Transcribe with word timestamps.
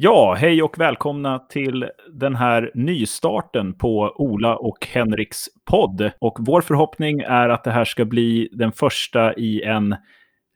Ja, 0.00 0.34
hej 0.34 0.62
och 0.62 0.78
välkomna 0.78 1.38
till 1.38 1.90
den 2.12 2.34
här 2.34 2.70
nystarten 2.74 3.74
på 3.74 4.12
Ola 4.16 4.56
och 4.56 4.86
Henriks 4.86 5.44
podd. 5.70 6.10
Och 6.20 6.36
vår 6.40 6.60
förhoppning 6.60 7.20
är 7.20 7.48
att 7.48 7.64
det 7.64 7.70
här 7.70 7.84
ska 7.84 8.04
bli 8.04 8.48
den 8.52 8.72
första 8.72 9.34
i 9.34 9.62
en 9.62 9.96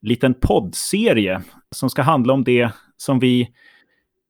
liten 0.02 0.34
poddserie 0.34 1.42
som 1.70 1.90
ska 1.90 2.02
handla 2.02 2.32
om 2.32 2.44
det 2.44 2.70
som 2.96 3.18
vi 3.18 3.48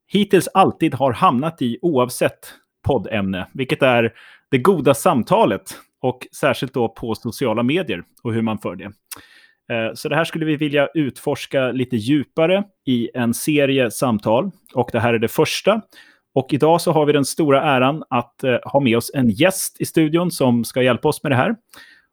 hittills 0.07 0.49
alltid 0.55 0.95
har 0.95 1.13
hamnat 1.13 1.63
i 1.63 1.79
oavsett 1.83 2.55
poddämne, 2.87 3.49
vilket 3.55 3.83
är 3.83 4.13
det 4.51 4.59
goda 4.59 4.95
samtalet 4.95 5.63
och 6.01 6.27
särskilt 6.37 6.75
då 6.75 6.89
på 6.89 7.15
sociala 7.15 7.63
medier 7.63 8.05
och 8.23 8.35
hur 8.35 8.43
man 8.43 8.59
för 8.59 8.77
det. 8.77 8.93
Eh, 9.73 9.95
så 9.95 10.09
det 10.09 10.17
här 10.17 10.25
skulle 10.25 10.45
vi 10.45 10.57
vilja 10.57 10.89
utforska 10.95 11.73
lite 11.73 11.97
djupare 11.97 12.65
i 12.87 13.11
en 13.15 13.35
serie 13.35 13.91
samtal. 13.91 14.51
Och 14.75 14.89
det 14.93 15.01
här 15.01 15.15
är 15.15 15.19
det 15.19 15.29
första. 15.29 15.81
Och 16.35 16.53
idag 16.53 16.81
så 16.81 16.93
har 16.93 17.07
vi 17.07 17.13
den 17.13 17.25
stora 17.25 17.63
äran 17.63 18.03
att 18.11 18.45
eh, 18.45 18.59
ha 18.65 18.81
med 18.81 18.97
oss 18.97 19.11
en 19.15 19.31
gäst 19.31 19.81
i 19.81 19.85
studion 19.85 20.31
som 20.31 20.65
ska 20.65 20.83
hjälpa 20.83 21.09
oss 21.09 21.23
med 21.23 21.33
det 21.33 21.37
här. 21.37 21.57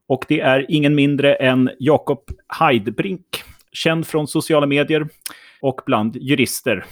Och 0.07 0.25
det 0.27 0.39
är 0.39 0.65
ingen 0.69 0.95
mindre 0.95 1.35
än 1.35 1.69
Jakob 1.79 2.19
Heidbrink, 2.59 3.25
känd 3.71 4.07
från 4.07 4.27
sociala 4.27 4.65
medier 4.65 5.07
och 5.61 5.81
bland 5.85 6.15
jurister. 6.15 6.85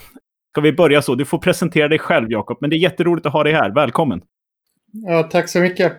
Ska 0.52 0.61
vi 0.61 0.73
börja 0.73 1.02
så? 1.02 1.16
Du 1.16 1.25
får 1.25 1.38
presentera 1.38 1.88
dig 1.88 1.99
själv, 1.99 2.31
Jakob, 2.31 2.58
men 2.61 2.70
det 2.70 2.75
är 2.75 2.77
jätteroligt 2.77 3.25
att 3.25 3.34
ha 3.34 3.44
dig 3.44 3.53
här. 3.53 3.70
Välkommen! 3.70 4.22
Ja, 5.06 5.24
tack 5.24 5.50
så 5.50 5.60
mycket. 5.60 5.92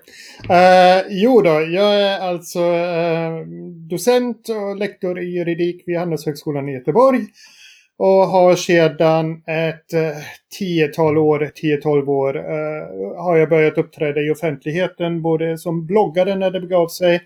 Uh, 0.51 1.07
jo 1.09 1.43
då, 1.43 1.51
jag 1.51 2.01
är 2.01 2.19
alltså 2.21 2.61
uh, 2.61 3.47
docent 3.89 4.49
och 4.49 4.77
lektor 4.77 5.21
i 5.21 5.25
juridik 5.25 5.83
vid 5.87 5.99
Handelshögskolan 5.99 6.69
i 6.69 6.73
Göteborg. 6.73 7.21
Och 7.97 8.07
har 8.07 8.57
sedan 8.57 9.43
ett 9.47 9.95
uh, 9.95 10.23
tiotal 10.59 11.19
år, 11.19 11.51
10-12 11.63 12.09
år, 12.09 12.37
uh, 12.37 13.23
har 13.23 13.37
jag 13.37 13.49
börjat 13.49 13.79
uppträda 13.79 14.21
i 14.21 14.31
offentligheten, 14.31 15.23
både 15.23 15.59
som 15.59 15.87
bloggare 15.87 16.35
när 16.35 16.51
det 16.51 16.61
begav 16.61 16.89
sig, 16.89 17.21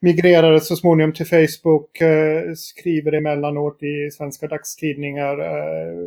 migrerade 0.00 0.60
så 0.60 0.76
småningom 0.76 1.12
till 1.12 1.26
Facebook, 1.26 1.90
skriver 2.56 3.12
emellanåt 3.12 3.82
i 3.82 4.10
svenska 4.10 4.46
dagstidningar, 4.46 5.36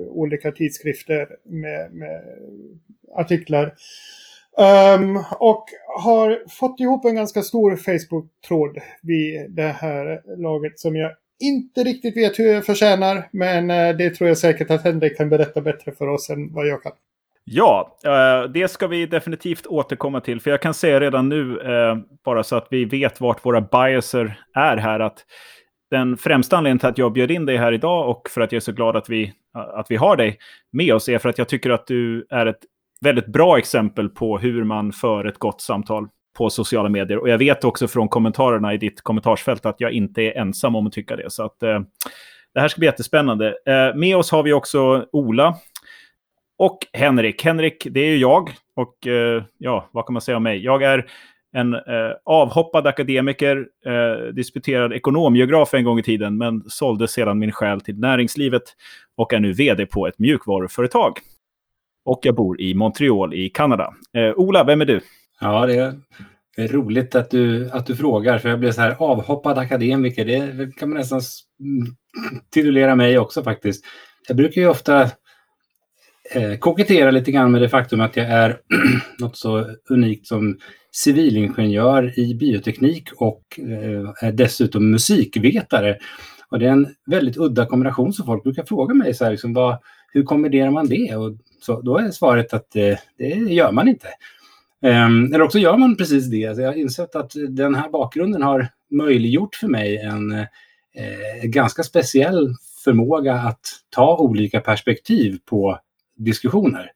olika 0.09 0.51
tidskrifter 0.51 1.27
med, 1.43 1.93
med 1.93 2.21
artiklar. 3.15 3.73
Um, 4.59 5.23
och 5.39 5.65
har 6.01 6.49
fått 6.49 6.79
ihop 6.79 7.05
en 7.05 7.15
ganska 7.15 7.41
stor 7.41 7.75
Facebook-tråd 7.75 8.77
vid 9.01 9.51
det 9.51 9.75
här 9.81 10.21
laget 10.37 10.79
som 10.79 10.95
jag 10.95 11.11
inte 11.39 11.83
riktigt 11.83 12.17
vet 12.17 12.39
hur 12.39 12.53
jag 12.53 12.65
förtjänar. 12.65 13.27
Men 13.31 13.71
eh, 13.71 13.95
det 13.95 14.09
tror 14.09 14.27
jag 14.27 14.37
säkert 14.37 14.71
att 14.71 14.83
Henrik 14.83 15.17
kan 15.17 15.29
berätta 15.29 15.61
bättre 15.61 15.91
för 15.91 16.07
oss 16.07 16.29
än 16.29 16.53
vad 16.53 16.67
jag 16.67 16.83
kan. 16.83 16.91
Ja, 17.43 17.97
eh, 18.05 18.49
det 18.51 18.67
ska 18.67 18.87
vi 18.87 19.05
definitivt 19.05 19.67
återkomma 19.67 20.21
till. 20.21 20.41
För 20.41 20.51
jag 20.51 20.61
kan 20.61 20.73
säga 20.73 20.99
redan 20.99 21.29
nu, 21.29 21.59
eh, 21.61 21.97
bara 22.25 22.43
så 22.43 22.55
att 22.55 22.67
vi 22.69 22.85
vet 22.85 23.21
vart 23.21 23.45
våra 23.45 23.61
biaser 23.61 24.39
är 24.53 24.77
här, 24.77 24.99
att 24.99 25.25
den 25.91 26.17
främsta 26.17 26.57
anledningen 26.57 26.79
till 26.79 26.89
att 26.89 26.97
jag 26.97 27.13
bjöd 27.13 27.31
in 27.31 27.45
dig 27.45 27.57
här 27.57 27.71
idag 27.71 28.09
och 28.09 28.29
för 28.29 28.41
att 28.41 28.51
jag 28.51 28.57
är 28.57 28.61
så 28.61 28.71
glad 28.71 28.95
att 28.95 29.09
vi, 29.09 29.33
att 29.53 29.91
vi 29.91 29.95
har 29.95 30.15
dig 30.15 30.37
med 30.71 30.93
oss 30.93 31.09
är 31.09 31.17
för 31.17 31.29
att 31.29 31.37
jag 31.37 31.49
tycker 31.49 31.69
att 31.69 31.87
du 31.87 32.27
är 32.29 32.45
ett 32.45 32.59
väldigt 33.01 33.27
bra 33.27 33.57
exempel 33.57 34.09
på 34.09 34.37
hur 34.37 34.63
man 34.63 34.93
för 34.93 35.25
ett 35.25 35.37
gott 35.37 35.61
samtal 35.61 36.07
på 36.37 36.49
sociala 36.49 36.89
medier. 36.89 37.17
Och 37.17 37.29
jag 37.29 37.37
vet 37.37 37.63
också 37.63 37.87
från 37.87 38.09
kommentarerna 38.09 38.73
i 38.73 38.77
ditt 38.77 39.01
kommentarsfält 39.01 39.65
att 39.65 39.81
jag 39.81 39.91
inte 39.91 40.21
är 40.21 40.37
ensam 40.37 40.75
om 40.75 40.87
att 40.87 40.93
tycka 40.93 41.15
det. 41.15 41.31
Så 41.31 41.43
att, 41.43 41.63
eh, 41.63 41.79
det 42.53 42.59
här 42.59 42.67
ska 42.67 42.79
bli 42.79 42.85
jättespännande. 42.85 43.47
Eh, 43.65 43.95
med 43.95 44.17
oss 44.17 44.31
har 44.31 44.43
vi 44.43 44.53
också 44.53 45.05
Ola 45.11 45.55
och 46.57 46.77
Henrik. 46.93 47.43
Henrik, 47.43 47.87
det 47.91 47.99
är 47.99 48.09
ju 48.09 48.17
jag. 48.17 48.49
Och 48.75 49.07
eh, 49.07 49.43
ja, 49.57 49.89
vad 49.91 50.05
kan 50.05 50.13
man 50.13 50.21
säga 50.21 50.37
om 50.37 50.43
mig? 50.43 50.63
Jag 50.63 50.83
är 50.83 51.05
en 51.53 51.73
eh, 51.73 52.11
avhoppad 52.25 52.87
akademiker, 52.87 53.67
eh, 53.85 54.33
disputerad 54.33 54.93
ekonomgeograf 54.93 55.73
en 55.73 55.83
gång 55.83 55.99
i 55.99 56.03
tiden, 56.03 56.37
men 56.37 56.63
sålde 56.67 57.07
sedan 57.07 57.39
min 57.39 57.51
själ 57.51 57.81
till 57.81 57.99
näringslivet 57.99 58.63
och 59.17 59.33
är 59.33 59.39
nu 59.39 59.53
vd 59.53 59.85
på 59.85 60.07
ett 60.07 60.19
mjukvaruföretag 60.19 61.19
och 62.07 62.19
jag 62.23 62.35
bor 62.35 62.61
i 62.61 62.73
Montreal 62.73 63.33
i 63.33 63.49
Kanada. 63.49 63.93
Eh, 64.13 64.33
Ola, 64.35 64.63
vem 64.63 64.81
är 64.81 64.85
du? 64.85 65.01
Ja, 65.39 65.65
det 65.65 65.75
är, 65.75 65.93
det 66.55 66.61
är 66.61 66.67
roligt 66.67 67.15
att 67.15 67.29
du, 67.29 67.69
att 67.71 67.85
du 67.85 67.95
frågar, 67.95 68.39
för 68.39 68.49
jag 68.49 68.59
blev 68.59 68.71
så 68.71 68.81
här 68.81 68.95
avhoppad 68.99 69.57
akademiker. 69.57 70.25
Det 70.25 70.75
kan 70.77 70.89
man 70.89 70.97
nästan 70.97 71.21
titulera 72.53 72.95
mig 72.95 73.19
också 73.19 73.43
faktiskt. 73.43 73.85
Jag 74.27 74.37
brukar 74.37 74.61
ju 74.61 74.67
ofta 74.67 75.01
eh, 76.35 76.57
kokettera 76.59 77.11
lite 77.11 77.31
grann 77.31 77.51
med 77.51 77.61
det 77.61 77.69
faktum 77.69 78.01
att 78.01 78.15
jag 78.15 78.25
är 78.25 78.59
något 79.19 79.37
så 79.37 79.65
unikt 79.89 80.27
som 80.27 80.57
civilingenjör 80.91 82.19
i 82.19 82.35
bioteknik 82.35 83.09
och 83.17 83.43
eh, 83.59 84.27
är 84.27 84.31
dessutom 84.31 84.91
musikvetare. 84.91 85.97
Och 86.49 86.59
det 86.59 86.65
är 86.67 86.71
en 86.71 86.87
väldigt 87.05 87.37
udda 87.37 87.65
kombination 87.65 88.13
som 88.13 88.25
folk 88.25 88.43
brukar 88.43 88.63
fråga 88.63 88.93
mig 88.93 89.13
så 89.13 89.23
här, 89.23 89.31
liksom, 89.31 89.53
vad, 89.53 89.77
hur 90.13 90.23
kombinerar 90.23 90.71
man 90.71 90.87
det? 90.87 91.15
Och 91.15 91.37
så 91.61 91.81
då 91.81 91.97
är 91.97 92.11
svaret 92.11 92.53
att 92.53 92.75
eh, 92.75 92.97
det 93.17 93.27
gör 93.29 93.71
man 93.71 93.87
inte. 93.87 94.07
Ehm, 94.81 95.33
eller 95.33 95.41
också 95.41 95.59
gör 95.59 95.77
man 95.77 95.95
precis 95.95 96.29
det. 96.29 96.47
Alltså 96.47 96.61
jag 96.61 96.69
har 96.69 96.77
insett 96.77 97.15
att 97.15 97.31
den 97.49 97.75
här 97.75 97.89
bakgrunden 97.89 98.41
har 98.41 98.67
möjliggjort 98.91 99.55
för 99.55 99.67
mig 99.67 99.97
en 99.97 100.31
eh, 100.31 101.43
ganska 101.43 101.83
speciell 101.83 102.55
förmåga 102.83 103.33
att 103.33 103.61
ta 103.89 104.17
olika 104.17 104.59
perspektiv 104.59 105.39
på 105.45 105.79
diskussioner. 106.17 106.91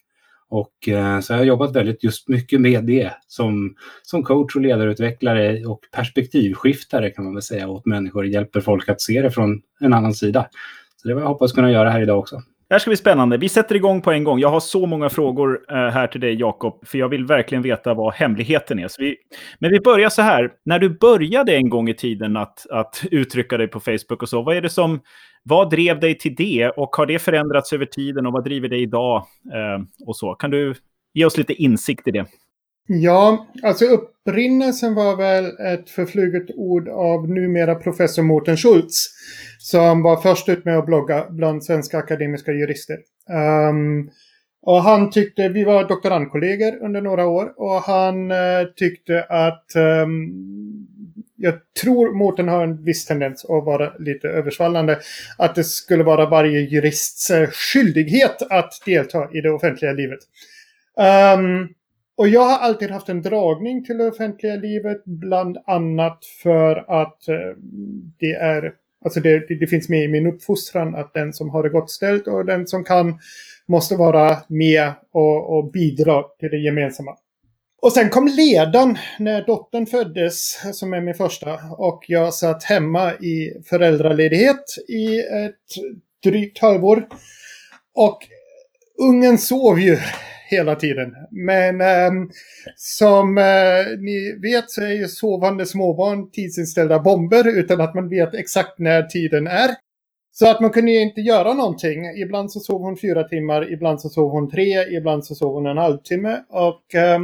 Och 0.50 0.88
eh, 0.88 1.20
så 1.20 1.34
jag 1.34 1.38
har 1.38 1.46
jobbat 1.46 1.76
väldigt 1.76 2.04
just 2.04 2.28
mycket 2.28 2.62
med 2.62 2.84
det 2.84 3.12
som, 3.28 3.76
som 4.04 4.24
coach 4.24 4.56
och 4.56 4.62
ledarutvecklare 4.62 5.66
och 5.66 5.80
perspektivskiftare 5.92 7.10
kan 7.10 7.24
man 7.24 7.34
väl 7.34 7.44
säga 7.44 7.68
åt 7.68 7.86
människor, 7.86 8.26
hjälper 8.26 8.62
folk 8.62 8.90
att 8.90 9.02
se 9.02 9.22
det 9.22 9.32
från 9.32 9.62
en 9.80 9.94
annan 9.94 10.14
sida. 10.14 10.50
Så 10.98 11.08
det 11.08 11.14
var 11.14 11.22
jag 11.22 11.28
hoppas 11.28 11.52
kunna 11.52 11.72
göra 11.72 11.90
här 11.90 12.02
idag 12.02 12.20
också. 12.20 12.42
Det 12.72 12.76
här 12.76 12.80
ska 12.80 12.90
bli 12.90 12.98
spännande. 12.98 13.38
Vi 13.38 13.50
sätter 13.50 13.76
igång 13.76 14.02
på 14.02 14.12
en 14.12 14.24
gång. 14.24 14.40
Jag 14.40 14.50
har 14.50 14.60
så 14.60 14.86
många 14.86 15.10
frågor 15.10 15.60
eh, 15.70 15.76
här 15.76 16.08
till 16.08 16.22
dig, 16.22 16.34
Jakob, 16.34 16.88
för 16.88 16.98
jag 16.98 17.10
vill 17.10 17.26
verkligen 17.26 17.62
veta 17.62 17.94
vad 17.94 18.14
hemligheten 18.14 18.80
är. 18.80 18.90
Vi... 18.98 19.16
Men 19.60 19.72
vi 19.72 19.80
börjar 19.80 20.10
så 20.10 20.22
här. 20.22 20.52
När 20.66 20.80
du 20.80 20.90
började 20.90 21.56
en 21.56 21.70
gång 21.70 21.90
i 21.90 21.94
tiden 21.94 22.38
att, 22.38 22.70
att 22.70 23.04
uttrycka 23.12 23.58
dig 23.58 23.68
på 23.68 23.80
Facebook 23.80 24.22
och 24.24 24.30
så, 24.30 24.42
vad 24.42 24.58
är 24.58 24.62
det 24.62 24.70
som... 24.70 25.00
Vad 25.44 25.70
drev 25.70 26.00
dig 26.00 26.18
till 26.18 26.36
det 26.36 26.70
och 26.70 26.96
har 26.96 27.06
det 27.06 27.20
förändrats 27.20 27.74
över 27.74 27.86
tiden 27.86 28.26
och 28.26 28.34
vad 28.34 28.44
driver 28.44 28.70
dig 28.70 28.82
idag? 28.82 29.26
Eh, 29.54 30.08
och 30.08 30.16
så. 30.18 30.34
Kan 30.34 30.52
du 30.52 30.74
ge 31.14 31.26
oss 31.26 31.38
lite 31.38 31.54
insikt 31.54 32.08
i 32.08 32.12
det? 32.12 32.26
Ja, 32.94 33.48
alltså 33.64 33.86
upprinnelsen 33.86 34.96
var 34.96 35.16
väl 35.16 35.46
ett 35.46 35.90
förfluget 35.90 36.56
ord 36.56 36.90
av 36.90 37.30
numera 37.30 37.76
professor 37.76 38.24
Mårten 38.24 38.58
Schultz. 38.58 39.08
Som 39.60 40.04
var 40.04 40.18
först 40.18 40.50
ut 40.50 40.66
med 40.66 40.78
att 40.78 40.86
blogga 40.86 41.26
bland 41.30 41.64
svenska 41.64 41.98
akademiska 41.98 42.52
jurister. 42.52 42.98
Um, 43.70 44.10
och 44.62 44.84
han 44.84 45.12
tyckte, 45.12 45.50
vi 45.50 45.64
var 45.64 45.88
doktorandkollegor 45.88 46.86
under 46.86 47.02
några 47.02 47.26
år 47.28 47.54
och 47.58 47.82
han 47.82 48.32
uh, 48.32 48.68
tyckte 48.76 49.24
att 49.24 49.66
um, 49.76 50.32
jag 51.36 51.54
tror 51.82 52.14
Mårten 52.14 52.48
har 52.48 52.64
en 52.64 52.84
viss 52.84 53.06
tendens 53.06 53.46
att 53.46 53.66
vara 53.66 53.94
lite 54.00 54.28
översvallande. 54.28 55.00
Att 55.38 55.56
det 55.56 55.64
skulle 55.64 56.04
vara 56.04 56.30
varje 56.30 56.60
jurists 56.60 57.30
eh, 57.30 57.50
skyldighet 57.50 58.42
att 58.50 58.74
delta 58.86 59.30
i 59.34 59.42
det 59.42 59.52
offentliga 59.52 59.92
livet. 59.92 60.20
Um, 61.38 61.70
och 62.22 62.28
jag 62.28 62.42
har 62.42 62.58
alltid 62.58 62.92
haft 62.92 63.10
en 63.10 63.22
dragning 63.22 63.86
till 63.86 63.98
det 63.98 64.08
offentliga 64.08 64.56
livet, 64.56 65.06
bland 65.06 65.58
annat 65.66 66.26
för 66.44 67.02
att 67.02 67.28
eh, 67.28 67.58
det 68.20 68.32
är 68.32 68.74
Alltså 69.06 69.20
det, 69.20 69.60
det, 69.60 69.68
finns 69.68 69.90
med 69.90 70.04
i 70.04 70.08
min 70.08 70.28
uppfostran 70.28 70.96
att 70.96 71.14
den 71.14 71.34
som 71.34 71.50
har 71.50 71.64
det 71.64 71.70
gott 71.70 71.92
ställt 71.92 72.28
och 72.28 72.46
den 72.46 72.68
som 72.68 72.84
kan 72.84 73.20
måste 73.68 73.96
vara 73.96 74.38
med 74.48 74.92
och, 75.12 75.58
och 75.58 75.72
bidra 75.72 76.24
till 76.40 76.50
det 76.50 76.58
gemensamma. 76.58 77.12
Och 77.82 77.92
sen 77.92 78.10
kom 78.10 78.28
ledan 78.28 78.98
när 79.20 79.46
dottern 79.46 79.86
föddes, 79.86 80.62
som 80.74 80.94
är 80.94 81.02
min 81.02 81.14
första, 81.14 81.60
och 81.78 82.06
jag 82.08 82.34
satt 82.34 82.64
hemma 82.64 83.14
i 83.14 83.64
föräldraledighet 83.70 84.64
i 84.88 85.20
ett 85.20 85.84
drygt 86.24 86.60
halvår. 86.60 87.08
Och 87.96 88.20
ungen 89.10 89.38
sov 89.38 89.80
ju 89.80 89.98
hela 90.52 90.76
tiden. 90.76 91.14
Men 91.32 91.82
eh, 91.82 92.12
som 92.76 93.38
eh, 93.38 94.00
ni 94.00 94.40
vet 94.42 94.70
så 94.70 94.82
är 94.82 94.92
ju 94.92 95.08
sovande 95.08 95.66
småbarn 95.66 96.32
tidsinställda 96.32 97.00
bomber 97.00 97.58
utan 97.60 97.82
att 97.82 97.96
man 97.96 98.10
vet 98.10 98.34
exakt 98.34 98.80
när 98.80 99.04
tiden 99.04 99.48
är. 99.48 99.70
Så 100.34 100.50
att 100.50 100.62
man 100.62 100.70
kunde 100.70 100.92
ju 100.92 101.02
inte 101.02 101.22
göra 101.22 101.54
någonting. 101.54 102.06
Ibland 102.06 102.52
så 102.52 102.60
sov 102.60 102.82
hon 102.82 102.98
fyra 102.98 103.24
timmar, 103.24 103.74
ibland 103.74 104.02
så 104.02 104.10
sov 104.10 104.32
hon 104.32 104.50
tre, 104.52 104.98
ibland 104.98 105.26
så 105.26 105.36
sov 105.36 105.54
hon 105.54 105.66
en 105.66 105.78
halvtimme. 105.78 106.40
Och 106.50 106.96
eh, 106.96 107.20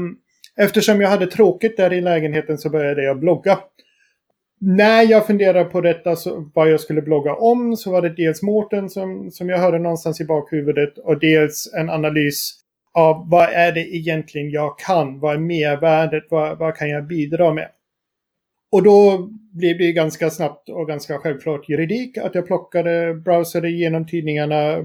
eftersom 0.58 1.02
jag 1.02 1.10
hade 1.10 1.28
tråkigt 1.28 1.78
där 1.78 1.94
i 1.94 2.02
lägenheten 2.02 2.58
så 2.58 2.70
började 2.70 3.04
jag 3.04 3.20
blogga. 3.20 3.60
när 4.62 5.04
jag 5.12 5.28
funderade 5.28 5.66
på 5.66 5.82
detta, 5.82 6.16
så, 6.16 6.52
vad 6.54 6.72
jag 6.72 6.80
skulle 6.80 7.02
blogga 7.02 7.36
om, 7.36 7.78
så 7.78 7.92
var 7.92 8.02
det 8.02 8.10
dels 8.10 8.42
Mårten 8.42 8.90
som, 8.90 9.32
som 9.32 9.50
jag 9.50 9.58
hörde 9.58 9.80
någonstans 9.80 10.22
i 10.22 10.26
bakhuvudet 10.26 10.98
och 10.98 11.20
dels 11.20 11.74
en 11.74 11.90
analys 11.90 12.54
av 12.94 13.30
vad 13.30 13.50
är 13.50 13.72
det 13.72 13.96
egentligen 13.96 14.52
jag 14.52 14.80
kan? 14.80 15.20
Vad 15.20 15.36
är 15.36 15.40
mervärdet? 15.40 16.24
Vad, 16.30 16.58
vad 16.58 16.76
kan 16.76 16.90
jag 16.90 17.08
bidra 17.08 17.54
med? 17.54 17.70
Och 18.72 18.84
då 18.84 19.30
blev 19.52 19.78
det 19.78 19.92
ganska 19.92 20.30
snabbt 20.30 20.70
och 20.70 20.88
ganska 20.88 21.18
självklart 21.18 21.70
juridik. 21.70 22.18
Att 22.18 22.36
jag 22.36 22.48
plockade, 22.48 23.14
browsade 23.14 23.70
igenom 23.70 24.08
tidningarna, 24.08 24.78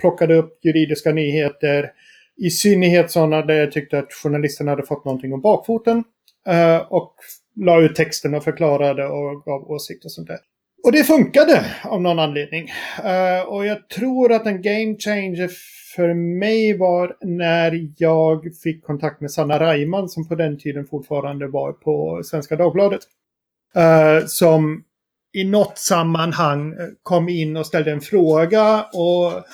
plockade 0.00 0.34
upp 0.34 0.58
juridiska 0.64 1.12
nyheter. 1.12 1.92
I 2.36 2.50
synnerhet 2.50 3.10
sådana 3.10 3.42
där 3.42 3.54
jag 3.54 3.72
tyckte 3.72 3.98
att 3.98 4.12
journalisterna 4.12 4.70
hade 4.70 4.86
fått 4.86 5.04
någonting 5.04 5.32
om 5.32 5.40
bakfoten. 5.40 6.04
Eh, 6.48 6.76
och 6.76 7.14
la 7.56 7.80
ut 7.80 7.94
texten 7.94 8.34
och 8.34 8.44
förklarade 8.44 9.06
och 9.06 9.44
gav 9.44 9.70
åsikter 9.70 10.06
och 10.06 10.12
sånt 10.12 10.28
där. 10.28 10.38
Och 10.82 10.92
det 10.92 11.04
funkade 11.04 11.64
av 11.84 12.02
någon 12.02 12.18
anledning. 12.18 12.68
Uh, 13.04 13.48
och 13.48 13.66
jag 13.66 13.88
tror 13.88 14.32
att 14.32 14.46
en 14.46 14.62
game 14.62 14.96
changer 14.98 15.50
för 15.96 16.14
mig 16.14 16.78
var 16.78 17.16
när 17.20 17.88
jag 17.96 18.54
fick 18.62 18.84
kontakt 18.84 19.20
med 19.20 19.30
Sanna 19.30 19.60
Reimann 19.60 20.08
som 20.08 20.28
på 20.28 20.34
den 20.34 20.58
tiden 20.58 20.86
fortfarande 20.86 21.46
var 21.46 21.72
på 21.72 22.22
Svenska 22.24 22.56
Dagbladet. 22.56 23.00
Uh, 23.76 24.26
som 24.26 24.82
i 25.32 25.44
något 25.44 25.78
sammanhang 25.78 26.74
kom 27.02 27.28
in 27.28 27.56
och 27.56 27.66
ställde 27.66 27.92
en 27.92 28.00
fråga 28.00 28.82
och 28.82 29.44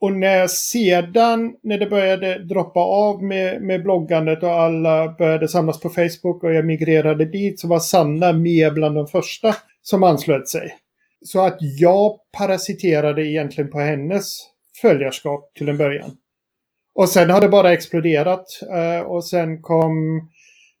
och 0.00 0.12
när 0.12 0.46
sedan, 0.46 1.54
när 1.62 1.78
det 1.78 1.86
började 1.86 2.38
droppa 2.38 2.80
av 2.80 3.22
med, 3.22 3.62
med 3.62 3.82
bloggandet 3.82 4.42
och 4.42 4.50
alla 4.50 5.14
började 5.18 5.48
samlas 5.48 5.80
på 5.80 5.88
Facebook 5.88 6.44
och 6.44 6.54
jag 6.54 6.64
migrerade 6.64 7.24
dit 7.24 7.60
så 7.60 7.68
var 7.68 7.78
Sanna 7.78 8.32
med 8.32 8.74
bland 8.74 8.94
de 8.94 9.06
första 9.06 9.54
som 9.90 10.02
anslöt 10.02 10.48
sig. 10.48 10.76
Så 11.24 11.40
att 11.40 11.58
jag 11.60 12.18
parasiterade 12.38 13.26
egentligen 13.26 13.70
på 13.70 13.80
hennes 13.80 14.38
följarskap 14.82 15.54
till 15.54 15.68
en 15.68 15.76
början. 15.76 16.10
Och 16.94 17.08
sen 17.08 17.30
har 17.30 17.40
det 17.40 17.48
bara 17.48 17.72
exploderat. 17.72 18.46
Eh, 18.70 19.06
och 19.06 19.24
sen 19.24 19.62
kom 19.62 19.92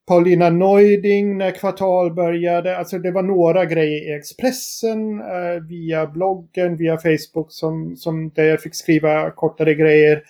Paulina 0.08 0.50
Neuding 0.50 1.38
när 1.38 1.50
kvartal 1.50 2.14
började. 2.14 2.78
Alltså 2.78 2.98
det 2.98 3.10
var 3.10 3.22
några 3.22 3.64
grejer 3.64 4.10
i 4.10 4.18
Expressen, 4.18 5.20
eh, 5.20 5.62
via 5.68 6.06
bloggen, 6.06 6.76
via 6.76 6.98
Facebook 6.98 7.52
som, 7.52 7.96
som 7.96 8.30
där 8.30 8.44
jag 8.44 8.60
fick 8.60 8.74
skriva 8.74 9.30
kortare 9.30 9.74
grejer. 9.74 10.22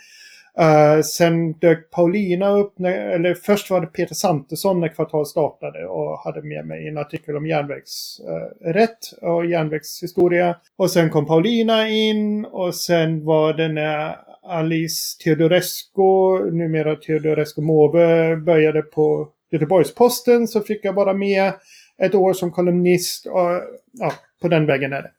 Uh, 0.60 1.02
sen 1.02 1.52
dök 1.52 1.90
Paulina 1.90 2.50
upp, 2.50 2.78
när, 2.78 2.92
eller 2.92 3.34
först 3.34 3.70
var 3.70 3.80
det 3.80 3.86
Peter 3.86 4.14
Santesson 4.14 4.80
när 4.80 4.88
kvartal 4.88 5.26
startade 5.26 5.86
och 5.86 6.18
hade 6.18 6.42
med 6.42 6.66
mig 6.66 6.88
en 6.88 6.98
artikel 6.98 7.36
om 7.36 7.46
järnvägsrätt 7.46 9.12
eh, 9.22 9.28
uh, 9.28 9.34
och 9.34 9.46
järnvägshistoria. 9.46 10.56
Och 10.76 10.90
sen 10.90 11.10
kom 11.10 11.26
Paulina 11.26 11.88
in 11.88 12.44
och 12.44 12.74
sen 12.74 13.24
var 13.24 13.52
det 13.52 13.68
när 13.68 14.16
Alice 14.42 15.18
Teodorescu, 15.24 16.50
numera 16.52 16.96
Teodorescu 16.96 17.60
Måbe, 17.60 18.36
började 18.36 18.82
på 18.82 19.28
Göteborgs-Posten 19.50 20.48
så 20.48 20.60
fick 20.60 20.84
jag 20.84 20.92
vara 20.92 21.14
med 21.14 21.52
ett 21.98 22.14
år 22.14 22.32
som 22.32 22.52
kolumnist 22.52 23.26
och 23.26 23.62
ja, 23.92 24.12
på 24.42 24.48
den 24.48 24.66
vägen 24.66 24.92
är 24.92 25.02
det. 25.02 25.10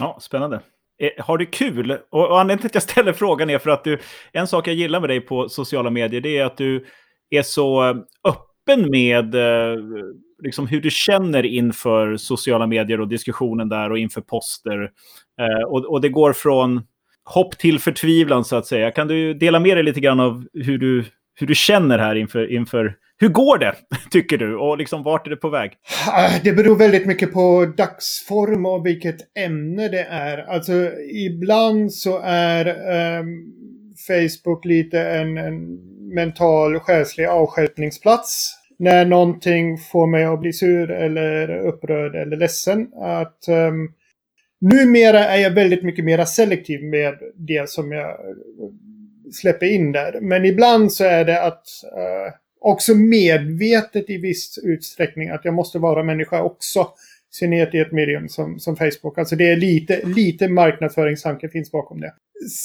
Ja, 0.00 0.18
spännande. 0.20 0.60
Eh, 0.98 1.24
har 1.24 1.38
du 1.38 1.46
kul? 1.46 1.90
Och, 1.90 2.30
och 2.30 2.40
anledningen 2.40 2.58
till 2.58 2.66
att 2.66 2.74
jag 2.74 2.82
ställer 2.82 3.12
frågan 3.12 3.50
är 3.50 3.58
för 3.58 3.70
att 3.70 3.84
du, 3.84 3.98
en 4.32 4.46
sak 4.46 4.68
jag 4.68 4.74
gillar 4.74 5.00
med 5.00 5.10
dig 5.10 5.20
på 5.20 5.48
sociala 5.48 5.90
medier 5.90 6.20
det 6.20 6.38
är 6.38 6.44
att 6.44 6.56
du 6.56 6.84
är 7.30 7.42
så 7.42 7.82
öppen 8.24 8.90
med 8.90 9.34
eh, 9.34 9.76
liksom 10.42 10.66
hur 10.66 10.80
du 10.80 10.90
känner 10.90 11.46
inför 11.46 12.16
sociala 12.16 12.66
medier 12.66 13.00
och 13.00 13.08
diskussionen 13.08 13.68
där 13.68 13.90
och 13.90 13.98
inför 13.98 14.20
poster. 14.20 14.90
Eh, 15.40 15.68
och, 15.68 15.84
och 15.84 16.00
det 16.00 16.08
går 16.08 16.32
från 16.32 16.82
hopp 17.24 17.58
till 17.58 17.78
förtvivlan 17.78 18.44
så 18.44 18.56
att 18.56 18.66
säga. 18.66 18.90
Kan 18.90 19.08
du 19.08 19.34
dela 19.34 19.60
med 19.60 19.76
dig 19.76 19.84
lite 19.84 20.00
grann 20.00 20.20
av 20.20 20.46
hur 20.52 20.78
du, 20.78 21.04
hur 21.38 21.46
du 21.46 21.54
känner 21.54 21.98
här 21.98 22.14
inför, 22.14 22.52
inför 22.52 22.94
hur 23.20 23.28
går 23.28 23.58
det, 23.58 23.74
tycker 24.10 24.38
du? 24.38 24.56
Och 24.56 24.78
liksom, 24.78 25.02
vart 25.02 25.26
är 25.26 25.30
det 25.30 25.36
på 25.36 25.48
väg? 25.48 25.72
Ah, 26.06 26.30
det 26.44 26.52
beror 26.52 26.76
väldigt 26.76 27.06
mycket 27.06 27.32
på 27.32 27.72
dagsform 27.76 28.66
och 28.66 28.86
vilket 28.86 29.38
ämne 29.38 29.88
det 29.88 30.06
är. 30.10 30.38
Alltså, 30.38 30.72
ibland 31.26 31.92
så 31.92 32.20
är 32.24 32.66
eh, 32.66 33.24
Facebook 34.06 34.64
lite 34.64 35.00
en, 35.00 35.38
en 35.38 35.78
mental, 36.14 36.80
själslig 36.80 37.24
avskälpningsplats. 37.24 38.54
När 38.78 39.04
någonting 39.04 39.78
får 39.78 40.06
mig 40.06 40.24
att 40.24 40.40
bli 40.40 40.52
sur 40.52 40.90
eller 40.90 41.58
upprörd 41.58 42.14
eller 42.14 42.36
ledsen. 42.36 42.88
Att, 43.02 43.48
eh, 43.48 43.72
numera 44.60 45.24
är 45.24 45.38
jag 45.38 45.50
väldigt 45.50 45.82
mycket 45.82 46.04
mer 46.04 46.24
selektiv 46.24 46.84
med 46.84 47.14
det 47.34 47.68
som 47.68 47.92
jag 47.92 48.16
släpper 49.32 49.66
in 49.66 49.92
där. 49.92 50.18
Men 50.20 50.44
ibland 50.44 50.92
så 50.92 51.04
är 51.04 51.24
det 51.24 51.42
att 51.42 51.66
eh, 51.96 52.34
också 52.60 52.94
medvetet 52.94 54.10
i 54.10 54.16
viss 54.16 54.58
utsträckning 54.62 55.30
att 55.30 55.44
jag 55.44 55.54
måste 55.54 55.78
vara 55.78 56.02
människa 56.02 56.42
också. 56.42 56.88
Synnerhet 57.30 57.74
i 57.74 57.78
ett 57.78 57.92
medium 57.92 58.28
som, 58.28 58.58
som 58.58 58.76
Facebook. 58.76 59.18
Alltså 59.18 59.36
det 59.36 59.50
är 59.50 59.56
lite, 59.56 60.06
lite 60.06 60.48
marknadsföringstanke 60.48 61.48
finns 61.48 61.72
bakom 61.72 62.00
det. 62.00 62.12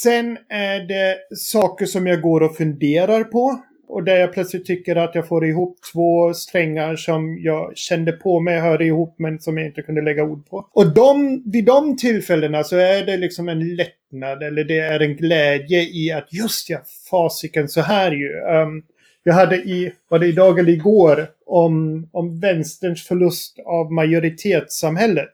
Sen 0.01 0.37
är 0.49 0.79
det 0.79 1.17
saker 1.35 1.85
som 1.85 2.07
jag 2.07 2.21
går 2.21 2.43
och 2.43 2.57
funderar 2.57 3.23
på. 3.23 3.63
Och 3.93 4.03
där 4.03 4.15
jag 4.15 4.33
plötsligt 4.33 4.65
tycker 4.65 4.95
att 4.95 5.15
jag 5.15 5.27
får 5.27 5.45
ihop 5.45 5.77
två 5.93 6.33
strängar 6.33 6.95
som 6.95 7.37
jag 7.41 7.77
kände 7.77 8.11
på 8.11 8.39
mig 8.39 8.59
hörde 8.59 8.85
ihop 8.85 9.15
men 9.17 9.39
som 9.39 9.57
jag 9.57 9.67
inte 9.67 9.81
kunde 9.81 10.01
lägga 10.01 10.23
ord 10.23 10.49
på. 10.49 10.67
Och 10.71 10.93
de, 10.93 11.43
vid 11.45 11.65
de 11.65 11.97
tillfällena 11.97 12.63
så 12.63 12.75
är 12.75 13.05
det 13.05 13.17
liksom 13.17 13.49
en 13.49 13.75
lättnad 13.75 14.43
eller 14.43 14.63
det 14.63 14.79
är 14.79 14.99
en 14.99 15.15
glädje 15.15 15.81
i 15.81 16.11
att 16.11 16.33
just 16.33 16.69
ja, 16.69 16.81
fasiken 17.09 17.67
så 17.67 17.81
här 17.81 18.11
ju. 18.11 18.39
Um, 18.39 18.83
jag 19.23 19.33
hade 19.33 19.55
i, 19.55 19.91
var 20.07 20.19
det 20.19 20.27
idag 20.27 20.59
eller 20.59 20.73
igår, 20.73 21.27
om, 21.45 22.07
om 22.11 22.39
vänsterns 22.39 23.07
förlust 23.07 23.59
av 23.65 23.91
majoritetssamhället. 23.91 25.33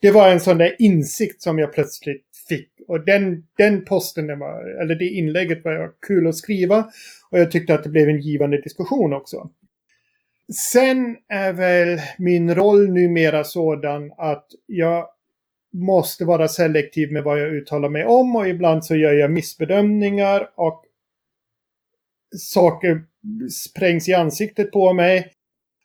Det 0.00 0.10
var 0.10 0.28
en 0.28 0.40
sån 0.40 0.58
där 0.58 0.76
insikt 0.78 1.42
som 1.42 1.58
jag 1.58 1.72
plötsligt 1.72 2.24
fick. 2.48 2.70
Och 2.88 3.04
den, 3.04 3.44
den 3.58 3.84
posten, 3.84 4.26
den 4.26 4.38
var, 4.38 4.82
eller 4.82 4.94
det 4.94 5.08
inlägget 5.08 5.64
var 5.64 5.90
kul 6.06 6.26
att 6.26 6.36
skriva. 6.36 6.84
Och 7.30 7.38
jag 7.38 7.50
tyckte 7.50 7.74
att 7.74 7.84
det 7.84 7.90
blev 7.90 8.08
en 8.08 8.20
givande 8.20 8.60
diskussion 8.60 9.12
också. 9.12 9.50
Sen 10.72 11.16
är 11.28 11.52
väl 11.52 12.00
min 12.18 12.54
roll 12.54 12.88
numera 12.90 13.44
sådan 13.44 14.12
att 14.16 14.46
jag 14.66 15.08
måste 15.72 16.24
vara 16.24 16.48
selektiv 16.48 17.12
med 17.12 17.24
vad 17.24 17.40
jag 17.40 17.54
uttalar 17.54 17.88
mig 17.88 18.04
om 18.04 18.36
och 18.36 18.48
ibland 18.48 18.84
så 18.84 18.96
gör 18.96 19.12
jag 19.12 19.30
missbedömningar 19.30 20.50
och 20.56 20.84
saker 22.36 23.02
sprängs 23.50 24.08
i 24.08 24.14
ansiktet 24.14 24.72
på 24.72 24.92
mig. 24.92 25.32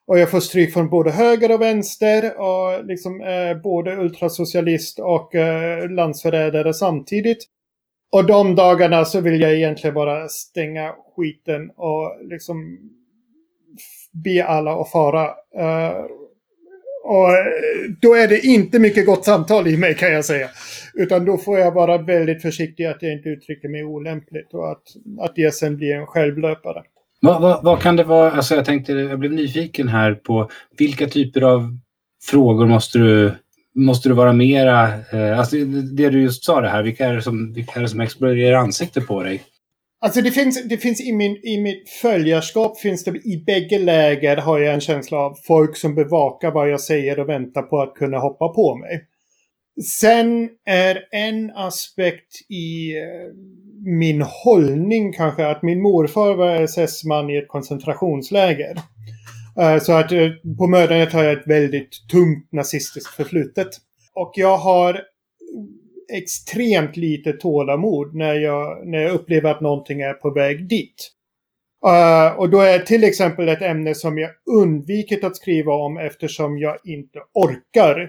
Och 0.07 0.19
jag 0.19 0.31
får 0.31 0.39
stryk 0.39 0.73
från 0.73 0.89
både 0.89 1.11
höger 1.11 1.51
och 1.51 1.61
vänster 1.61 2.39
och 2.39 2.85
liksom 2.85 3.21
eh, 3.21 3.61
både 3.61 3.95
ultrasocialist 3.97 4.99
och 4.99 5.35
eh, 5.35 5.89
landsförrädare 5.89 6.73
samtidigt. 6.73 7.47
Och 8.13 8.25
de 8.25 8.55
dagarna 8.55 9.05
så 9.05 9.21
vill 9.21 9.41
jag 9.41 9.53
egentligen 9.53 9.93
bara 9.93 10.27
stänga 10.27 10.93
skiten 11.15 11.69
och 11.75 12.17
liksom 12.29 12.79
be 14.11 14.45
alla 14.45 14.71
att 14.81 14.91
fara. 14.91 15.25
Uh, 15.59 16.05
och 17.03 17.29
då 18.01 18.13
är 18.13 18.27
det 18.27 18.39
inte 18.39 18.79
mycket 18.79 19.05
gott 19.05 19.25
samtal 19.25 19.67
i 19.67 19.77
mig 19.77 19.95
kan 19.95 20.13
jag 20.13 20.25
säga. 20.25 20.49
Utan 20.93 21.25
då 21.25 21.37
får 21.37 21.59
jag 21.59 21.71
vara 21.71 21.97
väldigt 21.97 22.41
försiktig 22.41 22.85
att 22.85 23.01
jag 23.01 23.13
inte 23.13 23.29
uttrycker 23.29 23.69
mig 23.69 23.83
olämpligt 23.83 24.53
och 24.53 24.71
att, 24.71 24.83
att 25.19 25.35
det 25.35 25.53
sen 25.53 25.77
blir 25.77 25.95
en 25.95 26.07
självlöpare. 26.07 26.83
Vad, 27.21 27.41
vad, 27.41 27.63
vad, 27.63 27.81
kan 27.81 27.95
det 27.95 28.03
vara? 28.03 28.31
Alltså 28.31 28.55
jag 28.55 28.65
tänkte, 28.65 28.93
jag 28.93 29.19
blev 29.19 29.31
nyfiken 29.31 29.87
här 29.87 30.13
på 30.13 30.49
vilka 30.77 31.07
typer 31.07 31.41
av 31.41 31.77
frågor 32.31 32.67
måste 32.67 32.99
du, 32.99 33.31
måste 33.75 34.09
du 34.09 34.15
vara 34.15 34.33
mera... 34.33 34.93
Eh, 35.11 35.39
alltså 35.39 35.57
det 35.95 36.09
du 36.09 36.21
just 36.21 36.43
sa 36.43 36.61
det 36.61 36.69
här, 36.69 36.83
vilka 36.83 37.05
är 37.05 37.15
det 37.15 37.21
som, 37.21 37.53
vilka 37.53 37.79
är 37.79 37.81
det 37.81 37.89
som 37.89 37.99
exploderar 37.99 38.57
ansiktet 38.57 39.07
på 39.07 39.23
dig? 39.23 39.41
Alltså 40.01 40.21
det 40.21 40.31
finns, 40.31 40.63
det 40.63 40.77
finns 40.77 41.01
i, 41.01 41.11
min, 41.11 41.37
i 41.43 41.61
mitt 41.61 41.89
följarskap 41.89 42.79
finns 42.79 43.03
det 43.03 43.11
i 43.11 43.43
bägge 43.45 43.79
läger 43.79 44.37
har 44.37 44.59
jag 44.59 44.73
en 44.73 44.81
känsla 44.81 45.17
av 45.17 45.35
folk 45.47 45.77
som 45.77 45.95
bevakar 45.95 46.51
vad 46.51 46.69
jag 46.69 46.81
säger 46.81 47.19
och 47.19 47.29
väntar 47.29 47.61
på 47.61 47.81
att 47.81 47.93
kunna 47.93 48.17
hoppa 48.17 48.47
på 48.47 48.75
mig. 48.75 49.07
Sen 49.99 50.49
är 50.65 50.99
en 51.11 51.51
aspekt 51.55 52.49
i 52.49 52.97
eh, 52.97 53.33
min 53.85 54.21
hållning 54.21 55.13
kanske 55.13 55.47
att 55.47 55.63
min 55.63 55.81
morfar 55.81 56.35
var 56.35 56.55
SS-man 56.55 57.29
i 57.29 57.37
ett 57.37 57.47
koncentrationsläger. 57.47 58.77
Eh, 59.59 59.79
så 59.79 59.93
att 59.93 60.11
eh, 60.11 60.29
på 60.57 60.67
mördandet 60.67 61.13
har 61.13 61.23
jag 61.23 61.33
ett 61.33 61.47
väldigt 61.47 62.09
tungt 62.11 62.51
nazistiskt 62.51 63.15
förflutet. 63.15 63.67
Och 64.15 64.31
jag 64.35 64.57
har 64.57 65.01
extremt 66.13 66.97
lite 66.97 67.33
tålamod 67.33 68.15
när 68.15 68.33
jag, 68.33 68.87
när 68.87 68.99
jag 68.99 69.11
upplever 69.11 69.51
att 69.51 69.61
någonting 69.61 70.01
är 70.01 70.13
på 70.13 70.29
väg 70.29 70.67
dit. 70.67 71.09
Uh, 71.85 72.39
och 72.39 72.49
då 72.49 72.61
är 72.61 72.79
till 72.79 73.03
exempel 73.03 73.49
ett 73.49 73.61
ämne 73.61 73.95
som 73.95 74.17
jag 74.17 74.31
undvikit 74.51 75.23
att 75.23 75.35
skriva 75.35 75.73
om 75.73 75.97
eftersom 75.97 76.57
jag 76.57 76.77
inte 76.83 77.19
orkar 77.33 78.01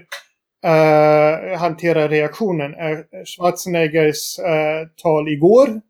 uh, 0.65 1.57
hantera 1.57 2.07
reaktionen. 2.07 2.71
Schwarzeneggers 3.25 4.39
uh, 4.39 4.87
tal 5.03 5.27
igår. 5.27 5.81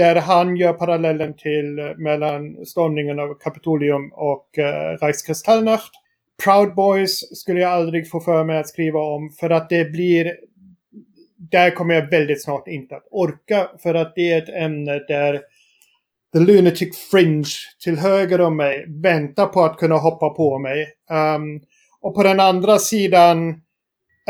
Där 0.00 0.16
han 0.16 0.56
gör 0.56 0.72
parallellen 0.72 1.34
till 1.36 1.78
eh, 1.78 1.96
mellan 1.96 2.66
stormningen 2.66 3.18
av 3.18 3.34
Kapitolium 3.34 4.12
och 4.12 4.58
eh, 4.58 4.98
Reichskristallnacht. 5.00 5.92
Proud 6.44 6.74
Boys 6.74 7.38
skulle 7.38 7.60
jag 7.60 7.72
aldrig 7.72 8.10
få 8.10 8.20
för 8.20 8.44
mig 8.44 8.58
att 8.58 8.68
skriva 8.68 9.00
om 9.00 9.30
för 9.40 9.50
att 9.50 9.68
det 9.68 9.84
blir 9.84 10.32
där 11.50 11.70
kommer 11.70 11.94
jag 11.94 12.10
väldigt 12.10 12.42
snart 12.42 12.68
inte 12.68 12.96
att 12.96 13.06
orka 13.10 13.68
för 13.82 13.94
att 13.94 14.12
det 14.14 14.32
är 14.32 14.42
ett 14.42 14.48
ämne 14.48 14.98
där 15.08 15.40
The 16.32 16.38
Lunatic 16.38 16.98
Fringe 17.10 17.50
till 17.84 17.98
höger 17.98 18.40
om 18.40 18.56
mig 18.56 18.84
väntar 18.88 19.46
på 19.46 19.62
att 19.62 19.76
kunna 19.76 19.96
hoppa 19.96 20.30
på 20.30 20.58
mig. 20.58 20.86
Um, 21.10 21.60
och 22.00 22.14
på 22.14 22.22
den 22.22 22.40
andra 22.40 22.78
sidan, 22.78 23.48
uh, 23.48 23.54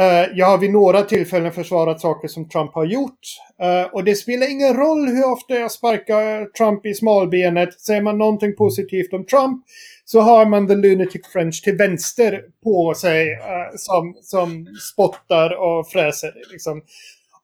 Eh, 0.00 0.28
jag 0.34 0.46
har 0.46 0.58
vid 0.58 0.70
några 0.70 1.02
tillfällen 1.02 1.52
försvarat 1.52 2.00
saker 2.00 2.28
som 2.28 2.48
Trump 2.48 2.74
har 2.74 2.84
gjort. 2.84 3.20
Eh, 3.62 3.92
och 3.92 4.04
det 4.04 4.14
spelar 4.14 4.50
ingen 4.50 4.76
roll 4.76 5.08
hur 5.08 5.32
ofta 5.32 5.54
jag 5.54 5.70
sparkar 5.70 6.44
Trump 6.44 6.86
i 6.86 6.94
smalbenet. 6.94 7.80
Säger 7.80 8.02
man 8.02 8.18
någonting 8.18 8.56
positivt 8.56 9.12
om 9.12 9.26
Trump 9.26 9.64
så 10.04 10.20
har 10.20 10.46
man 10.46 10.68
The 10.68 10.74
Lunatic 10.74 11.26
French 11.32 11.62
till 11.64 11.76
vänster 11.76 12.42
på 12.64 12.94
sig 12.94 13.32
eh, 13.32 13.76
som, 13.76 14.14
som 14.22 14.66
spottar 14.92 15.50
och 15.56 15.88
fräser. 15.88 16.32
Liksom. 16.52 16.82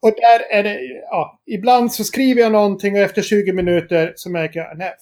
Och 0.00 0.12
där 0.16 0.58
är 0.58 0.62
det, 0.62 0.78
ja, 1.10 1.40
ibland 1.46 1.92
så 1.92 2.04
skriver 2.04 2.40
jag 2.42 2.52
någonting 2.52 2.94
och 2.94 3.00
efter 3.02 3.22
20 3.22 3.52
minuter 3.52 4.12
så 4.16 4.30
märker 4.30 4.60
jag, 4.60 4.78
nej, 4.78 4.92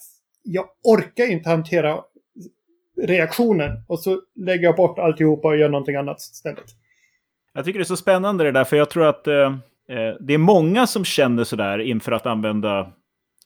jag 0.43 0.65
orkar 0.83 1.31
inte 1.31 1.49
hantera 1.49 1.99
reaktionen. 3.01 3.71
Och 3.87 3.99
så 3.99 4.21
lägger 4.35 4.63
jag 4.63 4.75
bort 4.75 4.99
alltihopa 4.99 5.47
och 5.47 5.57
gör 5.57 5.69
någonting 5.69 5.95
annat 5.95 6.19
istället. 6.19 6.84
Jag 7.55 7.65
tycker 7.65 7.79
det 7.79 7.83
är 7.83 7.85
så 7.85 7.97
spännande 7.97 8.43
det 8.43 8.51
där, 8.51 8.63
för 8.63 8.77
jag 8.77 8.89
tror 8.89 9.05
att 9.05 9.27
eh, 9.27 9.35
eh 9.89 10.15
det 10.19 10.33
är 10.33 10.37
många 10.37 10.87
som 10.87 11.05
känner 11.05 11.43
sådär 11.43 11.79
inför 11.79 12.11
att 12.11 12.25
använda 12.25 12.79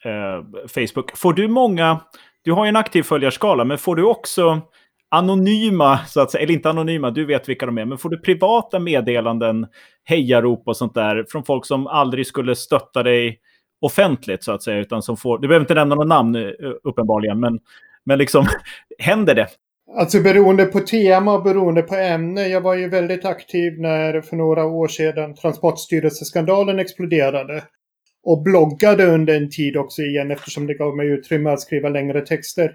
eh, 0.03 0.67
Facebook. 0.67 1.17
Får 1.17 1.33
du 1.33 1.47
många, 1.47 1.99
du 2.43 2.51
har 2.51 2.65
ju 2.65 2.69
en 2.69 2.75
aktiv 2.75 3.03
följarskala, 3.03 3.63
men 3.63 3.77
får 3.77 3.95
du 3.95 4.03
också 4.03 4.61
anonyma, 5.09 5.99
så 6.07 6.21
att 6.21 6.31
säga, 6.31 6.43
eller 6.43 6.53
inte 6.53 6.69
anonyma, 6.69 7.11
du 7.11 7.25
vet 7.25 7.49
vilka 7.49 7.65
de 7.65 7.77
är, 7.77 7.85
men 7.85 7.97
får 7.97 8.09
du 8.09 8.19
privata 8.19 8.79
meddelanden, 8.79 9.67
hejarop 10.03 10.63
och 10.65 10.77
sånt 10.77 10.93
där 10.93 11.25
från 11.29 11.43
folk 11.43 11.65
som 11.65 11.87
aldrig 11.87 12.27
skulle 12.27 12.55
stötta 12.55 13.03
dig 13.03 13.39
offentligt 13.81 14.43
så 14.43 14.51
att 14.51 14.63
säga, 14.63 14.79
utan 14.79 15.01
som 15.01 15.17
får, 15.17 15.39
du 15.39 15.47
behöver 15.47 15.63
inte 15.63 15.73
nämna 15.73 15.95
något 15.95 16.07
namn 16.07 16.35
eh, 16.35 16.51
uppenbarligen, 16.83 17.39
men, 17.39 17.59
men 18.05 18.17
liksom, 18.17 18.45
händer 18.99 19.35
det? 19.35 19.47
Alltså 19.95 20.21
beroende 20.21 20.65
på 20.65 20.79
tema 20.79 21.33
och 21.33 21.43
beroende 21.43 21.81
på 21.81 21.95
ämne. 21.95 22.47
Jag 22.47 22.61
var 22.61 22.75
ju 22.75 22.89
väldigt 22.89 23.25
aktiv 23.25 23.79
när 23.79 24.21
för 24.21 24.35
några 24.35 24.65
år 24.65 24.87
sedan 24.87 25.35
Transportstyrelseskandalen 25.35 26.79
exploderade. 26.79 27.63
Och 28.23 28.43
bloggade 28.43 29.05
under 29.05 29.35
en 29.35 29.49
tid 29.49 29.77
också 29.77 30.01
igen 30.01 30.31
eftersom 30.31 30.67
det 30.67 30.73
gav 30.73 30.95
mig 30.95 31.07
utrymme 31.07 31.49
att 31.49 31.61
skriva 31.61 31.89
längre 31.89 32.21
texter. 32.21 32.71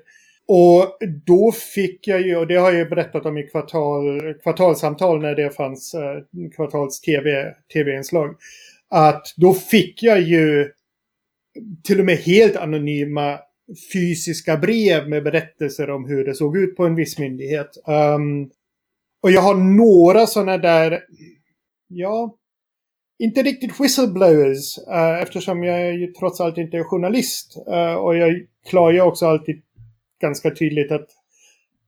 Och 0.48 0.98
då 1.26 1.52
fick 1.74 2.08
jag 2.08 2.20
ju, 2.20 2.36
och 2.36 2.46
det 2.46 2.56
har 2.56 2.70
jag 2.70 2.78
ju 2.78 2.88
berättat 2.88 3.26
om 3.26 3.38
i 3.38 3.42
kvartal, 3.42 4.34
kvartalsamtal 4.42 5.20
när 5.20 5.34
det 5.34 5.50
fanns 5.50 5.94
eh, 5.94 6.48
kvartals 6.56 7.00
TV, 7.00 7.54
tv-inslag. 7.72 8.34
Att 8.90 9.26
då 9.36 9.54
fick 9.54 10.02
jag 10.02 10.20
ju 10.20 10.70
till 11.84 11.98
och 11.98 12.06
med 12.06 12.16
helt 12.16 12.56
anonyma 12.56 13.38
fysiska 13.92 14.56
brev 14.56 15.08
med 15.08 15.24
berättelser 15.24 15.90
om 15.90 16.04
hur 16.04 16.24
det 16.24 16.34
såg 16.34 16.56
ut 16.56 16.76
på 16.76 16.86
en 16.86 16.94
viss 16.94 17.18
myndighet. 17.18 17.70
Um, 17.86 18.50
och 19.22 19.30
jag 19.30 19.40
har 19.40 19.54
några 19.54 20.26
sådana 20.26 20.58
där, 20.58 21.00
ja, 21.88 22.36
inte 23.18 23.42
riktigt 23.42 23.80
whistleblowers 23.80 24.78
uh, 24.78 25.22
eftersom 25.22 25.64
jag 25.64 25.96
ju 25.96 26.06
trots 26.06 26.40
allt 26.40 26.58
inte 26.58 26.76
är 26.76 26.84
journalist. 26.84 27.56
Uh, 27.68 27.94
och 27.94 28.16
jag 28.16 28.46
klargör 28.68 29.06
också 29.06 29.26
alltid 29.26 29.62
ganska 30.20 30.50
tydligt 30.50 30.92
att 30.92 31.08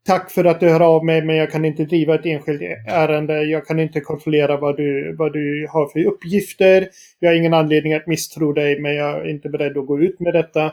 tack 0.06 0.30
för 0.30 0.44
att 0.44 0.60
du 0.60 0.68
hör 0.68 0.80
av 0.80 1.04
mig 1.04 1.22
men 1.22 1.36
jag 1.36 1.50
kan 1.50 1.64
inte 1.64 1.84
driva 1.84 2.14
ett 2.14 2.26
enskilt 2.26 2.62
e- 2.62 2.84
ärende. 2.88 3.42
Jag 3.42 3.66
kan 3.66 3.80
inte 3.80 4.00
kontrollera 4.00 4.56
vad 4.56 4.76
du, 4.76 5.16
vad 5.16 5.32
du 5.32 5.66
har 5.70 5.88
för 5.88 6.04
uppgifter. 6.04 6.88
Jag 7.18 7.30
har 7.30 7.36
ingen 7.36 7.54
anledning 7.54 7.94
att 7.94 8.06
misstro 8.06 8.52
dig 8.52 8.80
men 8.80 8.94
jag 8.94 9.20
är 9.20 9.30
inte 9.30 9.48
beredd 9.48 9.78
att 9.78 9.86
gå 9.86 10.00
ut 10.00 10.20
med 10.20 10.34
detta. 10.34 10.72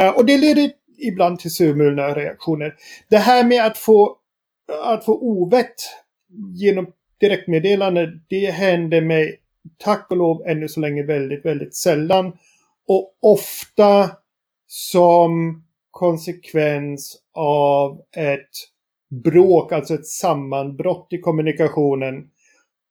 Eh, 0.00 0.10
och 0.10 0.26
det 0.26 0.38
leder 0.38 0.70
ibland 0.98 1.38
till 1.38 1.54
surmulna 1.54 2.14
reaktioner. 2.14 2.74
Det 3.10 3.18
här 3.18 3.44
med 3.44 3.66
att 3.66 3.78
få, 3.78 4.16
att 4.84 5.04
få 5.04 5.18
ovett 5.20 5.74
genom 6.54 6.86
direktmeddelande, 7.20 8.20
det 8.28 8.50
händer 8.50 9.00
mig 9.00 9.40
tack 9.78 10.10
och 10.10 10.16
lov 10.16 10.42
ännu 10.46 10.68
så 10.68 10.80
länge 10.80 11.02
väldigt, 11.02 11.44
väldigt 11.44 11.74
sällan. 11.74 12.32
Och 12.88 13.18
ofta 13.22 14.10
som 14.66 15.62
konsekvens 15.90 17.16
av 17.34 18.00
ett 18.16 18.50
bråk, 19.24 19.72
alltså 19.72 19.94
ett 19.94 20.06
sammanbrott 20.06 21.06
i 21.10 21.18
kommunikationen. 21.18 22.30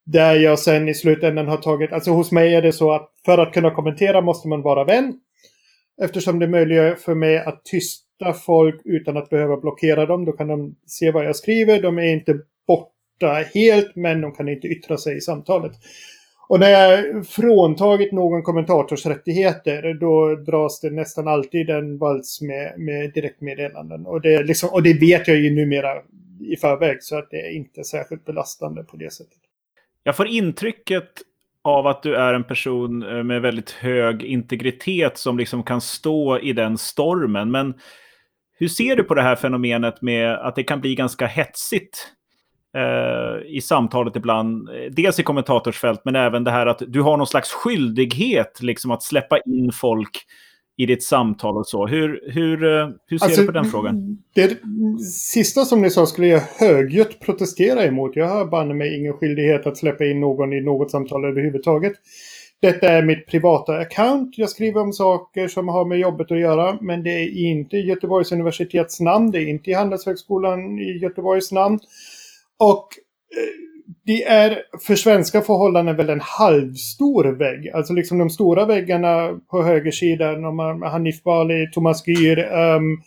Där 0.05 0.35
jag 0.35 0.59
sen 0.59 0.89
i 0.89 0.93
slutändan 0.93 1.47
har 1.47 1.57
tagit, 1.57 1.91
alltså 1.91 2.11
hos 2.11 2.31
mig 2.31 2.55
är 2.55 2.61
det 2.61 2.71
så 2.71 2.91
att 2.91 3.11
för 3.25 3.37
att 3.37 3.53
kunna 3.53 3.71
kommentera 3.71 4.21
måste 4.21 4.47
man 4.47 4.61
vara 4.61 4.83
vän. 4.83 5.19
Eftersom 6.01 6.39
det 6.39 6.47
möjliggör 6.47 6.95
för 6.95 7.15
mig 7.15 7.37
att 7.37 7.65
tysta 7.65 8.33
folk 8.33 8.81
utan 8.85 9.17
att 9.17 9.29
behöva 9.29 9.57
blockera 9.57 10.05
dem. 10.05 10.25
Då 10.25 10.31
kan 10.31 10.47
de 10.47 10.75
se 10.85 11.11
vad 11.11 11.25
jag 11.25 11.35
skriver. 11.35 11.81
De 11.81 11.97
är 11.97 12.13
inte 12.13 12.39
borta 12.67 13.43
helt 13.53 13.95
men 13.95 14.21
de 14.21 14.31
kan 14.31 14.49
inte 14.49 14.67
yttra 14.67 14.97
sig 14.97 15.17
i 15.17 15.21
samtalet. 15.21 15.71
Och 16.49 16.59
när 16.59 16.69
jag 16.69 17.27
fråntagit 17.27 18.11
någon 18.11 18.43
kommentators 18.43 19.05
rättigheter 19.05 19.93
då 19.93 20.35
dras 20.35 20.79
det 20.79 20.89
nästan 20.89 21.27
alltid 21.27 21.69
en 21.69 21.97
vals 21.97 22.41
med, 22.41 22.79
med 22.79 23.13
direktmeddelanden. 23.13 24.05
Och 24.05 24.21
det, 24.21 24.43
liksom, 24.43 24.69
och 24.73 24.83
det 24.83 24.93
vet 24.93 25.27
jag 25.27 25.37
ju 25.37 25.55
numera 25.55 25.93
i 26.41 26.55
förväg 26.55 27.03
så 27.03 27.17
att 27.17 27.29
det 27.29 27.41
är 27.41 27.51
inte 27.51 27.83
särskilt 27.83 28.25
belastande 28.25 28.83
på 28.83 28.97
det 28.97 29.13
sättet. 29.13 29.39
Jag 30.03 30.17
får 30.17 30.27
intrycket 30.27 31.09
av 31.67 31.87
att 31.87 32.03
du 32.03 32.15
är 32.15 32.33
en 32.33 32.43
person 32.43 33.03
eh, 33.03 33.23
med 33.23 33.41
väldigt 33.41 33.71
hög 33.71 34.23
integritet 34.23 35.17
som 35.17 35.37
liksom 35.37 35.63
kan 35.63 35.81
stå 35.81 36.39
i 36.39 36.53
den 36.53 36.77
stormen. 36.77 37.51
Men 37.51 37.73
hur 38.59 38.67
ser 38.67 38.95
du 38.95 39.03
på 39.03 39.13
det 39.13 39.21
här 39.21 39.35
fenomenet 39.35 40.01
med 40.01 40.33
att 40.33 40.55
det 40.55 40.63
kan 40.63 40.81
bli 40.81 40.95
ganska 40.95 41.27
hetsigt 41.27 42.13
Eh, 42.77 43.55
i 43.55 43.61
samtalet 43.61 44.15
ibland. 44.15 44.69
Dels 44.91 45.19
i 45.19 45.23
kommentatorsfält, 45.23 46.01
men 46.05 46.15
även 46.15 46.43
det 46.43 46.51
här 46.51 46.65
att 46.65 46.81
du 46.87 47.01
har 47.01 47.17
någon 47.17 47.27
slags 47.27 47.51
skyldighet 47.51 48.61
liksom 48.61 48.91
att 48.91 49.03
släppa 49.03 49.37
in 49.37 49.71
folk 49.73 50.25
i 50.77 50.85
ditt 50.85 51.03
samtal 51.03 51.57
och 51.57 51.67
så. 51.67 51.87
Hur, 51.87 52.31
hur, 52.31 52.63
eh, 52.63 52.89
hur 53.07 53.17
ser 53.17 53.25
alltså, 53.25 53.41
du 53.41 53.47
på 53.47 53.53
den 53.53 53.65
frågan? 53.65 54.17
Det 54.35 54.57
sista 55.03 55.65
som 55.65 55.81
ni 55.81 55.89
sa 55.89 56.05
skulle 56.05 56.27
jag 56.27 56.39
högljutt 56.39 57.19
protestera 57.19 57.85
emot. 57.85 58.15
Jag 58.15 58.27
har 58.27 58.45
banne 58.45 58.73
mig 58.73 58.99
ingen 58.99 59.13
skyldighet 59.13 59.67
att 59.67 59.77
släppa 59.77 60.05
in 60.05 60.19
någon 60.19 60.53
i 60.53 60.61
något 60.61 60.91
samtal 60.91 61.25
överhuvudtaget. 61.25 61.93
Detta 62.61 62.87
är 62.87 63.03
mitt 63.03 63.27
privata 63.27 63.77
account. 63.77 64.37
Jag 64.37 64.49
skriver 64.49 64.81
om 64.81 64.93
saker 64.93 65.47
som 65.47 65.67
har 65.67 65.85
med 65.85 65.99
jobbet 65.99 66.31
att 66.31 66.39
göra. 66.39 66.77
Men 66.81 67.03
det 67.03 67.09
är 67.09 67.49
inte 67.49 67.77
Göteborgs 67.77 68.31
universitets 68.31 68.99
namn. 68.99 69.31
Det 69.31 69.39
är 69.39 69.47
inte 69.47 69.73
Handelshögskolan 69.73 70.79
i 70.79 70.97
Göteborgs 70.97 71.51
namn. 71.51 71.79
Och 72.59 72.87
eh, 73.37 73.66
det 74.05 74.23
är 74.23 74.63
för 74.87 74.95
svenska 74.95 75.41
förhållanden 75.41 75.95
väl 75.95 76.09
en 76.09 76.21
halvstor 76.21 77.23
vägg. 77.23 77.69
Alltså 77.69 77.93
liksom 77.93 78.17
de 78.17 78.29
stora 78.29 78.65
väggarna 78.65 79.39
på 79.51 79.63
högersidan, 79.63 80.59
Hanif 80.83 81.23
Bali, 81.23 81.67
Thomas 81.73 82.07
Gyr, 82.07 82.39
um, 82.39 83.01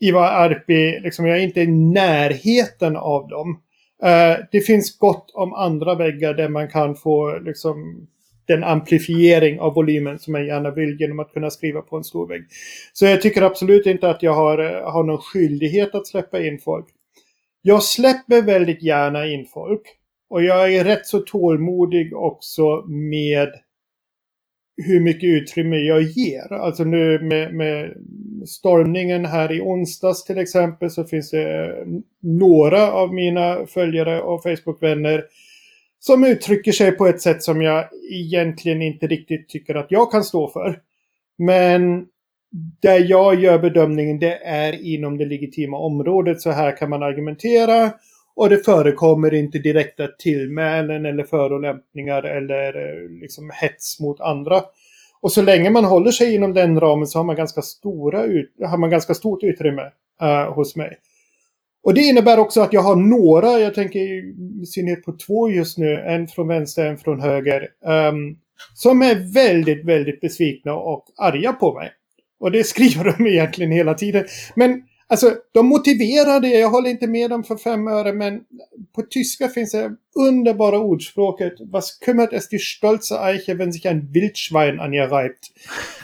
Ivar 0.00 0.26
Arpi, 0.26 1.00
liksom 1.00 1.26
jag 1.26 1.38
är 1.38 1.42
inte 1.42 1.60
i 1.60 1.66
närheten 1.66 2.96
av 2.96 3.28
dem. 3.28 3.60
Uh, 4.04 4.44
det 4.52 4.60
finns 4.60 4.98
gott 4.98 5.30
om 5.34 5.54
andra 5.54 5.94
väggar 5.94 6.34
där 6.34 6.48
man 6.48 6.68
kan 6.68 6.94
få 6.94 7.38
liksom 7.38 8.06
den 8.46 8.64
amplifiering 8.64 9.60
av 9.60 9.74
volymen 9.74 10.18
som 10.18 10.34
jag 10.34 10.46
gärna 10.46 10.70
vill 10.70 11.00
genom 11.00 11.20
att 11.20 11.32
kunna 11.32 11.50
skriva 11.50 11.82
på 11.82 11.96
en 11.96 12.04
stor 12.04 12.26
vägg. 12.28 12.44
Så 12.92 13.06
jag 13.06 13.22
tycker 13.22 13.42
absolut 13.42 13.86
inte 13.86 14.10
att 14.10 14.22
jag 14.22 14.34
har, 14.34 14.58
eh, 14.58 14.92
har 14.92 15.04
någon 15.04 15.18
skyldighet 15.18 15.94
att 15.94 16.06
släppa 16.06 16.46
in 16.46 16.58
folk. 16.58 16.86
Jag 17.62 17.82
släpper 17.82 18.42
väldigt 18.42 18.82
gärna 18.82 19.26
in 19.26 19.46
folk. 19.46 19.82
Och 20.30 20.42
jag 20.42 20.74
är 20.74 20.84
rätt 20.84 21.06
så 21.06 21.18
tålmodig 21.18 22.16
också 22.16 22.84
med 22.86 23.48
hur 24.76 25.00
mycket 25.00 25.28
utrymme 25.28 25.76
jag 25.76 26.02
ger. 26.02 26.52
Alltså 26.52 26.84
nu 26.84 27.18
med, 27.18 27.54
med 27.54 27.94
stormningen 28.46 29.24
här 29.24 29.52
i 29.52 29.60
onsdags 29.60 30.24
till 30.24 30.38
exempel 30.38 30.90
så 30.90 31.04
finns 31.04 31.30
det 31.30 31.64
eh, 31.64 31.86
några 32.22 32.92
av 32.92 33.14
mina 33.14 33.66
följare 33.66 34.22
och 34.22 34.42
Facebookvänner 34.42 35.24
som 35.98 36.24
uttrycker 36.24 36.72
sig 36.72 36.92
på 36.92 37.06
ett 37.06 37.20
sätt 37.20 37.42
som 37.42 37.62
jag 37.62 37.88
egentligen 38.12 38.82
inte 38.82 39.06
riktigt 39.06 39.48
tycker 39.48 39.74
att 39.74 39.90
jag 39.90 40.10
kan 40.10 40.24
stå 40.24 40.48
för. 40.48 40.80
Men 41.38 42.06
där 42.80 43.10
jag 43.10 43.40
gör 43.40 43.58
bedömningen 43.58 44.18
det 44.18 44.36
är 44.44 44.72
inom 44.72 45.18
det 45.18 45.24
legitima 45.24 45.78
området. 45.78 46.40
Så 46.40 46.50
här 46.50 46.76
kan 46.76 46.90
man 46.90 47.02
argumentera. 47.02 47.92
Och 48.36 48.48
det 48.48 48.64
förekommer 48.64 49.34
inte 49.34 49.58
direkta 49.58 50.06
tillmälen 50.06 51.06
eller 51.06 51.24
förolämpningar 51.24 52.22
eller 52.22 52.76
eh, 52.76 53.10
liksom 53.20 53.50
hets 53.54 54.00
mot 54.00 54.20
andra. 54.20 54.62
Och 55.20 55.32
så 55.32 55.42
länge 55.42 55.70
man 55.70 55.84
håller 55.84 56.10
sig 56.10 56.34
inom 56.34 56.54
den 56.54 56.80
ramen 56.80 57.06
så 57.06 57.18
har 57.18 57.24
man 57.24 57.36
ganska, 57.36 57.62
stora 57.62 58.24
ut, 58.24 58.52
har 58.64 58.78
man 58.78 58.90
ganska 58.90 59.14
stort 59.14 59.42
utrymme 59.42 59.82
uh, 60.22 60.54
hos 60.54 60.76
mig. 60.76 60.98
Och 61.82 61.94
det 61.94 62.00
innebär 62.00 62.38
också 62.38 62.60
att 62.60 62.72
jag 62.72 62.80
har 62.80 62.96
några, 62.96 63.58
jag 63.58 63.74
tänker 63.74 64.00
i 64.62 64.66
synnerhet 64.66 65.04
på 65.04 65.12
två 65.26 65.50
just 65.50 65.78
nu, 65.78 65.94
en 65.94 66.28
från 66.28 66.48
vänster, 66.48 66.86
en 66.86 66.98
från 66.98 67.20
höger, 67.20 67.68
um, 67.84 68.38
som 68.74 69.02
är 69.02 69.34
väldigt, 69.34 69.84
väldigt 69.84 70.20
besvikna 70.20 70.74
och 70.74 71.04
arga 71.16 71.52
på 71.52 71.74
mig. 71.74 71.90
Och 72.40 72.52
det 72.52 72.64
skriver 72.64 73.04
de 73.04 73.26
egentligen 73.26 73.72
hela 73.72 73.94
tiden. 73.94 74.24
Men 74.54 74.82
Alltså, 75.08 75.34
de 75.52 75.66
motiverar 75.66 76.40
det. 76.40 76.48
Jag 76.48 76.70
håller 76.70 76.90
inte 76.90 77.06
med 77.06 77.30
dem 77.30 77.44
för 77.44 77.56
fem 77.56 77.88
öre, 77.88 78.12
men 78.12 78.40
på 78.94 79.02
tyska 79.02 79.48
finns 79.48 79.72
det 79.72 79.90
underbara 80.14 80.78
ordspråket 80.78 81.52
Was 81.72 81.98
kümmert 82.00 82.32
es 82.32 82.48
die 82.48 82.58
stolze 82.58 83.20
Eiche, 83.20 83.58
wenn 83.58 83.72
sich 83.72 83.86
ein 83.86 84.08
Wildschwein 84.12 84.80
an 84.80 84.94
ihr 84.94 85.08
reibt? 85.08 85.52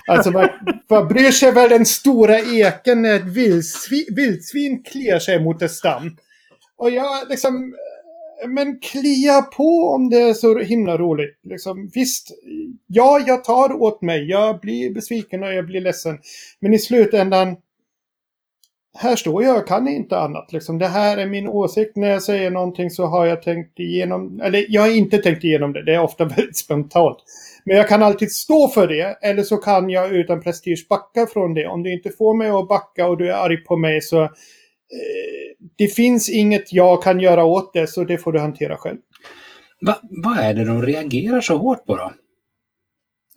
Alltså, 0.07 0.31
vad, 0.31 0.51
vad 0.89 1.09
bryr 1.09 1.31
sig 1.31 1.53
väl 1.53 1.69
den 1.69 1.87
stora 1.87 2.39
eken 2.39 3.03
när 3.03 3.17
ett 3.17 3.25
vildsvin, 3.37 4.07
vildsvin 4.17 4.83
kliar 4.83 5.19
sig 5.19 5.45
mot 5.45 5.63
en 5.63 5.69
stam? 5.69 6.17
Och 6.77 6.91
jag 6.91 7.29
liksom... 7.29 7.75
Men 8.49 8.81
klia 8.81 9.43
på 9.43 9.89
om 9.95 10.11
det 10.11 10.21
är 10.21 10.35
så 10.35 10.59
himla 10.59 10.99
roligt. 10.99 11.41
Liksom, 11.43 11.91
visst, 11.95 12.31
ja, 12.87 13.25
jag 13.27 13.45
tar 13.45 13.83
åt 13.83 14.03
mig. 14.03 14.29
Jag 14.29 14.61
blir 14.61 14.95
besviken 14.95 15.43
och 15.43 15.55
jag 15.55 15.67
blir 15.67 15.81
ledsen. 15.81 16.19
Men 16.61 16.75
i 16.75 16.79
slutändan 16.79 17.57
här 18.99 19.17
står 19.17 19.43
jag 19.43 19.57
och 19.57 19.69
kan 19.69 19.89
inte 19.89 20.19
annat. 20.19 20.53
Liksom. 20.53 20.79
Det 20.79 20.89
här 20.89 21.17
är 21.17 21.27
min 21.27 21.49
åsikt. 21.49 21.97
När 21.97 22.11
jag 22.11 22.23
säger 22.23 22.51
någonting 22.51 22.91
så 22.91 23.07
har 23.07 23.27
jag 23.27 23.43
tänkt 23.43 23.81
igenom, 23.81 24.41
eller 24.41 24.67
jag 24.69 24.83
har 24.83 24.97
inte 24.97 25.19
tänkt 25.19 25.45
igenom 25.45 25.73
det. 25.73 25.85
Det 25.85 25.95
är 25.95 26.01
ofta 26.01 26.25
väldigt 26.37 26.57
spontant. 26.57 27.19
Men 27.65 27.77
jag 27.77 27.89
kan 27.89 28.03
alltid 28.03 28.33
stå 28.33 28.69
för 28.69 28.89
det. 28.89 29.19
Eller 29.23 29.43
så 29.43 29.57
kan 29.57 29.91
jag 29.91 30.13
utan 30.13 30.43
prestige 30.43 30.87
backa 30.89 31.27
från 31.27 31.55
det. 31.55 31.67
Om 31.67 31.83
du 31.83 31.93
inte 31.93 32.11
får 32.11 32.35
mig 32.37 32.51
att 32.51 32.69
backa 32.69 33.09
och 33.09 33.19
du 33.19 33.31
är 33.31 33.35
arg 33.35 33.57
på 33.57 33.77
mig 33.77 34.01
så... 34.01 34.23
Eh, 34.23 34.29
det 35.79 35.87
finns 35.87 36.31
inget 36.31 36.73
jag 36.73 37.03
kan 37.03 37.21
göra 37.21 37.45
åt 37.45 37.73
det, 37.73 37.87
så 37.87 38.05
det 38.05 38.19
får 38.19 38.33
du 38.33 38.39
hantera 38.39 38.77
själv. 38.77 38.99
Va, 39.81 39.99
vad 40.03 40.39
är 40.39 40.55
det 40.55 40.65
de 40.65 40.83
reagerar 40.83 41.41
så 41.41 41.57
hårt 41.57 41.87
på 41.87 41.97
då? 41.97 42.13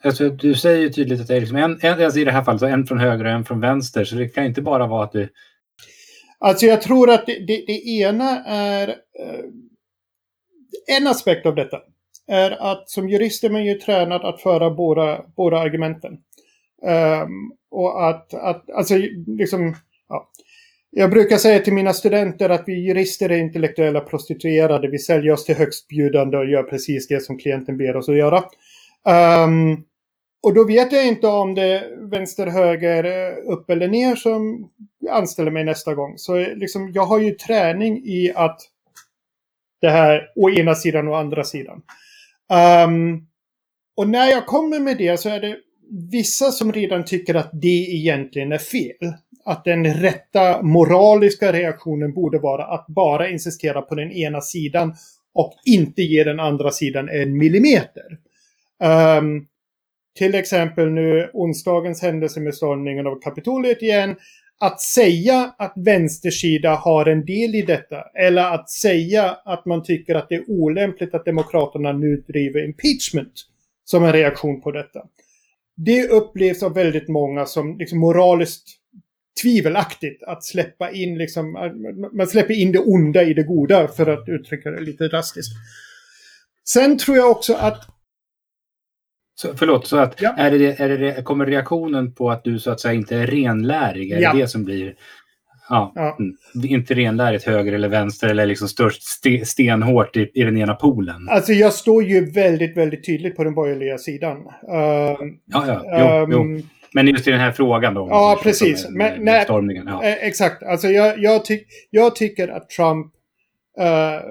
Alltså, 0.06 0.30
du 0.30 0.56
säger 0.56 0.82
ju 0.82 0.90
tydligt 0.90 1.22
att 1.22 1.28
det 1.28 1.36
är 1.36 1.40
liksom 1.40 1.58
en, 1.58 1.80
en, 1.82 2.04
alltså 2.04 2.20
i 2.20 2.24
det 2.24 2.32
här 2.32 2.44
fallet 2.44 2.60
så 2.60 2.66
en 2.66 2.86
från 2.86 3.00
höger 3.00 3.26
och 3.26 3.32
en 3.32 3.46
från 3.46 3.60
vänster. 3.60 4.06
Så 4.06 4.16
det 4.16 4.28
kan 4.28 4.46
inte 4.46 4.62
bara 4.62 4.88
vara 4.88 5.04
att 5.04 5.12
du... 5.12 5.30
Alltså 6.40 6.66
jag 6.66 6.82
tror 6.82 7.10
att 7.10 7.26
det, 7.26 7.40
det, 7.40 7.64
det 7.68 7.88
ena 7.88 8.44
är... 8.46 8.88
Eh, 8.90 9.46
en 10.98 11.08
aspekt 11.08 11.46
av 11.46 11.56
detta 11.56 11.78
är 12.28 12.72
att 12.72 12.90
som 12.90 13.10
jurist 13.10 13.44
är 13.44 13.50
man 13.50 13.66
ju 13.66 13.74
tränad 13.74 14.22
att 14.22 14.42
föra 14.42 14.72
båda, 14.72 15.26
båda 15.36 15.58
argumenten. 15.58 16.18
Um, 16.82 17.52
och 17.72 18.10
att, 18.10 18.34
att 18.34 18.70
alltså 18.70 18.96
liksom... 19.28 19.76
Ja. 20.10 20.30
Jag 20.90 21.10
brukar 21.10 21.38
säga 21.38 21.60
till 21.60 21.74
mina 21.74 21.94
studenter 21.94 22.50
att 22.50 22.64
vi 22.68 22.74
jurister 22.74 23.30
är 23.30 23.38
intellektuella 23.38 24.00
prostituerade. 24.00 24.88
Vi 24.88 25.00
säljer 25.00 25.34
oss 25.34 25.46
till 25.46 25.56
högstbjudande 25.56 26.38
och 26.38 26.50
gör 26.50 26.64
precis 26.64 27.08
det 27.08 27.24
som 27.24 27.38
klienten 27.38 27.78
ber 27.78 27.96
oss 27.96 28.10
att 28.10 28.18
göra. 28.18 28.44
Um, 29.46 29.86
och 30.46 30.54
då 30.54 30.64
vet 30.64 30.92
jag 30.92 31.08
inte 31.08 31.28
om 31.28 31.56
det 31.56 31.64
är 31.64 32.10
vänster, 32.10 32.48
höger, 32.48 33.36
upp 33.38 33.70
eller 33.70 33.88
ner 33.88 34.16
som 34.16 34.70
anställer 35.12 35.52
mig 35.52 35.64
nästa 35.64 35.94
gång. 35.94 36.14
Så 36.18 36.38
liksom, 36.38 36.92
jag 36.94 37.06
har 37.06 37.20
ju 37.20 37.32
träning 37.32 37.98
i 38.06 38.32
att 38.36 38.62
det 39.82 39.90
här 39.90 40.32
å 40.36 40.50
ena 40.50 40.76
sidan 40.76 41.08
och 41.08 41.18
andra 41.18 41.44
sidan. 41.44 41.82
Um, 42.88 43.28
och 43.98 44.10
när 44.10 44.28
jag 44.28 44.46
kommer 44.46 44.80
med 44.80 44.98
det 44.98 45.20
så 45.20 45.30
är 45.30 45.40
det 45.40 45.58
vissa 46.12 46.52
som 46.52 46.74
redan 46.74 47.06
tycker 47.06 47.36
att 47.36 47.50
det 47.54 47.96
egentligen 47.96 48.52
är 48.52 48.58
fel. 48.58 49.14
Att 49.46 49.64
den 49.64 49.94
rätta 49.94 50.62
moraliska 50.62 51.54
reaktionen 51.54 52.14
borde 52.14 52.40
vara 52.40 52.66
att 52.66 52.86
bara 52.88 53.30
insistera 53.30 53.82
på 53.82 53.96
den 53.96 54.12
ena 54.12 54.42
sidan 54.42 54.96
och 55.34 55.54
inte 55.66 56.02
ge 56.02 56.24
den 56.24 56.40
andra 56.40 56.72
sidan 56.72 57.10
en 57.10 57.38
millimeter. 57.38 58.18
Um, 59.20 59.48
till 60.18 60.36
exempel 60.36 60.90
nu 60.90 61.30
onsdagens 61.34 62.02
händelse 62.02 62.40
med 62.40 62.56
stormningen 62.56 63.08
av 63.08 63.22
Kapitoliet 63.22 63.82
igen. 63.82 64.16
Att 64.60 64.82
säga 64.82 65.56
att 65.58 65.74
vänstersida 65.76 66.76
har 66.76 67.06
en 67.06 67.26
del 67.26 67.56
i 67.56 67.62
detta. 67.62 68.02
Eller 68.02 68.54
att 68.54 68.70
säga 68.70 69.38
att 69.46 69.66
man 69.66 69.84
tycker 69.84 70.16
att 70.16 70.30
det 70.30 70.36
är 70.36 70.50
olämpligt 70.50 71.14
att 71.14 71.26
Demokraterna 71.26 71.92
nu 71.92 72.24
driver 72.28 72.66
impeachment. 72.66 73.34
Som 73.86 74.04
en 74.04 74.14
reaktion 74.14 74.62
på 74.62 74.72
detta. 74.72 75.02
Det 75.78 76.08
upplevs 76.08 76.64
av 76.64 76.74
väldigt 76.74 77.08
många 77.08 77.46
som 77.46 77.78
liksom 77.78 78.00
moraliskt 78.00 78.68
tvivelaktigt 79.42 80.24
att 80.24 80.44
släppa 80.44 80.92
in 80.92 81.18
liksom, 81.18 81.52
man 82.14 82.28
släpper 82.28 82.54
in 82.54 82.72
det 82.72 82.80
onda 82.80 83.24
i 83.24 83.34
det 83.34 83.44
goda 83.44 83.88
för 83.88 84.08
att 84.08 84.30
uttrycka 84.30 84.72
det 84.72 84.82
lite 84.82 85.08
drastiskt. 85.08 85.52
Sen 86.68 86.98
tror 86.98 87.18
jag 87.18 87.32
också 87.32 87.54
att 87.54 87.95
så, 89.36 89.56
förlåt, 89.56 89.88
så 89.88 89.98
att 89.98 90.22
ja. 90.22 90.34
är 90.38 90.52
det, 90.52 90.80
är 90.80 90.90
det, 90.90 91.24
kommer 91.24 91.46
reaktionen 91.46 92.14
på 92.14 92.32
att 92.32 92.44
du 92.44 92.60
så 92.60 92.72
att 92.72 92.80
säga 92.80 92.94
inte 92.94 93.16
är 93.16 93.28
renlärig? 93.28 94.12
Är 94.12 94.22
ja. 94.22 94.34
det 94.34 94.40
det 94.40 94.48
som 94.48 94.66
blir... 94.66 94.96
Ja, 95.70 95.92
ja. 95.96 96.18
Mm. 96.20 96.36
Inte 96.72 96.94
renlärigt 96.94 97.44
höger 97.44 97.74
eller 97.74 97.90
vänster 97.90 98.30
eller 98.30 98.46
liksom 98.46 98.68
störst 98.68 99.02
st 99.04 99.46
stenhårt 99.46 100.18
i, 100.18 100.32
i 100.34 100.44
den 100.44 100.58
ena 100.58 100.74
polen. 100.74 101.30
Alltså 101.30 101.54
jag 101.54 101.74
står 101.74 102.04
ju 102.04 102.32
väldigt, 102.32 102.78
väldigt 102.78 103.06
tydligt 103.06 103.36
på 103.36 103.44
den 103.44 103.56
borgerliga 103.56 103.98
sidan. 103.98 104.38
Uh, 104.38 104.46
ja, 105.46 105.66
ja. 105.68 105.84
Jo, 105.86 106.24
um, 106.24 106.32
jo. 106.32 106.62
Men 106.94 107.08
just 107.08 107.28
i 107.28 107.32
den 107.32 107.40
här 107.40 107.52
frågan 107.52 107.94
då? 107.94 108.08
Ja, 108.10 108.40
precis. 108.44 108.90
Med, 108.90 108.98
med, 108.98 109.22
med 109.22 109.44
stormningen. 109.44 109.88
Ja. 109.88 110.04
Eh, 110.04 110.28
exakt. 110.28 110.64
Alltså 110.64 110.88
jag, 110.88 111.20
jag, 111.20 111.46
ty 111.46 111.60
jag 111.90 112.16
tycker 112.16 112.48
att 112.48 112.70
Trump 112.70 113.06
uh, 113.80 114.22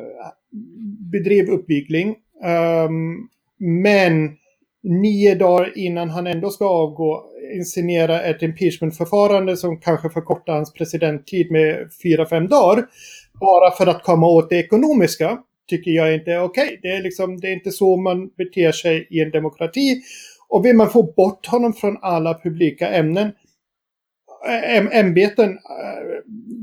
bedrev 1.12 1.48
uppvigling. 1.48 2.16
Um, 2.44 3.28
men 3.82 4.36
nio 4.84 5.34
dagar 5.34 5.78
innan 5.78 6.10
han 6.10 6.26
ändå 6.26 6.50
ska 6.50 6.64
avgå 6.68 7.24
inscenera 7.54 8.22
ett 8.22 8.42
impeachmentförfarande 8.42 9.56
som 9.56 9.80
kanske 9.80 10.10
förkortar 10.10 10.52
hans 10.52 10.72
presidenttid 10.72 11.50
med 11.50 11.88
fyra, 12.02 12.26
fem 12.26 12.48
dagar. 12.48 12.86
Bara 13.40 13.70
för 13.70 13.86
att 13.86 14.02
komma 14.02 14.26
åt 14.26 14.50
det 14.50 14.56
ekonomiska 14.56 15.38
tycker 15.68 15.90
jag 15.90 16.14
inte 16.14 16.32
är 16.32 16.42
okej. 16.42 16.64
Okay. 16.64 16.78
Det, 16.82 16.88
är 16.88 17.02
liksom, 17.02 17.40
det 17.40 17.48
är 17.48 17.52
inte 17.52 17.70
så 17.70 17.96
man 17.96 18.28
beter 18.28 18.72
sig 18.72 19.06
i 19.10 19.20
en 19.20 19.30
demokrati. 19.30 20.02
Och 20.48 20.64
vill 20.64 20.76
man 20.76 20.90
få 20.90 21.02
bort 21.02 21.46
honom 21.46 21.72
från 21.72 21.98
alla 22.02 22.40
publika 22.42 22.88
ämnen, 22.88 23.32
ämbeten, 24.92 25.58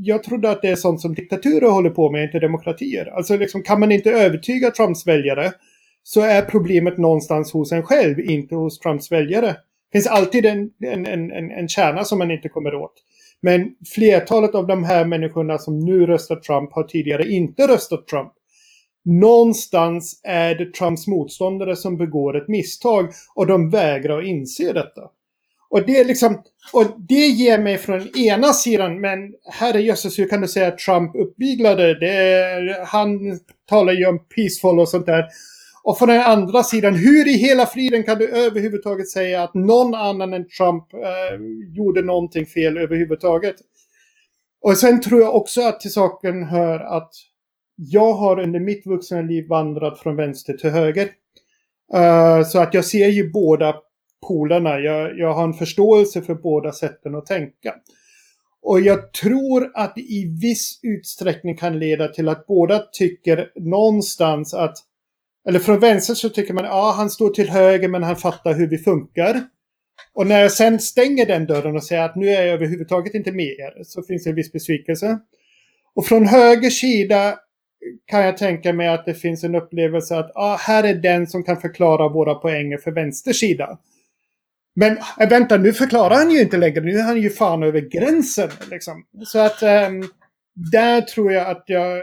jag 0.03 0.23
trodde 0.23 0.49
att 0.49 0.61
det 0.61 0.67
är 0.67 0.75
sånt 0.75 1.01
som 1.01 1.13
diktaturer 1.13 1.69
håller 1.69 1.89
på 1.89 2.11
med, 2.11 2.23
inte 2.23 2.39
demokratier. 2.39 3.05
Alltså 3.15 3.37
liksom, 3.37 3.63
kan 3.63 3.79
man 3.79 3.91
inte 3.91 4.11
övertyga 4.11 4.71
Trumps 4.71 5.07
väljare 5.07 5.51
så 6.03 6.21
är 6.21 6.41
problemet 6.41 6.97
någonstans 6.97 7.53
hos 7.53 7.71
en 7.71 7.83
själv, 7.83 8.19
inte 8.19 8.55
hos 8.55 8.79
Trumps 8.79 9.11
väljare. 9.11 9.47
Det 9.47 9.97
finns 9.97 10.07
alltid 10.07 10.45
en, 10.45 10.69
en, 10.83 11.05
en, 11.05 11.51
en 11.51 11.67
kärna 11.67 12.03
som 12.03 12.19
man 12.19 12.31
inte 12.31 12.49
kommer 12.49 12.75
åt. 12.75 12.93
Men 13.41 13.75
flertalet 13.95 14.55
av 14.55 14.67
de 14.67 14.83
här 14.83 15.05
människorna 15.05 15.57
som 15.57 15.79
nu 15.79 16.05
röstar 16.05 16.35
Trump 16.35 16.73
har 16.73 16.83
tidigare 16.83 17.31
inte 17.31 17.67
röstat 17.67 18.07
Trump. 18.07 18.31
Någonstans 19.05 20.21
är 20.23 20.55
det 20.55 20.73
Trumps 20.73 21.07
motståndare 21.07 21.75
som 21.75 21.97
begår 21.97 22.37
ett 22.37 22.47
misstag 22.47 23.11
och 23.35 23.47
de 23.47 23.69
vägrar 23.69 24.19
att 24.19 24.25
inse 24.25 24.73
detta. 24.73 25.01
Och 25.69 25.85
det, 25.85 26.03
liksom, 26.03 26.43
och 26.73 26.85
det 26.97 27.27
ger 27.27 27.59
mig 27.59 27.77
från 27.77 28.17
ena 28.17 28.53
sidan, 28.53 29.01
men 29.01 29.19
herrejösses 29.51 30.19
hur 30.19 30.27
kan 30.27 30.41
du 30.41 30.47
säga 30.47 30.67
att 30.67 30.77
Trump 30.77 31.15
uppviglade? 31.15 31.99
Det 31.99 32.85
han 32.87 33.39
talar 33.69 33.93
ju 33.93 34.05
om 34.05 34.19
peaceful 34.35 34.79
och 34.79 34.89
sånt 34.89 35.05
där. 35.05 35.25
Och 35.83 35.97
från 35.97 36.09
den 36.09 36.21
andra 36.21 36.63
sidan, 36.63 36.95
hur 36.95 37.27
i 37.27 37.33
hela 37.33 37.65
friden 37.65 38.03
kan 38.03 38.17
du 38.17 38.29
överhuvudtaget 38.29 39.09
säga 39.09 39.43
att 39.43 39.53
någon 39.53 39.95
annan 39.95 40.33
än 40.33 40.47
Trump 40.47 40.93
eh, 40.93 41.39
gjorde 41.75 42.01
någonting 42.01 42.45
fel 42.45 42.77
överhuvudtaget? 42.77 43.55
Och 44.61 44.77
sen 44.77 45.01
tror 45.01 45.21
jag 45.21 45.35
också 45.35 45.61
att 45.61 45.79
till 45.79 45.91
saken 45.91 46.43
hör 46.43 46.79
att 46.79 47.11
jag 47.75 48.13
har 48.13 48.39
under 48.39 48.59
mitt 48.59 48.85
vuxna 48.85 49.21
liv 49.21 49.47
vandrat 49.47 49.99
från 49.99 50.15
vänster 50.15 50.53
till 50.53 50.69
höger. 50.69 51.09
Uh, 51.95 52.43
så 52.43 52.59
att 52.59 52.73
jag 52.73 52.85
ser 52.85 53.07
ju 53.07 53.31
båda 53.31 53.75
polerna, 54.27 54.79
Jag, 54.79 55.19
jag 55.19 55.33
har 55.33 55.43
en 55.43 55.53
förståelse 55.53 56.21
för 56.21 56.35
båda 56.35 56.71
sätten 56.71 57.15
att 57.15 57.25
tänka. 57.25 57.75
Och 58.61 58.81
jag 58.81 59.13
tror 59.13 59.71
att 59.73 59.95
det 59.95 60.01
i 60.01 60.37
viss 60.41 60.79
utsträckning 60.83 61.57
kan 61.57 61.79
leda 61.79 62.07
till 62.07 62.29
att 62.29 62.47
båda 62.47 62.79
tycker 62.79 63.51
någonstans 63.55 64.53
att 64.53 64.77
eller 65.47 65.59
från 65.59 65.79
vänster 65.79 66.13
så 66.13 66.29
tycker 66.29 66.53
man, 66.53 66.65
ja 66.65 66.93
han 66.97 67.09
står 67.09 67.29
till 67.29 67.49
höger 67.49 67.87
men 67.87 68.03
han 68.03 68.15
fattar 68.15 68.53
hur 68.53 68.67
vi 68.67 68.77
funkar. 68.77 69.41
Och 70.13 70.27
när 70.27 70.41
jag 70.41 70.51
sen 70.51 70.79
stänger 70.79 71.25
den 71.25 71.45
dörren 71.45 71.75
och 71.75 71.83
säger 71.83 72.01
att 72.01 72.15
nu 72.15 72.29
är 72.29 72.45
jag 72.45 72.53
överhuvudtaget 72.53 73.13
inte 73.13 73.31
med 73.31 73.45
er 73.45 73.83
så 73.83 74.03
finns 74.03 74.23
det 74.23 74.29
en 74.29 74.35
viss 74.35 74.51
besvikelse. 74.51 75.19
Och 75.95 76.05
från 76.05 76.27
höger 76.27 76.69
sida 76.69 77.35
kan 78.05 78.21
jag 78.21 78.37
tänka 78.37 78.73
mig 78.73 78.87
att 78.87 79.05
det 79.05 79.13
finns 79.13 79.43
en 79.43 79.55
upplevelse 79.55 80.17
att 80.17 80.31
ah, 80.35 80.55
här 80.55 80.83
är 80.83 80.93
den 80.93 81.27
som 81.27 81.43
kan 81.43 81.61
förklara 81.61 82.09
våra 82.09 82.35
poänger 82.35 82.77
för 82.77 82.91
vänster 82.91 83.33
sida. 83.33 83.79
Men 84.75 84.97
äh, 84.97 85.29
vänta, 85.29 85.57
nu 85.57 85.73
förklarar 85.73 86.15
han 86.15 86.31
ju 86.31 86.41
inte 86.41 86.57
längre. 86.57 86.81
Nu 86.81 86.91
är 86.91 87.03
han 87.03 87.21
ju 87.21 87.29
fan 87.29 87.63
över 87.63 87.81
gränsen. 87.81 88.49
Liksom. 88.71 89.05
Så 89.25 89.39
att 89.39 89.63
ähm, 89.63 90.03
där 90.71 91.01
tror 91.01 91.31
jag 91.31 91.49
att 91.49 91.63
jag, 91.65 92.01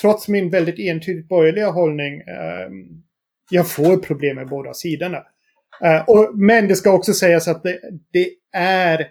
trots 0.00 0.28
min 0.28 0.50
väldigt 0.50 0.78
entydigt 0.78 1.28
borgerliga 1.28 1.70
hållning, 1.70 2.20
ehm, 2.20 3.02
jag 3.50 3.70
får 3.70 3.96
problem 3.96 4.36
med 4.36 4.48
båda 4.48 4.74
sidorna. 4.74 5.22
Eh, 5.84 6.04
och, 6.06 6.38
men 6.38 6.68
det 6.68 6.76
ska 6.76 6.92
också 6.92 7.12
sägas 7.12 7.48
att 7.48 7.62
det, 7.62 7.80
det 8.12 8.30
är 8.52 9.06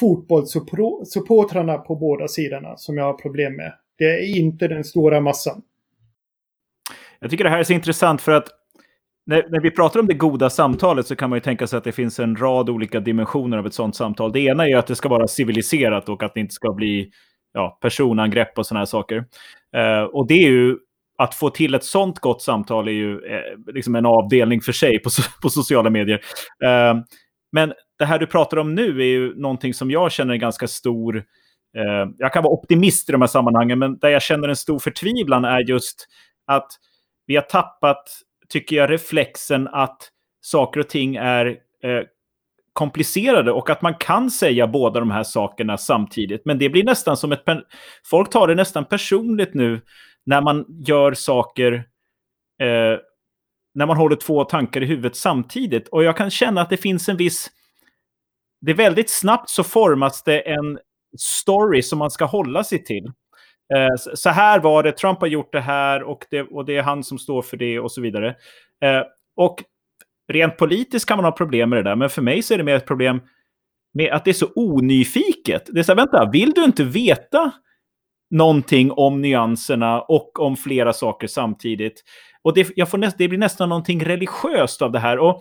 fotbollssupportrarna 0.00 1.78
på 1.78 1.96
båda 1.96 2.28
sidorna 2.28 2.76
som 2.76 2.96
jag 2.96 3.04
har 3.04 3.14
problem 3.14 3.56
med. 3.56 3.72
Det 3.98 4.04
är 4.04 4.36
inte 4.36 4.68
den 4.68 4.84
stora 4.84 5.20
massan. 5.20 5.62
Jag 7.20 7.30
tycker 7.30 7.44
det 7.44 7.50
här 7.50 7.58
är 7.58 7.64
så 7.64 7.72
intressant 7.72 8.20
för 8.20 8.32
att 8.32 8.48
när, 9.26 9.46
när, 9.50 9.60
vi 9.60 9.70
pratar 9.70 10.00
om 10.00 10.06
det 10.06 10.14
goda 10.14 10.50
samtalet 10.50 11.06
så 11.06 11.16
kan 11.16 11.30
man 11.30 11.36
ju 11.36 11.40
tänka 11.40 11.66
sig 11.66 11.76
att 11.76 11.84
det 11.84 11.92
finns 11.92 12.20
en 12.20 12.36
rad 12.36 12.70
olika 12.70 13.00
dimensioner 13.00 13.58
av 13.58 13.66
ett 13.66 13.74
sådant 13.74 13.96
samtal. 13.96 14.32
Det 14.32 14.40
ena 14.40 14.64
är 14.64 14.68
ju 14.68 14.74
att 14.74 14.86
det 14.86 14.96
ska 14.96 15.08
vara 15.08 15.28
civiliserat 15.28 16.08
och 16.08 16.22
att 16.22 16.34
det 16.34 16.40
inte 16.40 16.54
ska 16.54 16.72
bli 16.72 17.10
ja, 17.56 17.78
personangrepp 17.80 18.58
och 18.58 18.66
sådana 18.66 18.80
här 18.80 18.86
saker. 18.86 19.24
Eh, 19.76 20.02
och 20.02 20.26
det 20.26 20.34
är 20.34 20.50
ju 20.50 20.76
att 21.18 21.34
få 21.34 21.50
till 21.50 21.74
ett 21.74 21.84
sådant 21.84 22.18
gott 22.18 22.42
samtal 22.42 22.88
är 22.88 22.92
ju 22.92 23.12
eh, 23.12 23.74
liksom 23.74 23.94
en 23.94 24.06
avdelning 24.06 24.60
för 24.60 24.72
sig 24.72 24.98
på, 24.98 25.10
på 25.42 25.48
sociala 25.48 25.90
medier. 25.90 26.20
Eh, 26.64 26.94
men 27.52 27.72
det 27.98 28.04
här 28.04 28.18
du 28.18 28.26
pratar 28.26 28.56
om 28.56 28.74
nu 28.74 29.00
är 29.00 29.06
ju 29.06 29.34
någonting 29.36 29.74
som 29.74 29.90
jag 29.90 30.12
känner 30.12 30.34
är 30.34 30.38
ganska 30.38 30.68
stor 30.68 31.24
Eh, 31.76 32.10
jag 32.18 32.32
kan 32.32 32.42
vara 32.42 32.52
optimist 32.52 33.08
i 33.08 33.12
de 33.12 33.20
här 33.20 33.28
sammanhangen, 33.28 33.78
men 33.78 33.98
där 33.98 34.08
jag 34.08 34.22
känner 34.22 34.48
en 34.48 34.56
stor 34.56 34.78
förtvivlan 34.78 35.44
är 35.44 35.60
just 35.60 36.06
att 36.46 36.68
vi 37.26 37.36
har 37.36 37.42
tappat, 37.42 38.08
tycker 38.48 38.76
jag, 38.76 38.90
reflexen 38.90 39.68
att 39.68 39.98
saker 40.40 40.80
och 40.80 40.88
ting 40.88 41.16
är 41.16 41.46
eh, 41.82 42.02
komplicerade 42.76 43.52
och 43.52 43.70
att 43.70 43.82
man 43.82 43.94
kan 43.94 44.30
säga 44.30 44.66
båda 44.66 45.00
de 45.00 45.10
här 45.10 45.22
sakerna 45.22 45.78
samtidigt. 45.78 46.42
Men 46.44 46.58
det 46.58 46.68
blir 46.68 46.84
nästan 46.84 47.16
som 47.16 47.32
ett... 47.32 47.44
Folk 48.04 48.30
tar 48.30 48.48
det 48.48 48.54
nästan 48.54 48.84
personligt 48.84 49.54
nu 49.54 49.80
när 50.26 50.42
man 50.42 50.64
gör 50.86 51.14
saker... 51.14 51.72
Eh, 52.60 52.98
när 53.74 53.86
man 53.86 53.96
håller 53.96 54.16
två 54.16 54.44
tankar 54.44 54.82
i 54.82 54.86
huvudet 54.86 55.16
samtidigt. 55.16 55.88
Och 55.88 56.04
jag 56.04 56.16
kan 56.16 56.30
känna 56.30 56.60
att 56.60 56.70
det 56.70 56.76
finns 56.76 57.08
en 57.08 57.16
viss... 57.16 57.50
Det 58.60 58.72
är 58.72 58.76
väldigt 58.76 59.10
snabbt 59.10 59.50
så 59.50 59.64
formas 59.64 60.22
det 60.22 60.40
en 60.40 60.78
story 61.18 61.82
som 61.82 61.98
man 61.98 62.10
ska 62.10 62.24
hålla 62.24 62.64
sig 62.64 62.84
till. 62.84 63.04
Eh, 63.74 64.14
så 64.14 64.30
här 64.30 64.60
var 64.60 64.82
det, 64.82 64.92
Trump 64.92 65.20
har 65.20 65.26
gjort 65.26 65.52
det 65.52 65.60
här 65.60 66.02
och 66.02 66.26
det, 66.30 66.42
och 66.42 66.64
det 66.64 66.76
är 66.76 66.82
han 66.82 67.04
som 67.04 67.18
står 67.18 67.42
för 67.42 67.56
det 67.56 67.80
och 67.80 67.92
så 67.92 68.00
vidare. 68.00 68.28
Eh, 68.82 69.02
och 69.36 69.64
rent 70.32 70.56
politiskt 70.56 71.08
kan 71.08 71.18
man 71.18 71.24
ha 71.24 71.32
problem 71.32 71.70
med 71.70 71.78
det 71.78 71.90
där, 71.90 71.96
men 71.96 72.10
för 72.10 72.22
mig 72.22 72.42
så 72.42 72.54
är 72.54 72.58
det 72.58 72.64
mer 72.64 72.76
ett 72.76 72.86
problem 72.86 73.20
med 73.94 74.12
att 74.12 74.24
det 74.24 74.30
är 74.30 74.32
så 74.32 74.52
onyfiket. 74.54 75.68
Det 75.72 75.78
är 75.78 75.82
så 75.82 75.92
här, 75.92 75.96
vänta, 75.96 76.30
vill 76.32 76.50
du 76.50 76.64
inte 76.64 76.84
veta 76.84 77.52
någonting 78.30 78.90
om 78.90 79.20
nyanserna 79.22 80.00
och 80.00 80.40
om 80.40 80.56
flera 80.56 80.92
saker 80.92 81.26
samtidigt? 81.26 82.02
Och 82.42 82.54
det, 82.54 82.68
jag 82.76 82.90
får 82.90 82.98
näst, 82.98 83.18
det 83.18 83.28
blir 83.28 83.38
nästan 83.38 83.68
någonting 83.68 84.04
religiöst 84.04 84.82
av 84.82 84.92
det 84.92 84.98
här. 84.98 85.18
Och 85.18 85.34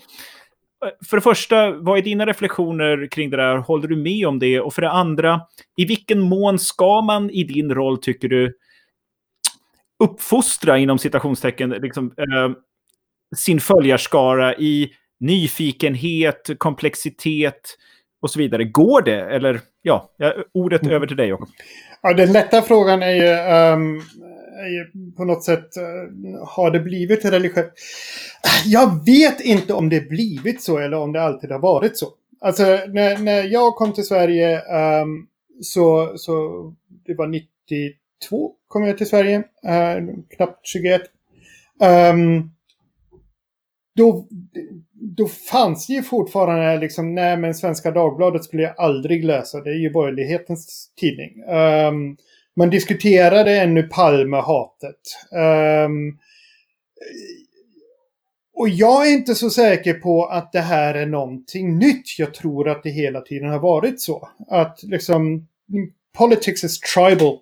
eh, 0.86 0.92
för 1.10 1.18
det 1.18 1.22
första, 1.22 1.72
vad 1.72 1.98
är 1.98 2.02
dina 2.02 2.26
reflektioner 2.26 3.08
kring 3.12 3.30
det 3.30 3.38
där? 3.38 3.58
Håller 3.58 3.88
du 3.88 3.96
med 3.96 4.28
om 4.28 4.40
det? 4.40 4.60
Och 4.60 4.74
för 4.74 4.82
det 4.82 4.92
andra, 4.92 5.42
i 5.78 5.86
vilken 5.86 6.22
mån 6.22 6.60
ska 6.60 7.02
man 7.02 7.30
i 7.30 7.44
din 7.44 7.74
roll, 7.74 7.98
tycker 7.98 8.30
du, 8.30 8.58
uppfostra, 10.04 10.78
inom 10.78 10.98
citationstecken, 10.98 11.70
liksom, 11.70 12.14
eh, 12.18 12.52
sin 13.36 13.60
följarskara 13.60 14.56
i 14.56 14.90
nyfikenhet, 15.20 16.50
komplexitet 16.58 17.78
och 18.22 18.32
så 18.32 18.40
vidare? 18.40 18.64
Går 18.64 19.02
det? 19.02 19.22
Eller, 19.22 19.60
ja, 19.82 20.12
ordet 20.54 20.82
mm. 20.82 20.96
över 20.96 21.08
till 21.08 21.18
dig, 21.18 21.30
Jakob. 21.30 21.50
Ja, 22.02 22.14
den 22.14 22.32
lätta 22.32 22.62
frågan 22.62 23.04
är 23.04 23.14
ju 23.14 23.74
um, 23.74 24.02
på 25.18 25.26
något 25.26 25.44
sätt 25.44 25.70
uh, 25.78 26.46
har 26.48 26.72
det 26.72 26.80
blivit 26.80 27.26
religiöst? 27.26 27.72
Jag 28.66 29.06
vet 29.06 29.42
inte 29.42 29.74
om 29.74 29.90
det 29.90 30.10
blivit 30.10 30.64
så 30.64 30.78
eller 30.78 30.98
om 30.98 31.12
det 31.12 31.22
alltid 31.22 31.52
har 31.52 31.60
varit 31.60 31.98
så. 31.98 32.08
Alltså 32.42 32.64
när, 32.64 33.18
när 33.18 33.44
jag 33.44 33.76
kom 33.76 33.94
till 33.94 34.04
Sverige 34.04 34.62
um, 35.02 35.28
så, 35.62 36.14
så 36.18 36.34
det 37.06 37.14
var 37.14 37.28
92 37.28 38.52
kom 38.68 38.84
jag 38.84 38.98
till 38.98 39.10
Sverige, 39.10 39.38
uh, 39.38 40.16
knappt 40.36 40.68
21. 40.68 41.02
Um, 42.12 42.55
då, 43.96 44.28
då 44.94 45.28
fanns 45.28 45.88
det 45.88 45.94
ju 45.94 46.04
fortfarande 46.04 46.78
liksom, 46.78 47.16
nej 47.16 47.38
men 47.38 47.56
Svenska 47.56 47.92
Dagbladet 47.92 48.44
skulle 48.44 48.64
jag 48.64 48.74
aldrig 48.78 49.26
läsa, 49.26 49.62
det 49.62 49.70
är 49.70 49.80
ju 49.80 49.92
borgerlighetens 49.92 50.90
tidning. 51.00 51.44
Um, 51.44 52.18
man 52.56 52.70
diskuterade 52.70 53.62
ännu 53.62 53.84
Palmehatet. 53.84 55.00
Um, 55.86 56.18
och 58.58 58.70
jag 58.70 59.08
är 59.08 59.14
inte 59.14 59.36
så 59.36 59.50
säker 59.50 59.94
på 59.94 60.26
att 60.26 60.52
det 60.52 60.62
här 60.62 60.94
är 60.94 61.06
någonting 61.06 61.78
nytt. 61.78 62.20
Jag 62.20 62.34
tror 62.34 62.70
att 62.70 62.84
det 62.84 62.90
hela 62.90 63.22
tiden 63.22 63.50
har 63.50 63.60
varit 63.60 64.02
så. 64.02 64.30
Att 64.48 64.84
liksom, 64.84 65.48
politics 66.18 66.64
is 66.64 66.80
tribal. 66.80 67.38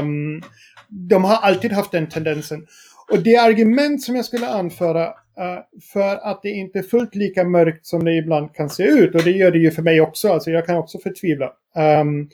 Um, 0.00 0.42
de 0.88 1.24
har 1.24 1.36
alltid 1.36 1.72
haft 1.72 1.92
den 1.92 2.08
tendensen. 2.08 2.66
Och 3.10 3.22
det 3.22 3.36
argument 3.36 4.02
som 4.02 4.16
jag 4.16 4.24
skulle 4.24 4.48
anföra 4.48 5.14
Eh, 5.38 5.80
för 5.92 6.16
att 6.16 6.42
det 6.42 6.50
inte 6.50 6.78
är 6.78 6.82
fullt 6.82 7.14
lika 7.14 7.44
mörkt 7.44 7.86
som 7.86 8.04
det 8.04 8.16
ibland 8.16 8.54
kan 8.54 8.70
se 8.70 8.82
ut, 8.82 9.14
och 9.14 9.22
det 9.22 9.30
gör 9.30 9.50
det 9.50 9.58
ju 9.58 9.70
för 9.70 9.82
mig 9.82 10.00
också, 10.00 10.28
alltså 10.28 10.50
jag 10.50 10.66
kan 10.66 10.76
också 10.76 10.98
förtvivla. 10.98 11.52
Um, 12.00 12.30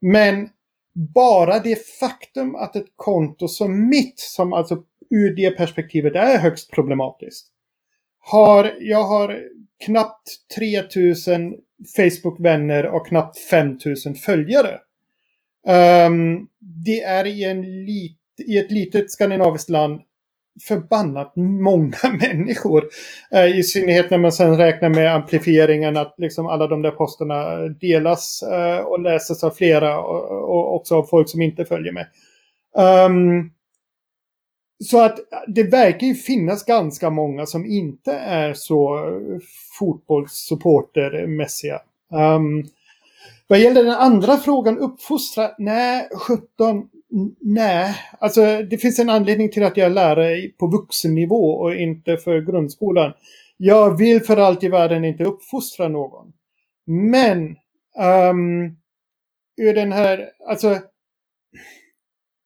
men 0.00 0.48
bara 1.14 1.58
det 1.58 1.88
faktum 2.00 2.54
att 2.54 2.76
ett 2.76 2.92
konto 2.96 3.48
som 3.48 3.88
mitt, 3.88 4.18
som 4.18 4.52
alltså 4.52 4.82
ur 5.10 5.36
det 5.36 5.50
perspektivet 5.50 6.14
är 6.14 6.38
högst 6.38 6.70
problematiskt, 6.70 7.46
har, 8.18 8.74
jag 8.80 9.04
har 9.04 9.40
knappt 9.84 10.28
3000 10.56 11.54
Facebook-vänner 11.96 12.86
och 12.86 13.06
knappt 13.06 13.38
5000 13.38 14.14
följare. 14.14 14.78
Um, 16.06 16.48
det 16.60 17.02
är 17.02 17.26
i, 17.26 17.44
en 17.44 17.84
lit, 17.84 18.18
i 18.46 18.58
ett 18.58 18.70
litet 18.70 19.10
skandinaviskt 19.10 19.70
land 19.70 20.00
förbannat 20.62 21.32
många 21.36 21.96
människor. 22.20 22.84
Eh, 23.30 23.58
I 23.58 23.62
synnerhet 23.62 24.10
när 24.10 24.18
man 24.18 24.32
sen 24.32 24.56
räknar 24.56 24.88
med 24.88 25.14
amplifieringen 25.14 25.96
att 25.96 26.14
liksom 26.18 26.46
alla 26.46 26.66
de 26.66 26.82
där 26.82 26.90
posterna 26.90 27.56
delas 27.56 28.42
eh, 28.42 28.78
och 28.78 29.00
läses 29.00 29.44
av 29.44 29.50
flera 29.50 30.00
och, 30.00 30.30
och, 30.30 30.74
också 30.74 30.94
av 30.94 31.02
folk 31.02 31.28
som 31.28 31.42
inte 31.42 31.64
följer 31.64 31.92
med. 31.92 32.06
Um, 33.06 33.50
så 34.84 35.00
att 35.00 35.18
det 35.46 35.62
verkar 35.62 36.06
ju 36.06 36.14
finnas 36.14 36.64
ganska 36.64 37.10
många 37.10 37.46
som 37.46 37.66
inte 37.66 38.12
är 38.12 38.54
så 38.54 39.10
fotbollssupportermässiga. 39.78 41.80
Um, 42.12 42.64
vad 43.46 43.58
gäller 43.58 43.84
den 43.84 43.94
andra 43.94 44.36
frågan, 44.36 44.78
uppfostra? 44.78 45.50
Nej, 45.58 46.08
17. 46.28 46.88
Nej, 47.40 47.94
alltså 48.18 48.62
det 48.62 48.78
finns 48.78 48.98
en 48.98 49.10
anledning 49.10 49.50
till 49.50 49.64
att 49.64 49.76
jag 49.76 49.86
är 49.86 49.90
lärare 49.90 50.48
på 50.58 50.66
vuxennivå 50.66 51.50
och 51.50 51.74
inte 51.74 52.16
för 52.16 52.40
grundskolan. 52.40 53.12
Jag 53.56 53.98
vill 53.98 54.20
för 54.20 54.36
allt 54.36 54.64
i 54.64 54.68
världen 54.68 55.04
inte 55.04 55.24
uppfostra 55.24 55.88
någon. 55.88 56.32
Men 56.86 57.56
um, 58.30 58.76
ur 59.56 59.74
den 59.74 59.92
här, 59.92 60.30
alltså 60.48 60.78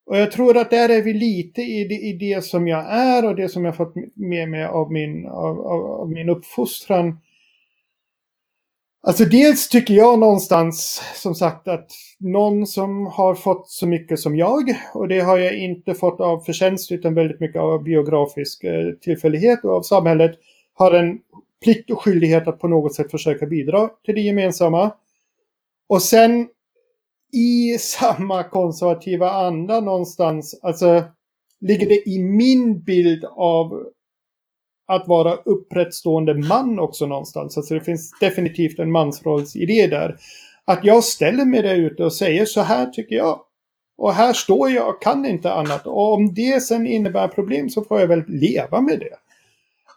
och 0.06 0.16
jag 0.18 0.32
tror 0.32 0.56
att 0.56 0.70
där 0.70 0.88
är 0.88 1.02
vi 1.02 1.12
lite 1.12 1.62
i 1.62 1.84
det, 1.88 1.94
i 1.94 2.12
det 2.12 2.44
som 2.44 2.68
jag 2.68 2.86
är 2.88 3.26
och 3.26 3.36
det 3.36 3.48
som 3.48 3.64
jag 3.64 3.76
fått 3.76 3.94
med 4.14 4.48
mig 4.48 4.64
av 4.64 4.92
min, 4.92 5.26
av, 5.26 5.60
av, 5.60 5.84
av 5.84 6.10
min 6.10 6.28
uppfostran. 6.28 7.18
Alltså 9.04 9.24
dels 9.24 9.68
tycker 9.68 9.94
jag 9.94 10.18
någonstans 10.18 11.02
som 11.14 11.34
sagt 11.34 11.68
att 11.68 11.90
någon 12.20 12.66
som 12.66 13.06
har 13.06 13.34
fått 13.34 13.68
så 13.68 13.86
mycket 13.86 14.20
som 14.20 14.36
jag 14.36 14.76
och 14.94 15.08
det 15.08 15.20
har 15.20 15.38
jag 15.38 15.58
inte 15.58 15.94
fått 15.94 16.20
av 16.20 16.40
förtjänst 16.40 16.92
utan 16.92 17.14
väldigt 17.14 17.40
mycket 17.40 17.60
av 17.60 17.82
biografisk 17.82 18.64
eh, 18.64 18.92
tillfällighet 19.00 19.64
och 19.64 19.70
av 19.70 19.82
samhället 19.82 20.32
har 20.74 20.92
en 20.92 21.18
plikt 21.64 21.90
och 21.90 22.02
skyldighet 22.02 22.48
att 22.48 22.58
på 22.58 22.68
något 22.68 22.94
sätt 22.94 23.10
försöka 23.10 23.46
bidra 23.46 23.90
till 24.04 24.14
det 24.14 24.20
gemensamma. 24.20 24.90
Och 25.88 26.02
sen 26.02 26.48
i 27.32 27.76
samma 27.80 28.42
konservativa 28.42 29.30
anda 29.30 29.80
någonstans, 29.80 30.60
alltså 30.62 31.04
ligger 31.60 31.88
det 31.88 32.08
i 32.08 32.18
min 32.18 32.82
bild 32.82 33.24
av 33.24 33.86
att 34.92 35.08
vara 35.08 35.34
upprättstående 35.34 36.34
man 36.34 36.78
också 36.78 37.06
någonstans. 37.06 37.56
Alltså 37.56 37.74
det 37.74 37.80
finns 37.80 38.12
definitivt 38.20 38.78
en 38.78 38.92
mansrollsidé 38.92 39.86
där. 39.86 40.16
Att 40.64 40.84
jag 40.84 41.04
ställer 41.04 41.44
mig 41.44 41.62
där 41.62 41.74
ute 41.74 42.04
och 42.04 42.12
säger 42.12 42.44
så 42.44 42.60
här 42.60 42.86
tycker 42.86 43.16
jag. 43.16 43.40
Och 43.96 44.12
här 44.12 44.32
står 44.32 44.70
jag 44.70 44.88
och 44.88 45.02
kan 45.02 45.26
inte 45.26 45.52
annat. 45.52 45.86
Och 45.86 46.12
om 46.12 46.34
det 46.34 46.62
sen 46.62 46.86
innebär 46.86 47.28
problem 47.28 47.70
så 47.70 47.84
får 47.84 48.00
jag 48.00 48.06
väl 48.06 48.24
leva 48.26 48.80
med 48.80 49.00
det. 49.00 49.16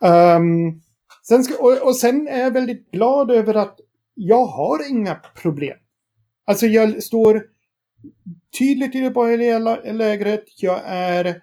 Um, 0.07 0.81
sen 1.27 1.43
ska, 1.43 1.63
och, 1.63 1.87
och 1.87 1.95
sen 1.95 2.27
är 2.27 2.39
jag 2.39 2.51
väldigt 2.51 2.91
glad 2.91 3.31
över 3.31 3.53
att 3.53 3.79
jag 4.13 4.45
har 4.45 4.89
inga 4.89 5.15
problem. 5.41 5.77
Alltså 6.45 6.65
jag 6.65 7.03
står 7.03 7.43
tydligt 8.57 8.95
i 8.95 8.99
det 8.99 9.11
borgerliga 9.11 9.59
lägret. 9.93 10.43
Jag 10.61 10.81
är... 10.85 11.41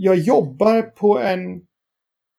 Jag 0.00 0.16
jobbar 0.16 0.82
på 0.82 1.18
en 1.18 1.60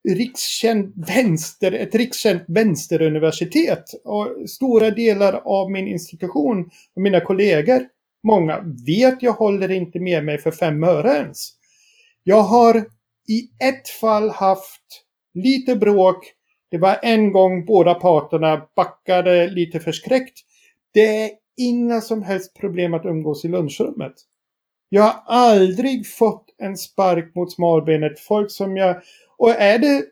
rikskänd 0.08 0.92
vänster, 1.06 1.72
ett 1.72 1.94
rikskänt 1.94 2.42
vänsteruniversitet. 2.48 3.84
Och 4.04 4.50
stora 4.50 4.90
delar 4.90 5.42
av 5.44 5.70
min 5.70 5.88
institution 5.88 6.70
och 6.96 7.02
mina 7.02 7.20
kollegor, 7.20 7.86
många, 8.22 8.60
vet 8.86 9.22
jag 9.22 9.32
håller 9.32 9.70
inte 9.70 10.00
med 10.00 10.24
mig 10.24 10.38
för 10.38 10.50
fem 10.50 10.84
öre 10.84 11.10
ens. 11.10 11.48
Jag 12.24 12.42
har 12.42 12.76
i 13.28 13.50
ett 13.68 13.88
fall 13.88 14.30
haft 14.30 15.04
lite 15.34 15.76
bråk. 15.76 16.32
Det 16.70 16.78
var 16.78 16.98
en 17.02 17.32
gång 17.32 17.64
båda 17.64 17.94
parterna 17.94 18.66
backade 18.76 19.50
lite 19.50 19.80
förskräckt. 19.80 20.38
Det 20.94 21.24
är 21.24 21.30
inga 21.56 22.00
som 22.00 22.22
helst 22.22 22.56
problem 22.56 22.94
att 22.94 23.04
umgås 23.04 23.44
i 23.44 23.48
lunchrummet. 23.48 24.12
Jag 24.88 25.02
har 25.02 25.22
aldrig 25.26 26.06
fått 26.06 26.44
en 26.58 26.76
spark 26.76 27.34
mot 27.34 27.52
smalbenet. 27.52 28.20
Folk 28.20 28.50
som 28.50 28.76
jag... 28.76 29.02
Och 29.40 29.50
är 29.50 29.78
det 29.78 30.04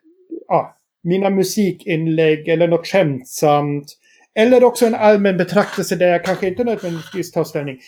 ja, 0.48 0.76
mina 1.02 1.30
musikinlägg 1.30 2.48
eller 2.48 2.68
något 2.68 2.86
skämtsamt. 2.86 3.96
Eller 4.34 4.64
också 4.64 4.86
en 4.86 4.94
allmän 4.94 5.36
betraktelse 5.36 5.96
där 5.96 6.08
jag 6.08 6.24
kanske 6.24 6.48
inte 6.48 6.64
nödvändigtvis 6.64 7.32
tar 7.32 7.44
ställning. 7.44 7.78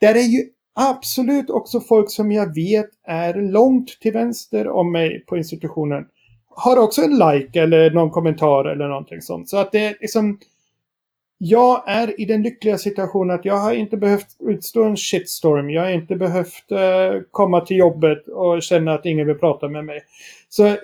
Där 0.00 0.14
är 0.14 0.20
ju 0.20 0.44
absolut 0.74 1.50
också 1.50 1.80
folk 1.80 2.10
som 2.10 2.32
jag 2.32 2.54
vet 2.54 2.90
är 3.06 3.34
långt 3.34 4.00
till 4.00 4.12
vänster 4.12 4.68
om 4.68 4.92
mig 4.92 5.24
på 5.26 5.36
institutionen. 5.36 6.04
Har 6.48 6.76
också 6.76 7.02
en 7.02 7.18
like 7.18 7.60
eller 7.60 7.90
någon 7.90 8.10
kommentar 8.10 8.64
eller 8.64 8.88
någonting 8.88 9.20
sånt. 9.20 9.48
Så 9.48 9.56
att 9.56 9.72
det 9.72 9.84
är 9.84 9.96
liksom 10.00 10.38
jag 11.38 11.84
är 11.86 12.20
i 12.20 12.24
den 12.24 12.42
lyckliga 12.42 12.78
situationen 12.78 13.34
att 13.34 13.44
jag 13.44 13.58
har 13.58 13.72
inte 13.72 13.96
behövt 13.96 14.26
utstå 14.40 14.84
en 14.84 14.96
shitstorm. 14.96 15.70
Jag 15.70 15.82
har 15.82 15.90
inte 15.90 16.16
behövt 16.16 16.72
uh, 16.72 17.22
komma 17.30 17.60
till 17.60 17.76
jobbet 17.76 18.28
och 18.28 18.62
känna 18.62 18.94
att 18.94 19.06
ingen 19.06 19.26
vill 19.26 19.38
prata 19.38 19.68
med 19.68 19.84
mig. 19.84 20.00
Så 20.56 20.66
eh, 20.66 20.76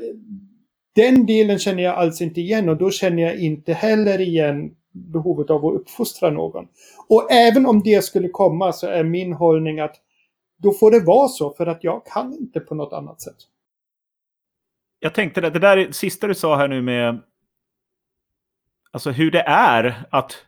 den 0.95 1.27
delen 1.27 1.59
känner 1.59 1.83
jag 1.83 1.95
alls 1.95 2.21
inte 2.21 2.41
igen 2.41 2.69
och 2.69 2.77
då 2.77 2.91
känner 2.91 3.23
jag 3.23 3.37
inte 3.37 3.73
heller 3.73 4.21
igen 4.21 4.75
behovet 4.93 5.51
av 5.51 5.67
att 5.67 5.75
uppfostra 5.75 6.31
någon. 6.31 6.69
Och 7.09 7.33
även 7.33 7.67
om 7.67 7.83
det 7.83 8.05
skulle 8.05 8.29
komma 8.29 8.73
så 8.73 8.87
är 8.87 9.05
min 9.05 9.33
hållning 9.33 9.81
att 9.81 9.97
då 10.59 10.73
får 10.73 10.91
det 10.91 11.01
vara 11.01 11.29
så 11.29 11.55
för 11.55 11.67
att 11.67 11.85
jag 11.85 12.07
kan 12.07 12.33
inte 12.33 12.61
på 12.61 12.75
något 12.75 12.93
annat 12.93 13.21
sätt. 13.21 13.37
Jag 14.99 15.15
tänkte 15.15 15.41
det, 15.41 15.51
det 15.51 15.59
där 15.59 15.93
sista 15.93 16.27
du 16.27 16.35
sa 16.35 16.57
här 16.57 16.69
nu 16.69 16.83
med 16.83 17.21
alltså 18.91 19.11
hur 19.11 19.31
det 19.31 19.43
är 19.47 20.05
att, 20.11 20.47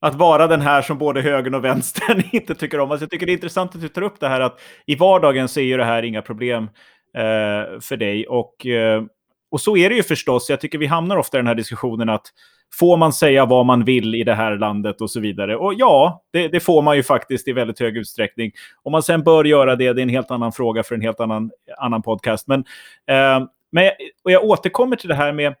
att 0.00 0.14
vara 0.14 0.46
den 0.46 0.60
här 0.60 0.82
som 0.82 0.98
både 0.98 1.20
högern 1.20 1.54
och 1.54 1.64
vänstern 1.64 2.22
inte 2.32 2.54
tycker 2.54 2.80
om. 2.80 2.90
Alltså 2.90 3.04
jag 3.04 3.10
tycker 3.10 3.26
det 3.26 3.32
är 3.32 3.34
intressant 3.34 3.74
att 3.74 3.80
du 3.80 3.88
tar 3.88 4.02
upp 4.02 4.20
det 4.20 4.28
här 4.28 4.40
att 4.40 4.60
i 4.86 4.94
vardagen 4.94 5.48
så 5.48 5.60
är 5.60 5.64
ju 5.64 5.76
det 5.76 5.84
här 5.84 6.02
inga 6.02 6.22
problem 6.22 6.68
Eh, 7.14 7.80
för 7.80 7.96
dig. 7.96 8.26
Och, 8.26 8.66
eh, 8.66 9.02
och 9.50 9.60
så 9.60 9.76
är 9.76 9.88
det 9.88 9.96
ju 9.96 10.02
förstås. 10.02 10.50
Jag 10.50 10.60
tycker 10.60 10.78
vi 10.78 10.86
hamnar 10.86 11.16
ofta 11.16 11.36
i 11.36 11.40
den 11.40 11.46
här 11.46 11.54
diskussionen 11.54 12.08
att 12.08 12.26
får 12.72 12.96
man 12.96 13.12
säga 13.12 13.46
vad 13.46 13.66
man 13.66 13.84
vill 13.84 14.14
i 14.14 14.24
det 14.24 14.34
här 14.34 14.56
landet 14.56 15.00
och 15.00 15.10
så 15.10 15.20
vidare. 15.20 15.56
Och 15.56 15.74
ja, 15.74 16.22
det, 16.32 16.48
det, 16.48 16.60
får 16.60 16.82
man 16.82 16.96
ju 16.96 17.02
faktiskt 17.02 17.48
i 17.48 17.52
väldigt 17.52 17.80
hög 17.80 17.96
utsträckning. 17.96 18.52
Om 18.82 18.92
man 18.92 19.02
sen 19.02 19.22
bör 19.22 19.44
göra 19.44 19.76
det, 19.76 19.92
det 19.92 20.00
är 20.00 20.02
en 20.02 20.08
helt 20.08 20.30
annan 20.30 20.52
fråga 20.52 20.82
för 20.82 20.94
en 20.94 21.00
helt 21.00 21.20
annan, 21.20 21.50
annan 21.78 22.02
podcast. 22.02 22.46
Men, 22.46 22.60
eh, 23.06 23.46
men 23.72 23.90
och 24.24 24.30
jag 24.30 24.44
återkommer 24.44 24.96
till 24.96 25.08
det 25.08 25.14
här 25.14 25.32
med 25.32 25.54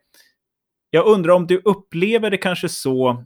jag 0.90 1.06
undrar 1.06 1.34
om 1.34 1.46
du 1.46 1.60
upplever 1.64 2.30
det 2.30 2.36
kanske 2.36 2.68
så... 2.68 3.24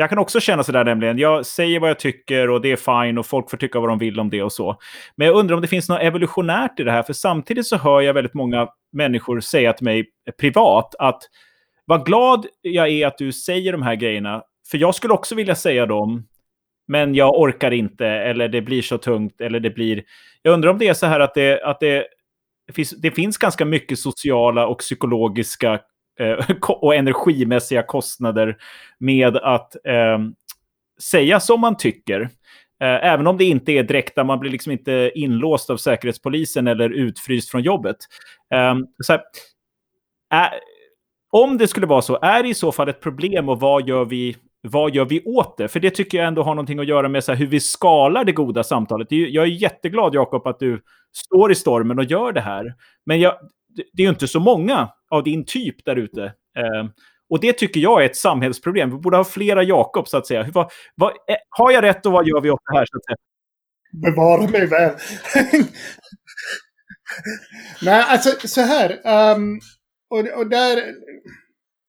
Jag 0.00 0.08
kan 0.08 0.18
också 0.18 0.40
känna 0.40 0.64
sådär 0.64 0.84
nämligen. 0.84 1.18
Jag 1.18 1.46
säger 1.46 1.80
vad 1.80 1.90
jag 1.90 1.98
tycker 1.98 2.50
och 2.50 2.60
det 2.60 2.72
är 2.72 2.76
fine 3.06 3.18
och 3.18 3.26
folk 3.26 3.50
får 3.50 3.56
tycka 3.56 3.80
vad 3.80 3.88
de 3.88 3.98
vill 3.98 4.20
om 4.20 4.30
det 4.30 4.42
och 4.42 4.52
så. 4.52 4.76
Men 5.16 5.26
jag 5.26 5.36
undrar 5.36 5.54
om 5.54 5.62
det 5.62 5.68
finns 5.68 5.88
något 5.88 6.00
evolutionärt 6.00 6.80
i 6.80 6.84
det 6.84 6.92
här. 6.92 7.02
För 7.02 7.12
samtidigt 7.12 7.66
så 7.66 7.76
hör 7.76 8.00
jag 8.00 8.14
väldigt 8.14 8.34
många 8.34 8.68
människor 8.92 9.40
säga 9.40 9.72
till 9.72 9.84
mig 9.84 10.06
privat 10.40 10.94
att 10.98 11.22
vad 11.84 12.06
glad 12.06 12.46
jag 12.60 12.88
är 12.88 13.06
att 13.06 13.18
du 13.18 13.32
säger 13.32 13.72
de 13.72 13.82
här 13.82 13.94
grejerna. 13.94 14.42
För 14.70 14.78
jag 14.78 14.94
skulle 14.94 15.14
också 15.14 15.34
vilja 15.34 15.54
säga 15.54 15.86
dem. 15.86 16.26
Men 16.88 17.14
jag 17.14 17.38
orkar 17.40 17.70
inte 17.70 18.06
eller 18.06 18.48
det 18.48 18.62
blir 18.62 18.82
så 18.82 18.98
tungt 18.98 19.40
eller 19.40 19.60
det 19.60 19.70
blir... 19.70 20.02
Jag 20.42 20.54
undrar 20.54 20.70
om 20.70 20.78
det 20.78 20.88
är 20.88 20.94
så 20.94 21.06
här 21.06 21.20
att 21.20 21.34
det, 21.34 21.62
att 21.62 21.80
det, 21.80 22.06
det 22.66 22.72
finns, 22.72 22.90
det 22.90 23.10
finns 23.10 23.38
ganska 23.38 23.64
mycket 23.64 23.98
sociala 23.98 24.66
och 24.66 24.78
psykologiska 24.78 25.80
Eh, 26.20 26.46
och 26.68 26.94
energimässiga 26.94 27.82
kostnader 27.82 28.56
med 28.98 29.36
att 29.36 29.86
eh, 29.86 30.18
säga 31.02 31.40
som 31.40 31.60
man 31.60 31.76
tycker. 31.76 32.20
Eh, 32.80 33.06
även 33.06 33.26
om 33.26 33.36
det 33.36 33.44
inte 33.44 33.72
är 33.72 33.82
direkt 33.82 34.14
där 34.14 34.24
man 34.24 34.40
blir 34.40 34.50
liksom 34.50 34.72
inte 34.72 35.12
inlåst 35.14 35.70
av 35.70 35.76
Säkerhetspolisen 35.76 36.66
eller 36.66 36.90
utfryst 36.90 37.50
från 37.50 37.62
jobbet. 37.62 37.96
Eh, 38.54 38.74
så 39.04 39.12
här, 39.12 39.22
är, 40.30 40.50
om 41.30 41.58
det 41.58 41.68
skulle 41.68 41.86
vara 41.86 42.02
så, 42.02 42.18
är 42.22 42.42
det 42.42 42.48
i 42.48 42.54
så 42.54 42.72
fall 42.72 42.88
ett 42.88 43.00
problem 43.00 43.48
och 43.48 43.60
vad 43.60 43.88
gör 43.88 44.04
vi 44.04 44.36
vad 44.60 44.94
gör 44.94 45.04
vi 45.04 45.22
åt 45.24 45.56
det? 45.56 45.68
För 45.68 45.80
det 45.80 45.90
tycker 45.90 46.18
jag 46.18 46.26
ändå 46.26 46.42
har 46.42 46.54
någonting 46.54 46.78
att 46.78 46.86
göra 46.86 47.08
med 47.08 47.24
så 47.24 47.32
hur 47.32 47.46
vi 47.46 47.60
skalar 47.60 48.24
det 48.24 48.32
goda 48.32 48.64
samtalet. 48.64 49.06
Jag 49.10 49.44
är 49.44 49.48
jätteglad, 49.48 50.14
Jakob, 50.14 50.46
att 50.46 50.58
du 50.58 50.82
står 51.12 51.52
i 51.52 51.54
stormen 51.54 51.98
och 51.98 52.04
gör 52.04 52.32
det 52.32 52.40
här. 52.40 52.74
Men 53.06 53.20
jag, 53.20 53.34
det 53.92 54.02
är 54.02 54.04
ju 54.04 54.10
inte 54.10 54.28
så 54.28 54.40
många 54.40 54.88
av 55.10 55.24
din 55.24 55.44
typ 55.44 55.84
där 55.84 55.96
ute. 55.96 56.24
Eh, 56.58 56.90
och 57.30 57.40
det 57.40 57.52
tycker 57.52 57.80
jag 57.80 58.02
är 58.02 58.06
ett 58.06 58.16
samhällsproblem. 58.16 58.90
Vi 58.90 58.96
borde 58.96 59.16
ha 59.16 59.24
flera 59.24 59.62
Jakob, 59.62 60.08
så 60.08 60.16
att 60.16 60.26
säga. 60.26 60.50
Vad, 60.54 60.70
vad, 60.94 61.10
eh, 61.10 61.36
har 61.50 61.72
jag 61.72 61.84
rätt 61.84 62.06
och 62.06 62.12
vad 62.12 62.28
gör 62.28 62.40
vi 62.40 62.50
åt 62.50 62.60
det 62.70 62.78
här? 62.78 62.86
Så 62.86 62.96
att 62.96 63.04
säga? 63.04 63.16
Bevara 63.92 64.50
mig 64.50 64.66
väl. 64.66 64.92
Nej, 67.82 68.04
alltså 68.08 68.48
så 68.48 68.60
här. 68.60 68.90
Um, 69.34 69.60
och, 70.10 70.38
och, 70.38 70.48
där, 70.48 70.82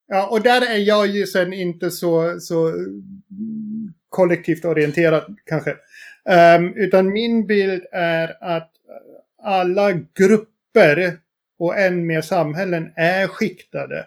ja, 0.08 0.28
och 0.28 0.42
där 0.42 0.62
är 0.62 0.78
jag 0.78 1.08
ju 1.08 1.28
sen 1.28 1.54
inte 1.54 1.92
så, 1.92 2.40
så 2.40 2.74
kollektivt 4.10 4.66
orienterad 4.66 5.38
kanske. 5.46 5.76
Um, 6.58 6.74
utan 6.76 7.14
min 7.14 7.48
bild 7.48 7.86
är 7.92 8.58
att 8.58 8.72
alla 9.44 9.92
grupper 9.92 11.18
och 11.60 11.80
än 11.80 12.08
mer 12.08 12.22
samhällen 12.22 12.92
är 12.96 13.28
skiktade 13.28 13.98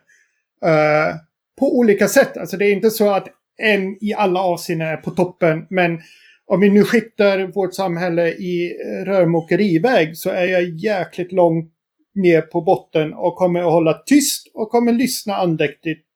uh, 0.64 1.16
på 1.58 1.78
olika 1.78 2.08
sätt. 2.08 2.36
Alltså 2.36 2.56
det 2.56 2.66
är 2.66 2.72
inte 2.72 2.90
så 2.90 3.10
att 3.10 3.28
en 3.56 4.04
i 4.04 4.14
alla 4.14 4.40
avseenden 4.40 4.88
är 4.88 4.96
på 4.96 5.10
toppen, 5.10 5.66
men 5.70 6.00
om 6.46 6.60
vi 6.60 6.70
nu 6.70 6.84
skiktar 6.84 7.46
vårt 7.46 7.74
samhälle 7.74 8.28
i 8.28 8.76
eh, 8.84 9.04
rörmokeriväg 9.04 10.16
så 10.16 10.30
är 10.30 10.46
jag 10.46 10.62
jäkligt 10.62 11.32
långt 11.32 11.72
ner 12.14 12.40
på 12.40 12.60
botten 12.60 13.14
och 13.14 13.36
kommer 13.36 13.60
att 13.60 13.72
hålla 13.72 13.94
tyst 13.94 14.50
och 14.54 14.70
kommer 14.70 14.92
lyssna 14.92 15.36
andäktigt 15.36 16.06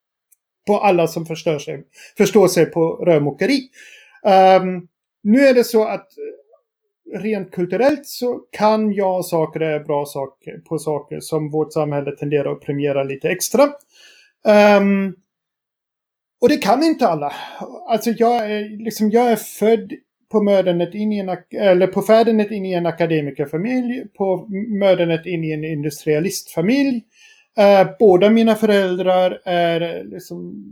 på 0.66 0.79
alla 0.79 1.07
som 1.07 1.27
förstår 1.27 1.59
sig, 1.59 1.85
förstår 2.16 2.49
sig 2.49 2.66
på 2.66 3.05
rörmokeri. 3.07 3.61
Um, 4.61 4.88
nu 5.22 5.40
är 5.40 5.55
det 5.55 5.64
så 5.64 5.85
att 5.85 6.09
rent 7.14 7.51
kulturellt 7.51 8.07
så 8.07 8.40
kan 8.51 8.92
jag 8.92 9.25
saker 9.25 9.61
är 9.61 9.81
bra 9.81 10.07
saker 10.07 10.59
på 10.59 10.79
saker 10.79 11.21
som 11.21 11.51
vårt 11.51 11.73
samhälle 11.73 12.11
tenderar 12.11 12.53
att 12.53 12.61
premiera 12.61 13.03
lite 13.03 13.29
extra. 13.29 13.62
Um, 14.79 15.14
och 16.40 16.49
det 16.49 16.57
kan 16.57 16.83
inte 16.83 17.09
alla. 17.09 17.33
Alltså 17.88 18.11
jag 18.11 18.51
är, 18.51 18.85
liksom, 18.85 19.11
jag 19.11 19.33
är 19.33 19.37
född 19.37 19.92
på 20.33 20.42
mödernet 20.42 20.95
in 20.95 21.12
i 21.12 21.19
en, 21.19 21.37
eller 21.61 21.87
på 21.87 22.03
färdenet 22.03 22.51
in 22.51 22.66
i 22.66 22.73
en 22.73 22.87
akademikerfamilj, 22.87 24.05
på 24.14 24.47
mödernet 24.81 25.27
in 25.27 25.45
i 25.45 25.53
en 25.53 25.64
industrialistfamilj. 25.64 27.03
Uh, 27.59 27.90
båda 27.99 28.31
mina 28.31 28.55
föräldrar 28.55 29.40
är 29.45 30.05
liksom 30.05 30.64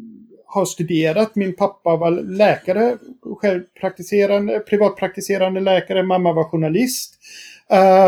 har 0.55 0.64
studerat. 0.64 1.37
Min 1.37 1.57
pappa 1.57 1.97
var 1.97 2.11
läkare, 2.11 2.97
självpraktiserande, 3.40 4.59
privatpraktiserande 4.59 5.61
läkare. 5.61 6.03
Mamma 6.03 6.33
var 6.33 6.45
journalist. 6.45 7.14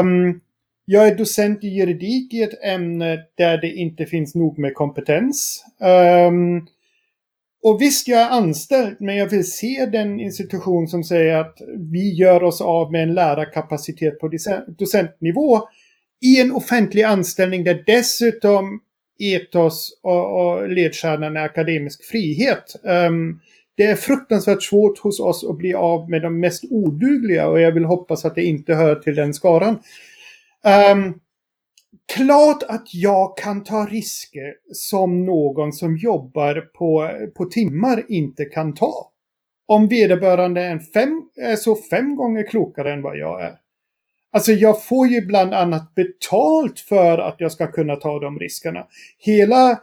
Um, 0.01 0.41
jag 0.85 1.09
är 1.09 1.15
docent 1.15 1.65
i 1.65 1.69
juridik 1.69 2.35
i 2.35 2.43
ett 2.43 2.65
ämne 2.65 3.19
där 3.35 3.59
det 3.59 3.71
inte 3.71 4.07
finns 4.07 4.35
nog 4.35 4.59
med 4.59 4.75
kompetens. 4.75 5.65
Um, 6.29 6.67
och 7.63 7.81
visst, 7.81 8.09
jag 8.09 8.21
är 8.21 8.31
anställd, 8.31 8.97
men 9.01 9.17
jag 9.17 9.29
vill 9.29 9.51
se 9.51 9.89
den 9.93 10.21
institution 10.21 10.89
som 10.89 11.05
säger 11.05 11.37
att 11.37 11.59
vi 11.93 12.15
gör 12.15 12.43
oss 12.43 12.61
av 12.61 12.93
med 12.93 13.03
en 13.03 13.15
lärarkapacitet 13.15 14.21
på 14.21 14.31
docentnivå 14.79 15.69
i 16.21 16.41
en 16.41 16.53
offentlig 16.53 17.03
anställning 17.03 17.65
där 17.65 17.83
dessutom 17.87 18.81
etos 19.19 20.01
och, 20.03 20.41
och 20.41 20.69
ledstjärnan 20.69 21.37
är 21.37 21.45
akademisk 21.45 22.05
frihet. 22.05 22.77
Um, 22.83 23.41
det 23.77 23.85
är 23.85 23.95
fruktansvärt 23.95 24.63
svårt 24.63 24.99
hos 24.99 25.21
oss 25.21 25.45
att 25.45 25.59
bli 25.59 25.75
av 25.75 26.11
med 26.11 26.23
de 26.23 26.41
mest 26.41 26.65
odugliga 26.71 27.49
och 27.49 27.61
jag 27.61 27.73
vill 27.73 27.85
hoppas 27.85 28.25
att 28.25 28.35
det 28.35 28.45
inte 28.45 28.75
hör 28.75 28.95
till 28.95 29.15
den 29.15 29.35
skaran. 29.35 29.79
Um, 30.93 31.21
klart 32.15 32.63
att 32.63 32.95
jag 32.95 33.37
kan 33.37 33.65
ta 33.65 33.87
risker 33.87 34.55
som 34.73 35.25
någon 35.25 35.73
som 35.73 35.97
jobbar 35.97 36.61
på, 36.61 37.11
på 37.37 37.45
timmar 37.45 38.05
inte 38.09 38.45
kan 38.45 38.75
ta. 38.75 39.13
Om 39.67 39.89
vederbörande 39.89 40.61
är, 40.61 40.79
fem, 40.79 41.23
är 41.37 41.57
så 41.57 41.77
fem 41.77 42.17
gånger 42.17 42.47
klokare 42.47 42.93
än 42.93 43.03
vad 43.03 43.19
jag 43.19 43.43
är. 43.43 43.55
Alltså 44.37 44.53
jag 44.53 44.85
får 44.85 45.09
ju 45.09 45.21
bland 45.21 45.55
annat 45.55 45.95
betalt 45.95 46.81
för 46.81 47.19
att 47.19 47.37
jag 47.39 47.53
ska 47.53 47.67
kunna 47.67 47.97
ta 47.97 48.21
de 48.21 48.39
riskerna. 48.39 48.87
Hela, 49.19 49.81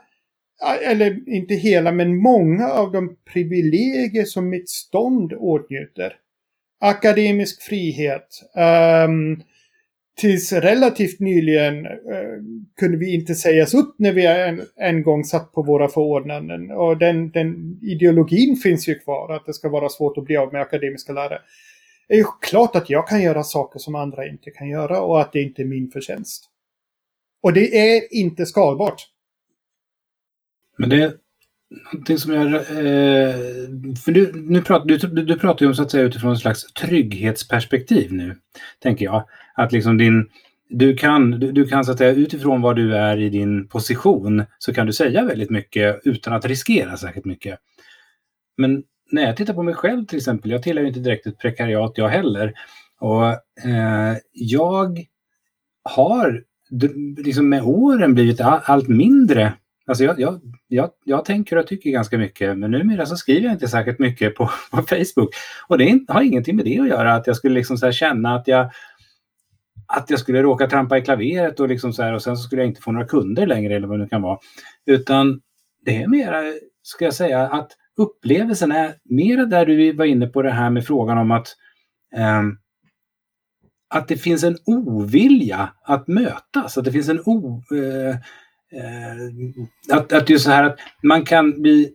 eller 0.86 1.30
inte 1.30 1.54
hela, 1.54 1.92
men 1.92 2.16
många 2.16 2.70
av 2.70 2.92
de 2.92 3.16
privilegier 3.34 4.26
som 4.26 4.50
mitt 4.50 4.70
stånd 4.70 5.34
åtnjuter. 5.34 6.16
Akademisk 6.80 7.62
frihet. 7.62 8.28
Um, 9.08 9.44
tills 10.22 10.54
relativt 10.54 11.20
nyligen 11.20 11.86
uh, 11.86 12.40
kunde 12.80 12.98
vi 12.98 13.14
inte 13.14 13.36
sägas 13.36 13.74
upp 13.74 13.96
när 13.98 14.12
vi 14.12 14.26
en, 14.26 14.62
en 14.76 15.04
gång 15.04 15.24
satt 15.24 15.52
på 15.52 15.62
våra 15.62 15.88
förordnanden. 15.88 16.72
Och 16.72 16.98
den, 16.98 17.32
den 17.32 17.80
ideologin 17.82 18.56
finns 18.56 18.88
ju 18.88 19.00
kvar, 19.00 19.34
att 19.34 19.46
det 19.46 19.54
ska 19.54 19.70
vara 19.70 19.90
svårt 19.90 20.18
att 20.18 20.26
bli 20.26 20.38
av 20.38 20.54
med 20.54 20.62
akademiska 20.62 21.14
lärare 21.14 21.40
är 22.16 22.18
ju 22.18 22.26
klart 22.42 22.76
att 22.76 22.90
jag 22.90 23.08
kan 23.08 23.22
göra 23.22 23.44
saker 23.44 23.80
som 23.80 23.96
andra 23.96 24.28
inte 24.28 24.52
kan 24.52 24.70
göra 24.70 25.02
och 25.02 25.22
att 25.22 25.34
det 25.34 25.42
inte 25.42 25.62
är 25.62 25.66
min 25.66 25.92
förtjänst. 25.92 26.50
Och 27.42 27.54
det 27.54 27.96
är 27.96 28.14
inte 28.14 28.46
skalbart. 28.46 29.08
Men 30.78 30.90
det 30.90 31.04
är 31.04 31.14
någonting 31.94 32.18
som 32.18 32.34
jag... 32.34 32.54
Eh, 32.54 33.36
för 34.06 34.12
du, 34.12 34.32
nu 34.34 34.62
pratar, 34.62 34.86
du, 34.86 34.98
du 34.98 35.40
pratar 35.40 35.66
ju 35.66 35.70
om 35.70 35.76
så 35.76 35.84
att 35.84 35.92
säga 35.92 36.04
utifrån 36.04 36.34
ett 36.34 36.40
slags 36.40 36.74
trygghetsperspektiv 36.74 38.14
nu, 38.14 38.36
tänker 38.80 39.06
jag. 39.06 39.28
Att 39.56 39.72
liksom 39.72 39.98
din... 39.98 40.30
Du 40.70 40.96
kan, 40.96 41.32
du, 41.32 41.52
du 41.52 41.66
kan 41.66 41.86
så 41.86 41.92
att 41.92 41.98
säga 41.98 42.12
utifrån 42.12 42.62
vad 42.62 42.76
du 42.76 42.96
är 42.96 43.18
i 43.18 43.30
din 43.30 43.68
position 43.68 44.44
så 44.60 44.74
kan 44.74 44.88
du 44.88 44.94
säga 44.94 45.24
väldigt 45.24 45.50
mycket 45.50 46.02
utan 46.04 46.34
att 46.34 46.46
riskera 46.46 46.98
särskilt 46.98 47.26
mycket. 47.26 47.60
Men 48.58 48.84
när 49.14 49.22
jag 49.22 49.38
tittar 49.38 49.54
på 49.54 49.64
mig 49.64 49.74
själv 49.74 50.06
till 50.06 50.18
exempel, 50.18 50.52
jag 50.52 50.64
tillhör 50.64 50.86
inte 50.86 51.00
direkt 51.00 51.28
ett 51.28 51.38
prekariat 51.38 51.92
jag 51.96 52.08
heller. 52.08 52.54
Och 53.00 53.26
eh, 53.66 54.18
jag 54.32 55.06
har 55.84 56.44
liksom 57.18 57.50
med 57.50 57.64
åren 57.64 58.14
blivit 58.14 58.42
allt 58.42 58.88
mindre. 58.88 59.54
Alltså 59.86 60.04
jag, 60.04 60.20
jag, 60.20 60.42
jag, 60.68 60.90
jag 61.06 61.26
tänker 61.26 61.58
och 61.58 61.68
tycker 61.68 61.90
ganska 61.90 62.18
mycket, 62.18 62.58
men 62.58 62.72
numera 62.72 63.06
så 63.06 63.16
skriver 63.16 63.46
jag 63.46 63.54
inte 63.54 63.68
särskilt 63.68 64.00
mycket 64.00 64.36
på, 64.36 64.50
på 64.72 64.82
Facebook. 64.82 65.36
Och 65.68 65.78
det 65.78 66.00
har 66.08 66.22
ingenting 66.22 66.56
med 66.56 66.66
det 66.66 66.80
att 66.80 66.88
göra, 66.88 67.14
att 67.14 67.28
jag 67.28 67.36
skulle 67.36 67.56
liksom 67.56 67.78
så 67.78 67.92
känna 67.92 68.36
att 68.36 68.48
jag 68.48 68.72
att 69.88 70.10
jag 70.10 70.20
skulle 70.20 70.42
råka 70.42 70.68
trampa 70.68 70.98
i 70.98 71.02
klaveret 71.02 71.60
och, 71.60 71.68
liksom 71.68 71.94
så 71.94 72.04
här, 72.04 72.14
och 72.14 72.22
sen 72.22 72.38
så 72.38 72.44
skulle 72.44 72.62
jag 72.62 72.70
inte 72.70 72.82
få 72.82 72.92
några 72.92 73.08
kunder 73.08 73.48
längre 73.48 73.76
eller 73.76 73.88
vad 73.88 74.00
det 74.00 74.10
kan 74.10 74.22
vara. 74.22 74.38
Utan 74.86 75.42
det 75.86 76.04
är 76.04 76.08
mera, 76.08 76.42
ska 76.84 77.06
jag 77.06 77.14
säga, 77.14 77.42
att 77.42 77.72
upplevelsen 77.98 78.72
är 78.72 78.96
mera 79.04 79.46
där 79.46 79.66
du 79.66 79.94
var 79.94 80.06
inne 80.06 80.28
på 80.28 80.42
det 80.42 80.52
här 80.52 80.70
med 80.70 80.86
frågan 80.86 81.18
om 81.18 81.32
att 81.32 81.48
eh, 82.16 82.42
att 83.94 84.08
det 84.08 84.18
finns 84.18 84.44
en 84.44 84.58
ovilja 84.66 85.74
att 85.84 86.08
mötas, 86.08 86.78
att 86.78 86.86
det 86.86 86.92
finns 86.92 87.10
en 87.10 87.22
o... 87.26 87.64
Eh, 87.72 88.10
eh, 88.80 89.98
att, 89.98 90.14
att 90.14 90.28
det 90.28 90.34
är 90.34 90.38
så 90.38 90.52
här 90.52 90.64
att 90.64 90.80
man 91.04 91.26
kan 91.26 91.62
bli, 91.62 91.94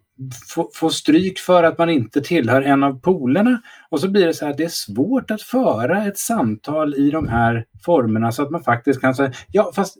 få, 0.55 0.71
få 0.75 0.91
stryk 0.91 1.39
för 1.39 1.63
att 1.63 1.79
man 1.79 1.91
inte 1.91 2.21
tillhör 2.21 2.63
en 2.63 2.83
av 2.83 3.01
polerna 3.01 3.63
och 3.91 4.01
så 4.01 4.09
blir 4.09 4.27
det 4.27 4.35
så 4.35 4.45
här 4.45 4.53
att 4.53 4.59
det 4.59 4.65
är 4.65 4.69
svårt 4.69 5.31
att 5.31 5.43
föra 5.43 6.07
ett 6.07 6.19
samtal 6.19 6.95
i 6.95 7.11
de 7.11 7.29
här 7.29 7.65
formerna 7.85 8.33
så 8.33 8.43
att 8.43 8.51
man 8.51 8.65
faktiskt 8.65 9.01
kan 9.01 9.15
säga, 9.15 9.33
ja 9.53 9.73
fast 9.75 9.97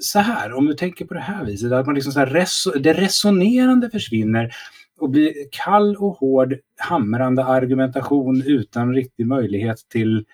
så 0.00 0.18
här, 0.18 0.52
om 0.52 0.66
du 0.66 0.74
tänker 0.74 1.04
på 1.04 1.14
det 1.14 1.20
här 1.20 1.44
viset, 1.44 1.72
att 1.72 1.86
man 1.86 1.94
liksom 1.94 2.12
så 2.12 2.18
här 2.18 2.26
reso, 2.26 2.70
det 2.70 2.92
resonerande 2.92 3.90
försvinner 3.90 4.54
och 5.02 5.10
blir 5.10 5.34
kall 5.50 5.96
och 5.96 6.16
hård 6.16 6.58
hamrande 6.76 7.44
argumentation 7.44 8.42
utan 8.46 8.94
riktig 8.94 9.26
möjlighet 9.26 9.78
till, 9.88 10.24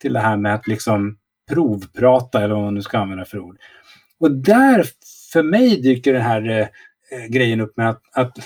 till 0.00 0.12
det 0.12 0.20
här 0.20 0.36
med 0.36 0.54
att 0.54 0.66
liksom 0.66 1.18
provprata 1.50 2.42
eller 2.42 2.54
vad 2.54 2.64
man 2.64 2.74
nu 2.74 2.82
ska 2.82 2.98
använda 2.98 3.24
för 3.24 3.38
ord. 3.38 3.58
Och 4.18 4.30
där 4.30 4.86
för 5.32 5.42
mig 5.42 5.82
dyker 5.82 6.12
den 6.12 6.22
här 6.22 6.48
eh, 6.50 6.60
eh 6.60 7.26
grejen 7.28 7.60
upp 7.60 7.76
med 7.76 7.90
att, 7.90 8.02
att 8.12 8.38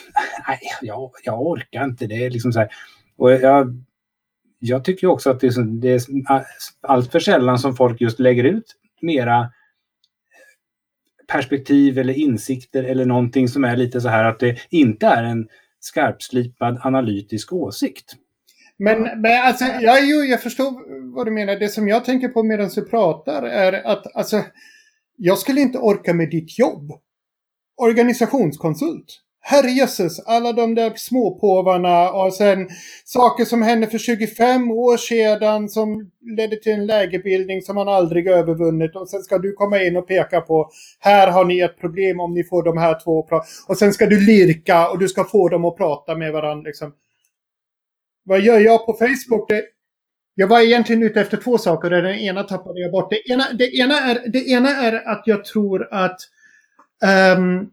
nej, 0.49 0.61
jag, 0.83 1.11
jag 1.25 1.43
orkar 1.43 1.85
inte. 1.85 2.07
Det 2.07 2.25
är 2.25 2.31
liksom 2.31 2.53
så 2.53 2.59
här. 2.59 2.69
Och 3.17 3.33
jag, 3.33 3.85
jag 4.59 4.85
tycker 4.85 5.07
också 5.07 5.31
att 5.31 5.41
det 5.41 5.47
är, 5.47 5.51
så, 5.51 5.61
det 5.61 5.89
är 5.89 6.03
allt 6.81 7.13
för 7.13 7.21
sällan 7.21 7.59
som 7.59 7.77
folk 7.77 8.01
just 8.01 8.19
lägger 8.19 8.45
ut 8.45 8.75
mera 9.01 9.53
perspektiv 11.33 11.99
eller 11.99 12.15
insikter 12.15 12.85
eller 12.85 13.05
någonting 13.05 13.49
som 13.49 13.65
är 13.65 13.77
lite 13.77 14.01
så 14.01 14.09
här 14.09 14.25
att 14.25 14.41
det 14.41 14.59
inte 14.71 15.07
är 15.07 15.25
en 15.25 15.49
skarpslipad 15.81 16.79
analytisk 16.83 17.53
åsikt. 17.53 18.15
Men, 18.79 19.03
men 19.03 19.43
alltså, 19.43 19.65
ja, 19.65 19.99
jo, 20.03 20.17
jag 20.17 20.43
förstår 20.43 20.73
vad 21.15 21.27
du 21.27 21.31
menar. 21.31 21.57
Det 21.57 21.69
som 21.69 21.89
jag 21.89 22.05
tänker 22.05 22.29
på 22.29 22.43
medan 22.43 22.71
du 22.75 22.85
pratar 22.85 23.43
är 23.43 23.73
att 23.73 24.17
alltså, 24.17 24.45
jag 25.17 25.39
skulle 25.39 25.61
inte 25.61 25.79
orka 25.79 26.15
med 26.15 26.31
ditt 26.31 26.59
jobb. 26.59 26.93
Organisationskonsult 27.77 29.21
herrejösses, 29.49 30.21
alla 30.21 30.53
de 30.53 30.75
där 30.75 30.93
småpåvarna 30.97 32.11
och 32.11 32.35
sen 32.35 32.69
saker 33.05 33.45
som 33.45 33.63
hände 33.63 33.87
för 33.87 33.99
25 33.99 34.71
år 34.71 34.97
sedan 34.97 35.69
som 35.69 36.11
ledde 36.37 36.57
till 36.57 36.73
en 36.73 36.87
lägebildning 36.87 37.63
som 37.63 37.75
man 37.75 37.89
aldrig 37.89 38.27
övervunnit 38.27 38.97
och 38.97 39.09
sen 39.09 39.23
ska 39.23 39.39
du 39.39 39.53
komma 39.53 39.83
in 39.83 39.97
och 39.97 40.09
peka 40.09 40.41
på 40.41 40.71
här 41.01 41.31
har 41.31 41.45
ni 41.45 41.61
ett 41.61 41.81
problem 41.81 42.21
om 42.21 42.35
ni 42.35 42.45
får 42.45 42.63
de 42.63 42.79
här 42.79 43.01
två 43.05 43.29
och 43.69 43.79
sen 43.79 43.93
ska 43.93 44.07
du 44.07 44.27
lirka 44.27 44.89
och 44.89 44.99
du 44.99 45.09
ska 45.09 45.25
få 45.25 45.49
dem 45.49 45.65
att 45.65 45.77
prata 45.77 46.15
med 46.15 46.33
varandra 46.33 46.67
liksom. 46.67 46.93
Vad 48.25 48.41
gör 48.41 48.61
jag 48.61 48.87
på 48.87 48.93
Facebook? 48.93 49.49
Det, 49.49 49.63
jag 50.35 50.49
var 50.49 50.61
egentligen 50.61 51.03
ute 51.03 51.21
efter 51.21 51.37
två 51.37 51.59
saker. 51.59 51.91
Den 51.91 52.07
ena 52.15 52.43
tappade 52.43 52.81
jag 52.81 52.93
bort. 52.93 53.11
Det 53.11 53.33
ena, 53.33 53.45
det 53.59 53.77
ena, 53.77 54.01
är, 54.01 54.29
det 54.29 54.49
ena 54.49 54.69
är 54.69 55.09
att 55.09 55.23
jag 55.27 55.45
tror 55.45 55.89
att 55.91 56.21
um, 57.37 57.71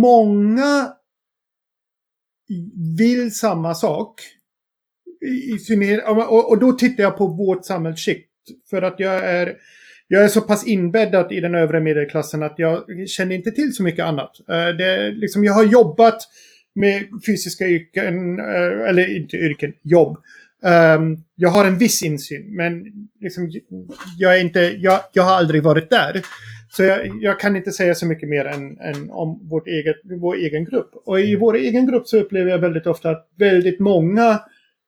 många 0.00 0.92
vill 2.98 3.34
samma 3.34 3.74
sak. 3.74 4.20
I, 5.26 5.74
i 5.74 6.00
och, 6.06 6.50
och 6.50 6.58
då 6.58 6.72
tittar 6.72 7.02
jag 7.02 7.16
på 7.16 7.26
vårt 7.26 7.64
samhällsskikt. 7.64 8.30
För 8.70 8.82
att 8.82 9.00
jag 9.00 9.24
är, 9.24 9.56
jag 10.08 10.24
är 10.24 10.28
så 10.28 10.40
pass 10.40 10.66
inbäddad 10.66 11.32
i 11.32 11.40
den 11.40 11.54
övre 11.54 11.80
medelklassen 11.80 12.42
att 12.42 12.54
jag 12.56 12.84
känner 13.08 13.34
inte 13.34 13.50
till 13.50 13.74
så 13.74 13.82
mycket 13.82 14.04
annat. 14.04 14.30
Eh, 14.48 14.68
det, 14.68 15.10
liksom, 15.10 15.44
jag 15.44 15.52
har 15.52 15.64
jobbat 15.64 16.22
med 16.74 17.04
fysiska 17.26 17.68
yrken, 17.68 18.38
eh, 18.38 18.88
eller 18.88 19.16
inte 19.16 19.36
yrken, 19.36 19.72
jobb. 19.82 20.18
Um, 20.62 21.24
jag 21.34 21.48
har 21.48 21.64
en 21.64 21.78
viss 21.78 22.02
insyn, 22.02 22.56
men 22.56 22.84
liksom, 23.20 23.50
jag, 24.18 24.36
är 24.36 24.40
inte, 24.40 24.60
jag, 24.60 25.00
jag 25.12 25.22
har 25.22 25.34
aldrig 25.34 25.62
varit 25.62 25.90
där. 25.90 26.22
Så 26.72 26.82
jag, 26.82 27.10
jag, 27.20 27.40
kan 27.40 27.56
inte 27.56 27.72
säga 27.72 27.94
så 27.94 28.06
mycket 28.06 28.28
mer 28.28 28.44
än, 28.44 28.78
än, 28.78 29.10
om 29.10 29.48
vårt 29.48 29.66
eget, 29.66 29.96
vår 30.04 30.34
egen 30.34 30.64
grupp. 30.64 30.90
Och 30.94 31.20
i 31.20 31.36
vår 31.36 31.56
egen 31.56 31.86
grupp 31.86 32.08
så 32.08 32.18
upplever 32.18 32.50
jag 32.50 32.58
väldigt 32.58 32.86
ofta 32.86 33.10
att 33.10 33.28
väldigt 33.38 33.80
många 33.80 34.40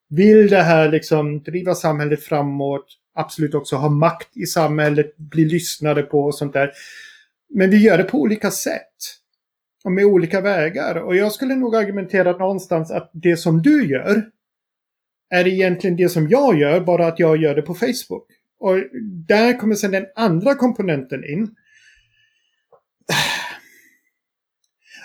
vill 0.09 0.49
det 0.49 0.63
här 0.63 0.89
liksom 0.89 1.43
driva 1.43 1.75
samhället 1.75 2.23
framåt, 2.23 2.87
absolut 3.15 3.55
också 3.55 3.77
ha 3.77 3.89
makt 3.89 4.37
i 4.37 4.47
samhället, 4.47 5.17
bli 5.17 5.45
lyssnade 5.45 6.03
på 6.03 6.25
och 6.25 6.35
sånt 6.35 6.53
där. 6.53 6.71
Men 7.55 7.71
vi 7.71 7.77
gör 7.77 7.99
det 7.99 8.05
på 8.05 8.21
olika 8.21 8.51
sätt. 8.51 8.83
Och 9.85 9.93
med 9.93 10.05
olika 10.05 10.41
vägar. 10.41 10.95
Och 10.95 11.17
jag 11.17 11.33
skulle 11.33 11.55
nog 11.55 11.77
argumentera 11.77 12.37
någonstans 12.37 12.91
att 12.91 13.11
det 13.13 13.37
som 13.37 13.63
du 13.63 13.87
gör 13.91 14.23
är 15.31 15.49
egentligen 15.49 15.97
det 15.97 16.09
som 16.09 16.29
jag 16.29 16.59
gör, 16.59 16.81
bara 16.81 17.07
att 17.07 17.19
jag 17.19 17.37
gör 17.37 17.55
det 17.55 17.63
på 17.63 17.75
Facebook. 17.75 18.27
Och 18.61 18.77
där 19.29 19.59
kommer 19.59 19.75
sedan 19.75 19.91
den 19.91 20.07
andra 20.15 20.55
komponenten 20.55 21.25
in. 21.25 21.55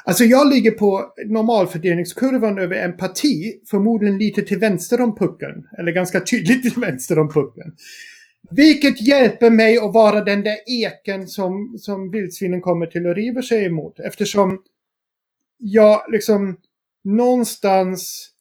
Alltså 0.07 0.23
jag 0.23 0.49
ligger 0.49 0.71
på 0.71 1.13
normalfördelningskurvan 1.25 2.59
över 2.59 2.75
empati, 2.75 3.61
förmodligen 3.69 4.17
lite 4.17 4.41
till 4.41 4.59
vänster 4.59 5.01
om 5.01 5.15
pucken. 5.15 5.67
Eller 5.77 5.91
ganska 5.91 6.19
tydligt 6.19 6.61
till 6.61 6.81
vänster 6.81 7.19
om 7.19 7.29
pucken. 7.29 7.75
Vilket 8.51 9.01
hjälper 9.01 9.49
mig 9.49 9.77
att 9.77 9.93
vara 9.93 10.23
den 10.23 10.43
där 10.43 10.57
eken 10.67 11.27
som, 11.27 11.77
som 11.79 12.11
vildsvinen 12.11 12.61
kommer 12.61 12.85
till 12.85 13.07
och 13.07 13.15
river 13.15 13.41
sig 13.41 13.65
emot. 13.65 13.99
Eftersom 13.99 14.63
jag 15.57 16.01
liksom 16.11 16.57
någonstans 17.03 18.31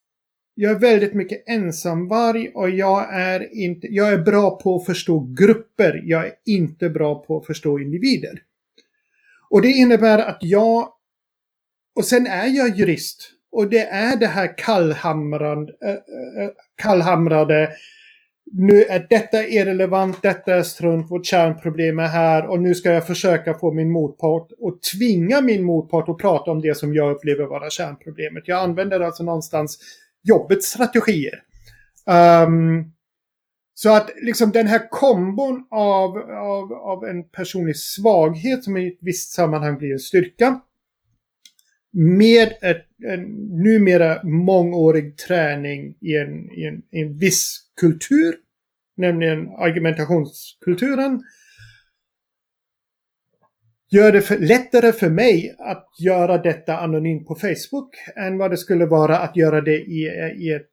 jag 0.58 0.72
är 0.72 0.78
väldigt 0.78 1.14
mycket 1.14 1.48
ensamvarg 1.48 2.48
och 2.54 2.70
jag 2.70 3.14
är, 3.14 3.54
inte, 3.54 3.86
jag 3.90 4.12
är 4.12 4.18
bra 4.18 4.50
på 4.56 4.76
att 4.76 4.86
förstå 4.86 5.34
grupper. 5.38 6.02
Jag 6.04 6.26
är 6.26 6.32
inte 6.44 6.90
bra 6.90 7.24
på 7.24 7.36
att 7.36 7.46
förstå 7.46 7.78
individer. 7.78 8.42
Och 9.50 9.62
det 9.62 9.68
innebär 9.68 10.18
att 10.18 10.38
jag, 10.40 10.88
och 11.96 12.04
sen 12.04 12.26
är 12.26 12.46
jag 12.46 12.78
jurist. 12.78 13.30
Och 13.52 13.70
det 13.70 13.86
är 13.86 14.16
det 14.16 14.26
här 14.26 14.58
kallhamrande, 14.58 15.72
kallhamrade 16.82 17.70
nu 18.52 18.82
är 18.82 19.06
detta 19.10 19.46
irrelevant, 19.46 20.22
detta 20.22 20.54
är 20.54 20.62
strunt, 20.62 21.10
vårt 21.10 21.26
kärnproblem 21.26 21.98
är 21.98 22.06
här 22.06 22.46
och 22.46 22.60
nu 22.60 22.74
ska 22.74 22.92
jag 22.92 23.06
försöka 23.06 23.54
få 23.54 23.72
min 23.72 23.90
motpart 23.90 24.48
och 24.58 24.82
tvinga 24.82 25.40
min 25.40 25.64
motpart 25.64 26.08
att 26.08 26.18
prata 26.18 26.50
om 26.50 26.60
det 26.60 26.76
som 26.76 26.94
jag 26.94 27.16
upplever 27.16 27.44
vara 27.44 27.70
kärnproblemet. 27.70 28.48
Jag 28.48 28.58
använder 28.58 29.00
alltså 29.00 29.22
någonstans 29.22 29.78
jobbets 30.22 30.66
strategier. 30.66 31.42
Um, 32.46 32.92
så 33.74 33.96
att 33.96 34.10
liksom 34.22 34.50
den 34.50 34.66
här 34.66 34.90
kombon 34.90 35.66
av, 35.70 36.18
av, 36.18 36.72
av 36.72 37.04
en 37.04 37.28
personlig 37.28 37.76
svaghet 37.76 38.64
som 38.64 38.76
i 38.76 38.88
ett 38.88 38.98
visst 39.00 39.32
sammanhang 39.32 39.78
blir 39.78 39.92
en 39.92 39.98
styrka 39.98 40.60
med 41.96 42.52
ett, 42.62 42.86
en 43.04 43.22
numera 43.62 44.22
mångårig 44.22 45.18
träning 45.18 45.96
i 46.00 46.16
en, 46.16 46.50
i 46.52 46.64
en, 46.64 46.82
i 46.90 47.00
en 47.00 47.18
viss 47.18 47.60
kultur, 47.80 48.34
nämligen 48.96 49.48
argumentationskulturen, 49.48 51.22
gör 53.90 54.12
det 54.12 54.20
för, 54.20 54.38
lättare 54.38 54.92
för 54.92 55.10
mig 55.10 55.56
att 55.58 55.88
göra 55.98 56.38
detta 56.38 56.78
anonymt 56.78 57.26
på 57.26 57.34
Facebook 57.34 57.90
än 58.16 58.38
vad 58.38 58.50
det 58.50 58.56
skulle 58.56 58.86
vara 58.86 59.18
att 59.18 59.36
göra 59.36 59.60
det 59.60 59.76
i, 59.76 60.02
i, 60.38 60.52
ett, 60.52 60.72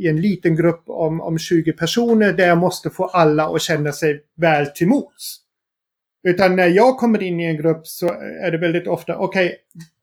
i 0.00 0.08
en 0.08 0.20
liten 0.20 0.56
grupp 0.56 0.82
om, 0.86 1.20
om 1.20 1.38
20 1.38 1.72
personer 1.72 2.32
där 2.32 2.48
jag 2.48 2.58
måste 2.58 2.90
få 2.90 3.04
alla 3.04 3.54
att 3.54 3.62
känna 3.62 3.92
sig 3.92 4.20
väl 4.36 4.66
till 4.66 4.88
mots. 4.88 5.40
Utan 6.28 6.56
när 6.56 6.68
jag 6.68 6.96
kommer 6.96 7.22
in 7.22 7.40
i 7.40 7.44
en 7.44 7.56
grupp 7.56 7.86
så 7.86 8.08
är 8.42 8.50
det 8.50 8.58
väldigt 8.58 8.86
ofta, 8.86 9.16
okej, 9.18 9.46
okay, 9.46 9.56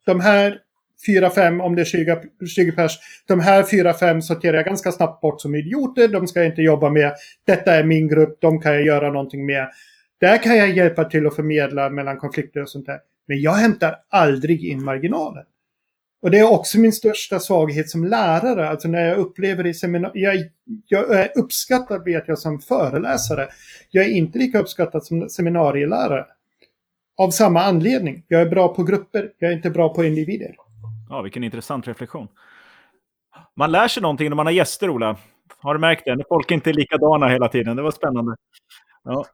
de 0.05 0.19
här 0.19 0.59
fyra, 1.05 1.29
fem, 1.29 1.61
om 1.61 1.75
det 1.75 1.81
är 1.81 1.85
20, 1.85 2.21
20 2.55 2.71
pers. 2.71 2.97
De 3.27 3.39
här 3.39 3.63
fyra, 3.63 3.93
fem 3.93 4.21
sorterar 4.21 4.57
jag 4.57 4.65
ganska 4.65 4.91
snabbt 4.91 5.21
bort 5.21 5.41
som 5.41 5.55
idioter. 5.55 6.07
De 6.07 6.27
ska 6.27 6.39
jag 6.39 6.49
inte 6.49 6.61
jobba 6.61 6.89
med. 6.89 7.13
Detta 7.45 7.75
är 7.75 7.83
min 7.83 8.07
grupp, 8.07 8.37
de 8.41 8.61
kan 8.61 8.73
jag 8.73 8.85
göra 8.85 9.11
någonting 9.11 9.45
med. 9.45 9.69
Där 10.19 10.43
kan 10.43 10.57
jag 10.57 10.69
hjälpa 10.69 11.05
till 11.05 11.27
att 11.27 11.35
förmedla 11.35 11.89
mellan 11.89 12.17
konflikter 12.17 12.61
och 12.61 12.69
sånt 12.69 12.85
där. 12.85 12.99
Men 13.27 13.41
jag 13.41 13.53
hämtar 13.53 13.95
aldrig 14.09 14.65
in 14.65 14.83
marginalen. 14.83 15.43
Och 16.21 16.31
det 16.31 16.39
är 16.39 16.51
också 16.51 16.79
min 16.79 16.93
största 16.93 17.39
svaghet 17.39 17.89
som 17.89 18.05
lärare. 18.05 18.69
Alltså 18.69 18.87
när 18.87 19.07
jag 19.07 19.17
upplever 19.17 19.67
i 19.67 19.73
seminarier. 19.73 20.13
Jag, 20.15 20.45
jag 20.87 21.19
är 21.19 21.31
uppskattad 21.35 22.05
vet 22.05 22.27
jag 22.27 22.39
som 22.39 22.59
föreläsare. 22.59 23.47
Jag 23.91 24.05
är 24.05 24.09
inte 24.09 24.37
lika 24.37 24.59
uppskattad 24.59 25.05
som 25.05 25.29
seminarielärare. 25.29 26.25
Av 27.18 27.30
samma 27.30 27.64
anledning. 27.64 28.24
Jag 28.28 28.41
är 28.41 28.49
bra 28.49 28.76
på 28.76 28.84
grupper, 28.84 29.32
jag 29.39 29.51
är 29.51 29.55
inte 29.55 29.70
bra 29.70 29.93
på 29.93 30.03
individer. 30.03 30.55
Ja, 31.09 31.22
vilken 31.22 31.43
intressant 31.43 31.88
reflektion. 31.88 32.28
Man 33.55 33.72
lär 33.72 33.88
sig 33.88 34.01
någonting 34.01 34.30
när 34.30 34.36
man 34.36 34.45
har 34.45 34.53
gäster, 34.53 34.89
Ola. 34.89 35.18
Har 35.57 35.74
du 35.74 35.80
märkt 35.80 36.05
det? 36.05 36.16
När 36.16 36.26
folk 36.30 36.51
inte 36.51 36.70
är 36.70 36.74
likadana 36.74 37.28
hela 37.28 37.47
tiden. 37.47 37.76
Det 37.76 37.82
var 37.82 37.91
spännande. 37.91 38.36
Ja. 39.03 39.26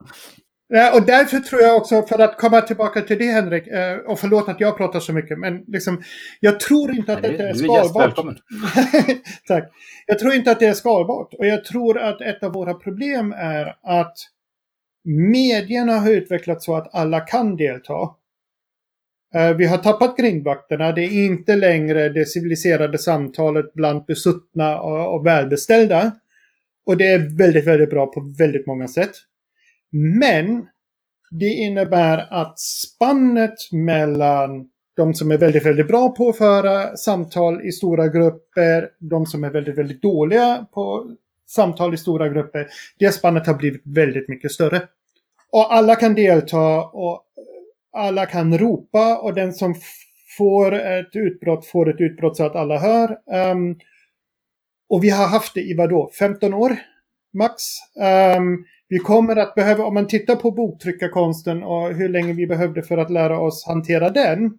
Och 0.94 1.06
därför 1.06 1.40
tror 1.40 1.62
jag 1.62 1.78
också, 1.78 2.02
för 2.02 2.20
att 2.20 2.38
komma 2.38 2.62
tillbaka 2.62 3.02
till 3.02 3.18
det 3.18 3.32
Henrik, 3.32 3.68
eh, 3.68 3.98
och 3.98 4.20
förlåt 4.20 4.50
att 4.50 4.60
jag 4.60 4.78
pratar 4.78 5.00
så 5.00 5.14
mycket, 5.14 5.40
men 5.40 5.64
liksom, 5.68 6.02
jag 6.40 6.60
tror 6.60 6.92
inte 6.92 7.14
att 7.14 7.22
detta 7.22 7.44
är 7.44 7.54
skalbart. 7.54 8.16
Tack. 9.48 9.64
Jag 10.06 10.20
tror 10.20 10.34
inte 10.34 10.52
att 10.52 10.60
det 10.60 10.66
är 10.66 10.74
skalbart. 10.74 11.34
Och 11.34 11.46
jag 11.46 11.66
tror 11.66 12.00
att 12.00 12.22
ett 12.22 12.44
av 12.44 12.54
våra 12.54 12.74
problem 12.74 13.34
är 13.38 13.76
att 13.84 14.18
medierna 15.04 16.00
har 16.00 16.12
utvecklats 16.12 16.66
så 16.66 16.76
att 16.76 16.96
alla 16.96 17.20
kan 17.20 17.56
delta. 17.56 18.10
Eh, 19.36 19.56
vi 19.56 19.66
har 19.66 19.78
tappat 19.78 20.18
grindvakterna. 20.18 20.92
Det 20.92 21.02
är 21.02 21.26
inte 21.26 21.56
längre 21.56 22.10
det 22.10 22.26
civiliserade 22.26 22.98
samtalet 22.98 23.74
bland 23.74 24.06
besuttna 24.06 24.82
och 24.82 25.26
välbeställda. 25.26 26.12
Och 26.86 26.98
det 26.98 27.08
är 27.08 27.38
väldigt, 27.38 27.68
väldigt 27.68 27.90
bra 27.90 28.06
på 28.06 28.34
väldigt 28.38 28.68
många 28.68 28.88
sätt. 28.88 29.12
Men 29.92 30.66
det 31.32 31.46
innebär 31.46 32.28
att 32.30 32.60
spannet 32.60 33.72
mellan 33.72 34.70
de 34.96 35.14
som 35.14 35.32
är 35.32 35.38
väldigt, 35.38 35.66
väldigt 35.66 35.88
bra 35.88 36.10
på 36.10 36.30
att 36.30 36.38
föra 36.38 36.98
samtal 36.98 37.62
i 37.66 37.72
stora 37.72 38.08
grupper, 38.08 38.90
de 39.00 39.26
som 39.26 39.44
är 39.44 39.50
väldigt, 39.50 39.78
väldigt 39.78 40.02
dåliga 40.02 40.66
på 40.74 41.16
samtal 41.50 41.94
i 41.94 41.98
stora 41.98 42.30
grupper, 42.30 42.68
det 43.00 43.12
spannet 43.12 43.48
har 43.48 43.54
blivit 43.54 43.82
väldigt 43.86 44.30
mycket 44.30 44.52
större. 44.52 44.82
Och 45.52 45.74
alla 45.74 45.96
kan 45.96 46.16
delta 46.16 46.84
och 46.84 47.24
alla 47.94 48.26
kan 48.26 48.58
ropa 48.58 49.18
och 49.18 49.34
den 49.34 49.54
som 49.54 49.76
får 50.38 50.74
ett 50.74 51.16
utbrott 51.16 51.66
får 51.66 51.90
ett 51.90 52.02
utbrott 52.02 52.38
så 52.38 52.46
att 52.46 52.56
alla 52.56 52.78
hör. 52.78 53.18
Um, 53.52 53.80
och 54.90 55.04
vi 55.04 55.10
har 55.10 55.28
haft 55.28 55.54
det 55.54 55.62
i 55.62 55.76
vadå, 55.78 56.12
15 56.20 56.54
år 56.54 56.78
max. 57.34 57.64
Um, 58.38 58.66
vi 58.88 58.98
kommer 58.98 59.36
att 59.36 59.56
behöva, 59.56 59.84
om 59.84 59.94
man 59.94 60.08
tittar 60.08 60.36
på 60.36 60.52
boktryckarkonsten 60.52 61.64
och 61.64 61.94
hur 61.94 62.10
länge 62.10 62.34
vi 62.34 62.48
behövde 62.48 62.84
för 62.84 62.98
att 62.98 63.10
lära 63.10 63.40
oss 63.40 63.66
hantera 63.68 64.10
den, 64.10 64.52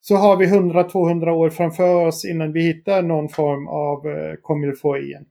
så 0.00 0.16
har 0.16 0.36
vi 0.36 0.46
100-200 0.46 1.30
år 1.30 1.50
framför 1.50 2.06
oss 2.06 2.24
innan 2.24 2.52
vi 2.52 2.62
hittar 2.62 3.02
någon 3.02 3.28
form 3.28 3.68
av 3.68 4.06
eh, 4.06 4.30
uh, 4.30 4.34
comme 4.42 4.98
igen. 4.98 5.24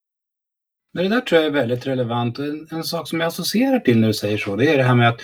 Men 0.93 1.03
det 1.03 1.09
där 1.09 1.21
tror 1.21 1.41
jag 1.41 1.47
är 1.47 1.53
väldigt 1.53 1.87
relevant. 1.87 2.39
En, 2.39 2.67
en 2.71 2.83
sak 2.83 3.07
som 3.07 3.19
jag 3.19 3.27
associerar 3.27 3.79
till 3.79 3.99
när 3.99 4.07
du 4.07 4.13
säger 4.13 4.37
så, 4.37 4.55
det 4.55 4.73
är 4.73 4.77
det 4.77 4.83
här 4.83 4.95
med 4.95 5.09
att 5.09 5.21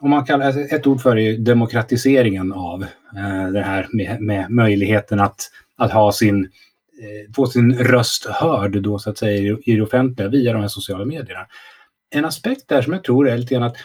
om 0.00 0.10
man 0.10 0.24
kallar, 0.24 0.46
alltså 0.46 0.60
ett 0.60 0.86
ord 0.86 1.00
för 1.00 1.16
det 1.16 1.22
är 1.22 1.38
demokratiseringen 1.38 2.52
av 2.52 2.82
eh, 3.16 3.48
det 3.52 3.62
här 3.62 3.86
med, 3.92 4.20
med, 4.20 4.50
möjligheten 4.50 5.20
att, 5.20 5.50
att 5.76 5.92
ha 5.92 6.12
sin, 6.12 6.44
eh, 6.44 7.32
få 7.36 7.46
sin 7.46 7.78
röst 7.78 8.26
hörd 8.26 8.82
då 8.82 8.98
så 8.98 9.10
att 9.10 9.18
säga 9.18 9.36
i, 9.36 9.72
i 9.72 9.76
det 9.76 9.82
offentliga 9.82 10.28
via 10.28 10.52
de 10.52 10.60
här 10.60 10.68
sociala 10.68 11.04
medierna. 11.04 11.46
En 12.10 12.24
aspekt 12.24 12.68
där 12.68 12.82
som 12.82 12.92
jag 12.92 13.04
tror 13.04 13.28
är 13.28 13.38
lite 13.38 13.54
grann 13.54 13.62
att 13.62 13.76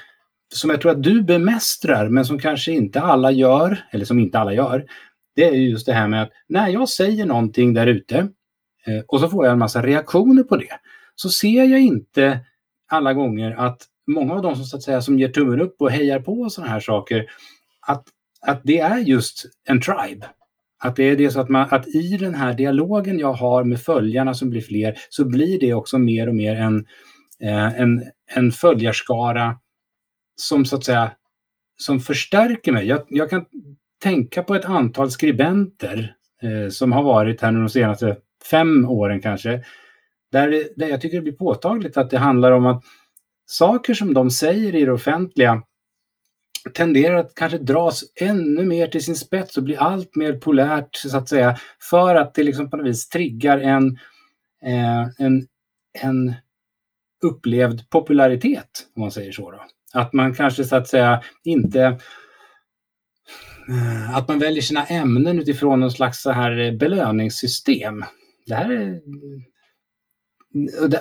som 0.54 0.70
jag 0.70 0.82
tror 0.82 0.92
att 0.92 1.04
du 1.04 1.22
bemästrar 1.22 2.10
men 2.10 2.26
som 2.26 2.40
kanske 2.40 2.72
inte 2.72 3.02
alla 3.02 3.32
gör, 3.32 3.84
eller 3.92 4.06
som 4.06 4.20
inte 4.20 4.40
alla 4.40 4.54
gör, 4.54 4.86
det 5.36 5.46
är 5.46 5.52
just 5.52 5.86
det 5.86 5.94
här 5.94 6.08
med 6.08 6.24
att 6.24 6.32
när 6.48 6.70
jag 6.70 6.90
säger 6.90 7.26
någonting 7.26 7.74
där 7.74 7.88
ute 7.88 8.28
Eh, 8.88 9.04
och 9.08 9.20
så 9.20 9.30
får 9.30 9.46
jag 9.46 9.52
en 9.52 9.60
massa 9.60 9.82
reaktioner 9.82 10.44
på 10.44 10.58
det, 10.58 10.80
så 11.16 11.30
ser 11.30 11.64
jag 11.64 11.82
inte 11.82 12.40
alla 12.88 13.14
gånger 13.14 13.52
att 13.52 13.88
många 14.08 14.34
av 14.34 14.42
de 14.42 14.56
som, 14.56 14.66
så 14.66 14.78
att 14.78 14.84
säga, 14.84 15.02
som 15.02 15.20
ger 15.20 15.30
tummen 15.30 15.62
upp 15.62 15.76
och 15.82 15.92
hejar 15.92 16.20
på 16.20 16.50
sådana 16.50 16.72
här 16.72 16.80
saker, 16.80 17.26
att, 17.88 18.04
att 18.42 18.62
det 18.64 18.80
är 18.80 18.98
just 18.98 19.46
en 19.68 19.82
tribe. 19.82 20.26
Att 20.84 20.96
det 20.96 21.04
är 21.04 21.16
det 21.16 21.32
så 21.32 21.40
att, 21.40 21.50
man, 21.50 21.68
att 21.72 21.88
i 21.88 22.18
den 22.18 22.36
här 22.36 22.54
dialogen 22.54 23.20
jag 23.20 23.34
har 23.34 23.64
med 23.64 23.82
följarna 23.82 24.34
som 24.34 24.50
blir 24.50 24.62
fler 24.62 24.96
så 25.10 25.26
blir 25.26 25.60
det 25.60 25.74
också 25.74 26.00
mer 26.00 26.28
och 26.28 26.36
mer 26.36 26.56
en, 26.56 26.86
eh, 27.40 27.82
en, 27.82 28.04
en 28.36 28.52
följarskara 28.52 29.58
som 30.36 30.66
så 30.66 30.76
att 30.76 30.84
säga 30.84 31.12
som 31.78 32.00
förstärker 32.00 32.72
mig. 32.72 32.88
Jag, 32.88 33.02
jag 33.10 33.30
kan 33.30 33.46
tänka 34.04 34.44
på 34.44 34.56
ett 34.56 34.66
antal 34.66 35.12
skribenter 35.12 36.16
eh, 36.42 36.70
som 36.70 36.92
har 36.92 37.04
varit 37.04 37.42
här 37.42 37.52
nu 37.52 37.60
de 37.60 37.70
senaste 37.70 38.18
fem 38.50 38.90
åren 38.90 39.22
kanske, 39.22 39.64
där, 40.32 40.68
där 40.76 40.88
jag 40.88 41.02
tycker 41.02 41.18
det 41.18 41.24
blir 41.24 41.34
påtagligt 41.34 41.98
att 41.98 42.10
det 42.10 42.18
handlar 42.18 42.52
om 42.52 42.66
att 42.66 42.84
saker 43.46 43.94
som 43.94 44.14
de 44.14 44.32
säger 44.32 44.76
i 44.76 44.86
det 44.86 44.92
offentliga 44.92 45.64
tenderar 46.74 47.16
att 47.16 47.36
kanske 47.36 47.58
dras 47.58 48.04
ännu 48.16 48.66
mer 48.66 48.88
till 48.88 49.04
sin 49.04 49.16
spets 49.16 49.58
och 49.58 49.64
bli 49.64 49.78
allt 49.78 50.16
mer 50.16 50.34
polärt 50.34 50.96
så 50.96 51.18
att 51.18 51.30
säga 51.30 51.58
för 51.90 52.16
att 52.16 52.34
det 52.34 52.44
liksom 52.44 52.70
på 52.70 52.78
något 52.78 52.88
vis 52.88 53.10
triggar 53.10 53.58
en, 53.60 53.98
eh, 54.66 55.08
en, 55.18 55.48
en 56.02 56.34
upplevd 57.24 57.90
popularitet, 57.90 58.88
om 58.96 59.02
man 59.02 59.12
säger 59.12 59.32
så. 59.32 59.52
Då. 59.52 59.64
Att 59.94 60.14
man 60.14 60.34
kanske 60.34 60.64
så 60.64 60.76
att 60.76 60.88
säga 60.88 61.24
inte 61.44 61.82
eh, 63.70 64.18
att 64.18 64.28
man 64.28 64.40
väljer 64.40 64.62
sina 64.62 64.86
ämnen 64.86 65.40
utifrån 65.40 65.80
någon 65.80 65.92
slags 65.92 66.22
så 66.22 66.32
här 66.32 66.60
eh, 66.60 66.72
belöningssystem. 66.72 68.06
Det 68.46 68.56
här 68.56 68.72
är 68.72 69.00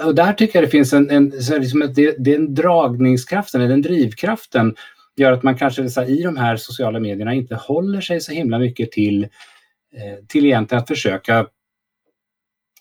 och 0.05 0.15
där 0.15 0.33
tycker 0.33 0.59
jag 0.59 0.69
det 0.69 0.71
finns 0.71 0.93
en, 0.93 1.11
en 1.11 1.43
så 1.43 1.59
liksom 1.59 1.83
att 1.83 1.95
det, 1.95 2.25
den 2.25 2.55
dragningskraften, 2.55 3.69
den 3.69 3.83
drivkraften 3.83 4.75
gör 5.17 5.33
att 5.33 5.43
man 5.43 5.59
kanske 5.59 5.83
här, 5.83 6.11
i 6.11 6.23
de 6.23 6.37
här 6.37 6.57
sociala 6.57 7.01
medierna 7.01 7.35
inte 7.35 7.55
håller 7.55 8.01
sig 8.01 8.21
så 8.21 8.33
himla 8.33 8.59
mycket 8.59 8.93
till, 8.93 9.23
eh, 9.23 10.25
till 10.29 10.47
egentligen 10.47 10.83
att 10.83 10.89
försöka 10.89 11.47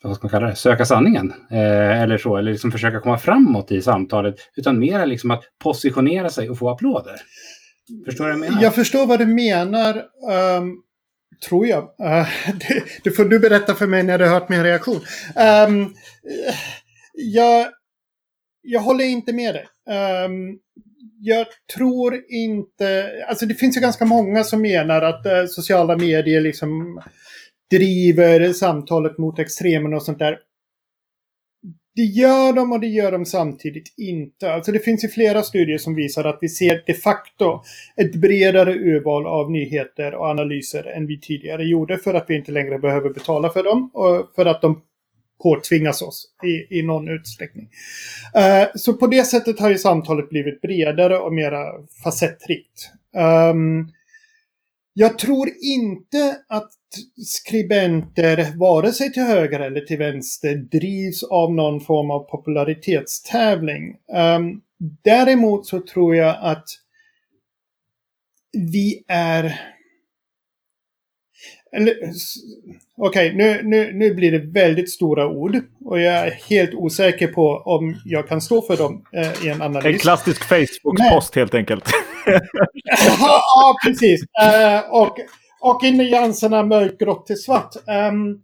vad 0.04 0.16
ska 0.16 0.26
man 0.26 0.32
kalla 0.32 0.48
det, 0.48 0.56
söka 0.56 0.86
sanningen 0.86 1.34
eh, 1.52 2.02
eller 2.02 2.18
så, 2.18 2.38
eller 2.38 2.52
liksom 2.52 2.72
försöka 2.72 3.00
komma 3.00 3.18
framåt 3.18 3.72
i 3.72 3.82
samtalet, 3.82 4.36
utan 4.56 4.80
mer 4.80 5.06
liksom 5.06 5.32
att 5.32 5.44
positionera 5.64 6.30
sig 6.30 6.50
och 6.50 6.58
få 6.58 6.70
applåder. 6.70 7.16
Förstår 8.06 8.26
du 8.26 8.32
vad 8.32 8.40
jag 8.40 8.52
menar? 8.52 8.64
Jag 8.64 8.76
förstår 8.76 9.06
vad 9.06 9.20
du 9.20 9.26
menar, 9.26 10.04
um, 10.58 10.84
tror 11.50 11.68
jag. 11.68 11.84
Uh, 11.84 12.28
det, 12.60 12.84
det, 13.04 13.12
får 13.12 13.26
du 13.26 13.40
berätta 13.40 13.76
för 13.76 13.88
mig 13.88 14.04
när 14.04 14.18
du 14.18 14.26
har 14.26 14.34
hört 14.34 14.50
min 14.50 14.64
reaktion. 14.64 15.02
Um, 15.68 15.96
jag, 17.14 17.68
jag 18.62 18.80
håller 18.80 19.06
inte 19.06 19.34
med 19.34 19.56
dig. 19.56 19.66
Um, 20.26 20.60
jag 21.20 21.48
tror 21.76 22.22
inte... 22.30 23.12
Alltså 23.30 23.46
det 23.46 23.56
finns 23.56 23.78
ju 23.78 23.82
ganska 23.82 24.06
många 24.06 24.44
som 24.44 24.62
menar 24.62 25.02
att 25.02 25.26
uh, 25.26 25.46
sociala 25.48 25.98
medier 25.98 26.42
liksom 26.42 27.02
driver 27.72 28.54
samtalet 28.54 29.18
mot 29.18 29.40
extremen 29.40 29.94
och 29.94 30.04
sånt 30.04 30.20
där. 30.20 30.38
Det 31.96 32.02
gör 32.02 32.54
de 32.54 32.72
och 32.72 32.80
det 32.80 32.88
gör 32.88 33.12
de 33.12 33.26
samtidigt 33.26 33.94
inte. 33.98 34.54
Alltså 34.54 34.72
det 34.72 34.80
finns 34.80 35.04
ju 35.04 35.08
flera 35.08 35.44
studier 35.44 35.78
som 35.78 35.96
visar 35.96 36.24
att 36.24 36.38
vi 36.42 36.50
ser 36.50 36.84
de 36.86 36.94
facto 36.94 37.62
ett 37.96 38.16
bredare 38.16 38.74
urval 38.74 39.28
av 39.28 39.52
nyheter 39.52 40.16
och 40.16 40.26
analyser 40.26 40.84
än 40.84 41.08
vi 41.08 41.20
tidigare 41.20 41.64
gjorde 41.64 41.98
för 41.98 42.14
att 42.14 42.26
vi 42.28 42.36
inte 42.36 42.52
längre 42.52 42.80
behöver 42.80 43.10
betala 43.10 43.50
för 43.50 43.64
dem 43.64 43.92
och 43.94 44.32
för 44.36 44.46
att 44.46 44.62
de 44.62 44.82
påtvingas 45.44 46.02
oss 46.02 46.28
i, 46.44 46.80
i 46.80 46.84
någon 46.84 47.08
utsträckning. 47.08 47.70
Uh, 48.38 48.70
så 48.76 48.94
på 48.94 49.08
det 49.08 49.24
sättet 49.24 49.60
har 49.60 49.70
ju 49.70 49.78
samtalet 49.78 50.30
blivit 50.30 50.62
bredare 50.62 51.18
och 51.18 51.34
mera 51.34 51.66
facettrikt. 52.04 52.92
Um, 53.16 53.22
ehm, 53.24 53.88
jag 54.94 55.20
tror 55.20 55.50
inte 55.62 56.38
att 56.50 56.72
skribenter, 57.26 58.58
vare 58.58 58.92
sig 58.92 59.14
till 59.14 59.24
höger 59.24 59.60
eller 59.60 59.82
till 59.82 59.98
vänster, 59.98 60.56
drivs 60.56 61.24
av 61.24 61.54
någon 61.54 61.82
form 61.82 62.12
av 62.12 62.20
popularitetstävling. 62.20 63.96
Um, 64.38 64.62
däremot 65.04 65.68
så 65.68 65.80
tror 65.80 66.16
jag 66.16 66.38
att 66.42 66.66
vi 68.52 69.04
är 69.08 69.60
Okej, 71.78 72.08
okay, 72.98 73.34
nu, 73.34 73.62
nu, 73.64 73.94
nu 73.94 74.14
blir 74.14 74.32
det 74.32 74.40
väldigt 74.40 74.92
stora 74.92 75.28
ord. 75.28 75.60
Och 75.86 76.00
jag 76.00 76.14
är 76.28 76.32
helt 76.32 76.74
osäker 76.74 77.28
på 77.28 77.62
om 77.66 78.02
jag 78.06 78.28
kan 78.28 78.42
stå 78.42 78.62
för 78.62 78.78
dem 78.78 79.06
eh, 79.14 79.46
i 79.46 79.50
en 79.50 79.62
analys. 79.62 79.86
En 79.86 80.00
klassisk 80.00 80.44
Facebook-post 80.44 81.36
helt 81.36 81.54
enkelt. 81.54 81.84
ja, 83.20 83.76
precis. 83.86 84.22
Uh, 84.22 84.94
och, 84.94 85.18
och 85.62 85.84
i 85.84 85.92
nyanserna 85.92 86.64
mörkgrått 86.64 87.28
till 87.28 87.38
svart. 87.38 87.76
Um, 87.76 88.42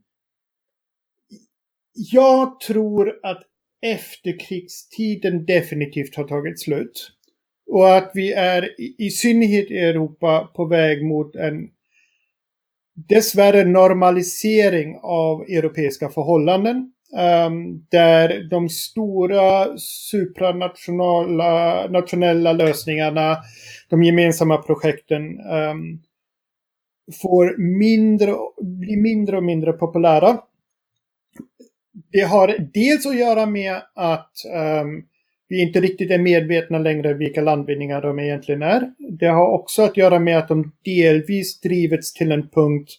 jag 1.94 2.60
tror 2.60 3.20
att 3.24 3.44
efterkrigstiden 3.82 5.46
definitivt 5.46 6.16
har 6.16 6.24
tagit 6.24 6.60
slut. 6.60 7.12
Och 7.72 7.98
att 7.98 8.12
vi 8.14 8.34
är, 8.34 8.82
i 9.02 9.10
synnerhet 9.10 9.72
i 9.72 9.78
Europa, 9.78 10.50
på 10.56 10.66
väg 10.66 11.06
mot 11.06 11.36
en 11.36 11.70
dessvärre 13.10 13.66
normalisering 13.66 15.00
av 15.04 15.42
europeiska 15.42 16.10
förhållanden. 16.10 16.92
Um, 17.48 17.86
där 17.90 18.50
de 18.50 18.70
stora 18.70 19.78
supranationella 19.78 21.88
nationella 21.88 22.54
lösningarna, 22.54 23.38
de 23.90 24.04
gemensamma 24.04 24.58
projekten 24.58 25.40
um, 25.40 26.02
får 27.22 27.58
mindre, 27.58 28.36
blir 28.62 28.98
mindre 28.98 29.38
och 29.38 29.44
mindre 29.44 29.74
populära. 29.74 30.40
Det 32.12 32.22
har 32.22 32.56
dels 32.74 33.06
att 33.06 33.20
göra 33.20 33.46
med 33.46 33.82
att 33.96 34.32
um, 34.82 35.04
vi 35.50 35.62
inte 35.62 35.82
riktigt 35.82 36.12
är 36.12 36.18
medvetna 36.18 36.78
längre 36.78 37.14
vilka 37.14 37.42
landvinningar 37.42 38.02
de 38.02 38.20
egentligen 38.20 38.62
är. 38.62 38.92
Det 39.20 39.28
har 39.28 39.48
också 39.48 39.82
att 39.82 39.98
göra 39.98 40.20
med 40.20 40.38
att 40.38 40.48
de 40.48 40.72
delvis 40.86 41.62
drivits 41.62 42.14
till 42.14 42.32
en 42.32 42.50
punkt 42.50 42.92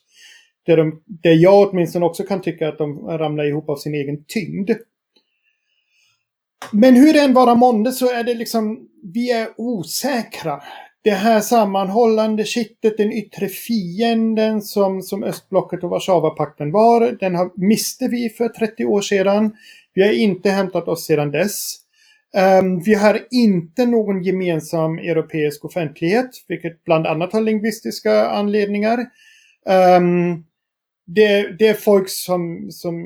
där, 0.66 0.76
de, 0.76 1.02
där 1.06 1.32
jag 1.32 1.68
åtminstone 1.68 2.06
också 2.06 2.22
kan 2.22 2.40
tycka 2.40 2.68
att 2.68 2.78
de 2.78 2.98
ramlar 2.98 3.44
ihop 3.44 3.68
av 3.68 3.76
sin 3.76 3.94
egen 3.94 4.24
tyngd. 4.24 4.70
Men 6.72 6.96
hur 6.96 7.12
det 7.12 7.20
än 7.20 7.34
vara 7.34 7.54
månde 7.54 7.92
så 7.92 8.10
är 8.12 8.24
det 8.24 8.34
liksom, 8.34 8.88
vi 9.14 9.32
är 9.32 9.48
osäkra. 9.56 10.62
Det 11.02 11.10
här 11.10 11.40
sammanhållande 11.40 12.44
kittet, 12.44 12.96
den 12.96 13.12
yttre 13.12 13.48
fienden 13.48 14.62
som, 14.62 15.02
som 15.02 15.24
östblocket 15.24 15.84
och 15.84 15.90
Warszawapakten 15.90 16.72
var, 16.72 17.16
den 17.20 17.34
har, 17.34 17.50
miste 17.56 18.08
vi 18.08 18.28
för 18.28 18.48
30 18.48 18.84
år 18.84 19.00
sedan. 19.00 19.52
Vi 19.94 20.02
har 20.02 20.12
inte 20.12 20.50
hämtat 20.50 20.88
oss 20.88 21.06
sedan 21.06 21.30
dess. 21.30 21.76
Um, 22.62 22.82
vi 22.82 22.94
har 22.94 23.20
inte 23.30 23.86
någon 23.86 24.22
gemensam 24.22 24.98
europeisk 24.98 25.64
offentlighet, 25.64 26.30
vilket 26.48 26.84
bland 26.84 27.06
annat 27.06 27.32
har 27.32 27.40
lingvistiska 27.40 28.28
anledningar. 28.28 28.98
Um, 29.98 30.44
det, 31.10 31.58
det 31.58 31.68
är 31.68 31.74
folk 31.74 32.08
som, 32.08 32.70
som, 32.70 33.02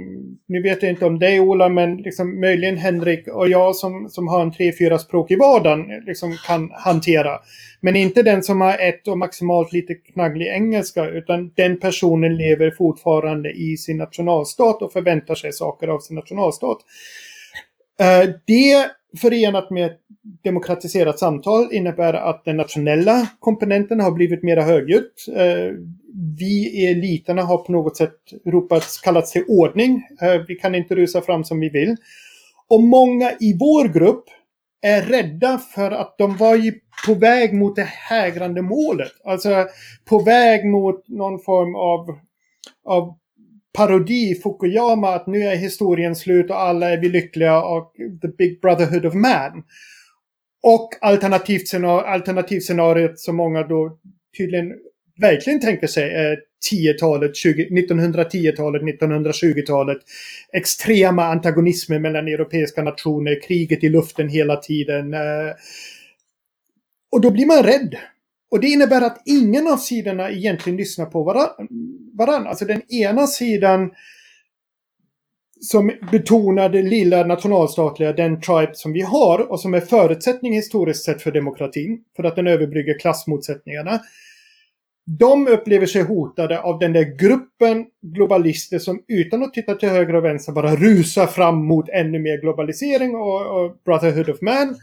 nu 0.49 0.63
vet 0.63 0.83
jag 0.83 0.93
inte 0.93 1.07
om 1.07 1.19
dig 1.19 1.41
Ola, 1.41 1.69
men 1.69 1.97
liksom 1.97 2.41
möjligen 2.41 2.77
Henrik 2.77 3.29
och 3.29 3.49
jag 3.49 3.77
som, 3.77 4.09
som 4.11 4.29
har 4.29 4.43
en 4.43 4.53
tre, 4.53 4.73
fyra 4.79 4.99
språk 4.99 5.31
i 5.31 5.37
vardagen 5.37 6.05
liksom 6.07 6.37
kan 6.47 6.71
hantera. 6.73 7.39
Men 7.81 7.97
inte 7.97 8.23
den 8.23 8.43
som 8.43 8.61
har 8.61 8.79
ett 8.79 9.09
och 9.09 9.19
maximalt 9.19 9.73
lite 9.73 9.95
knagglig 9.95 10.47
engelska, 10.47 11.09
utan 11.09 11.53
den 11.55 11.81
personen 11.81 12.37
lever 12.37 12.71
fortfarande 12.71 13.51
i 13.51 13.77
sin 13.77 13.97
nationalstat 13.97 14.83
och 14.83 14.93
förväntar 14.93 15.35
sig 15.35 15.53
saker 15.53 15.89
av 15.89 16.01
sin 16.01 16.17
nationalstat. 16.17 16.79
Uh, 18.01 18.35
det 18.47 18.91
förenat 19.21 19.71
med 19.71 19.87
ett 19.87 20.01
demokratiserat 20.45 21.19
samtal 21.19 21.69
innebär 21.73 22.15
att 22.15 22.45
den 22.45 22.57
nationella 22.57 23.29
komponenten 23.39 24.01
har 24.01 24.11
blivit 24.11 24.43
mera 24.43 24.63
högljudd. 24.63 25.11
Eh, 25.37 25.75
vi 26.39 26.81
i 26.81 26.87
eliterna 26.87 27.43
har 27.43 27.59
på 27.59 27.73
något 27.73 27.97
sätt 27.97 28.17
ropats, 28.45 29.01
kallats 29.01 29.33
till 29.33 29.45
ordning. 29.49 30.03
Eh, 30.23 30.43
vi 30.49 30.55
kan 30.55 30.75
inte 30.75 30.95
rusa 30.95 31.21
fram 31.21 31.45
som 31.45 31.61
vi 31.61 31.69
vill. 31.69 31.97
Och 32.69 32.83
många 32.83 33.31
i 33.41 33.57
vår 33.59 33.89
grupp 33.89 34.25
är 34.83 35.03
rädda 35.03 35.59
för 35.59 35.91
att 35.91 36.15
de 36.19 36.37
var 36.37 36.57
ju 36.57 36.75
på 37.07 37.15
väg 37.15 37.55
mot 37.55 37.77
det 37.77 37.89
hägrande 37.89 38.63
målet. 38.63 39.13
Alltså 39.25 39.67
på 40.05 40.19
väg 40.19 40.67
mot 40.67 41.09
någon 41.09 41.41
form 41.41 41.75
av, 41.75 42.19
av 42.85 43.19
parodi 43.73 44.35
Fukuyama 44.35 45.15
att 45.15 45.27
nu 45.27 45.43
är 45.43 45.57
historien 45.57 46.17
slut 46.17 46.51
och 46.51 46.61
alla 46.61 46.91
är 46.91 47.01
vi 47.01 47.09
lyckliga 47.09 47.63
och 47.63 47.93
the 48.23 48.29
big 48.29 48.61
brotherhood 48.61 49.07
of 49.07 49.15
man. 49.15 49.63
Och 50.63 50.89
alternativscenariot, 51.01 52.07
alternativscenariot 52.07 53.19
som 53.19 53.37
många 53.37 53.63
då 53.63 53.99
tydligen 54.39 54.73
verkligen 55.21 55.61
tänker 55.61 55.87
sig 55.87 56.15
är 56.15 56.39
10-talet, 56.73 57.33
1910-talet, 57.35 58.83
1920-talet. 58.83 59.99
Extrema 60.53 61.25
antagonismer 61.25 61.99
mellan 61.99 62.29
europeiska 62.29 62.83
nationer, 62.83 63.41
kriget 63.43 63.85
i 63.85 63.89
luften 63.89 64.29
hela 64.29 64.57
tiden. 64.57 65.15
Eh. 65.15 65.53
Och 67.13 67.21
då 67.21 67.31
blir 67.31 67.47
man 67.47 67.63
rädd. 67.63 67.97
Och 68.53 68.61
det 68.61 68.69
innebär 68.69 69.03
att 69.03 69.23
ingen 69.25 69.69
av 69.69 69.77
sidorna 69.77 70.31
egentligen 70.31 70.77
lyssnar 70.77 71.07
på 71.07 71.23
varandra. 72.19 72.51
Alltså 72.51 72.65
den 72.65 72.93
ena 72.93 73.27
sidan 73.27 73.91
som 75.61 75.93
betonar 76.13 76.69
det 76.69 76.83
lilla 76.83 77.27
nationalstatliga, 77.27 78.13
den 78.13 78.41
tribe 78.41 78.71
som 78.75 78.93
vi 78.93 79.01
har 79.01 79.51
och 79.51 79.61
som 79.61 79.75
är 79.75 79.81
förutsättning 79.81 80.53
historiskt 80.53 81.05
sett 81.05 81.23
för 81.23 81.33
demokratin, 81.33 82.01
för 82.17 82.25
att 82.25 82.37
den 82.37 82.47
överbrygger 82.47 82.99
klassmotsättningarna. 82.99 84.01
De 85.19 85.49
upplever 85.49 85.87
sig 85.87 86.03
hotade 86.03 86.61
av 86.61 86.79
den 86.79 86.93
där 86.93 87.19
gruppen 87.19 87.87
globalister 88.03 88.79
som 88.79 89.03
utan 89.09 89.43
att 89.43 89.55
titta 89.55 89.75
till 89.75 89.89
höger 89.89 90.15
och 90.15 90.25
vänster 90.25 90.53
bara 90.53 90.77
rusar 90.77 91.27
fram 91.27 91.65
mot 91.67 91.89
ännu 91.89 92.19
mer 92.19 92.41
globalisering 92.41 93.15
och, 93.15 93.65
och 93.65 93.77
brotherhood 93.85 94.29
of 94.29 94.41
man. 94.41 94.77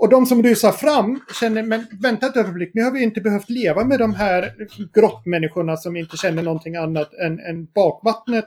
Och 0.00 0.08
de 0.08 0.26
som 0.26 0.42
rusar 0.42 0.72
fram 0.72 1.20
känner, 1.40 1.62
men 1.62 1.86
vänta 2.02 2.26
ett 2.26 2.36
ögonblick, 2.36 2.70
nu 2.74 2.82
har 2.82 2.90
vi 2.90 3.02
inte 3.02 3.20
behövt 3.20 3.50
leva 3.50 3.84
med 3.84 3.98
de 3.98 4.14
här 4.14 4.54
grottmänniskorna 4.94 5.76
som 5.76 5.96
inte 5.96 6.16
känner 6.16 6.42
någonting 6.42 6.76
annat 6.76 7.14
än, 7.14 7.38
än 7.40 7.66
bakvattnet. 7.74 8.44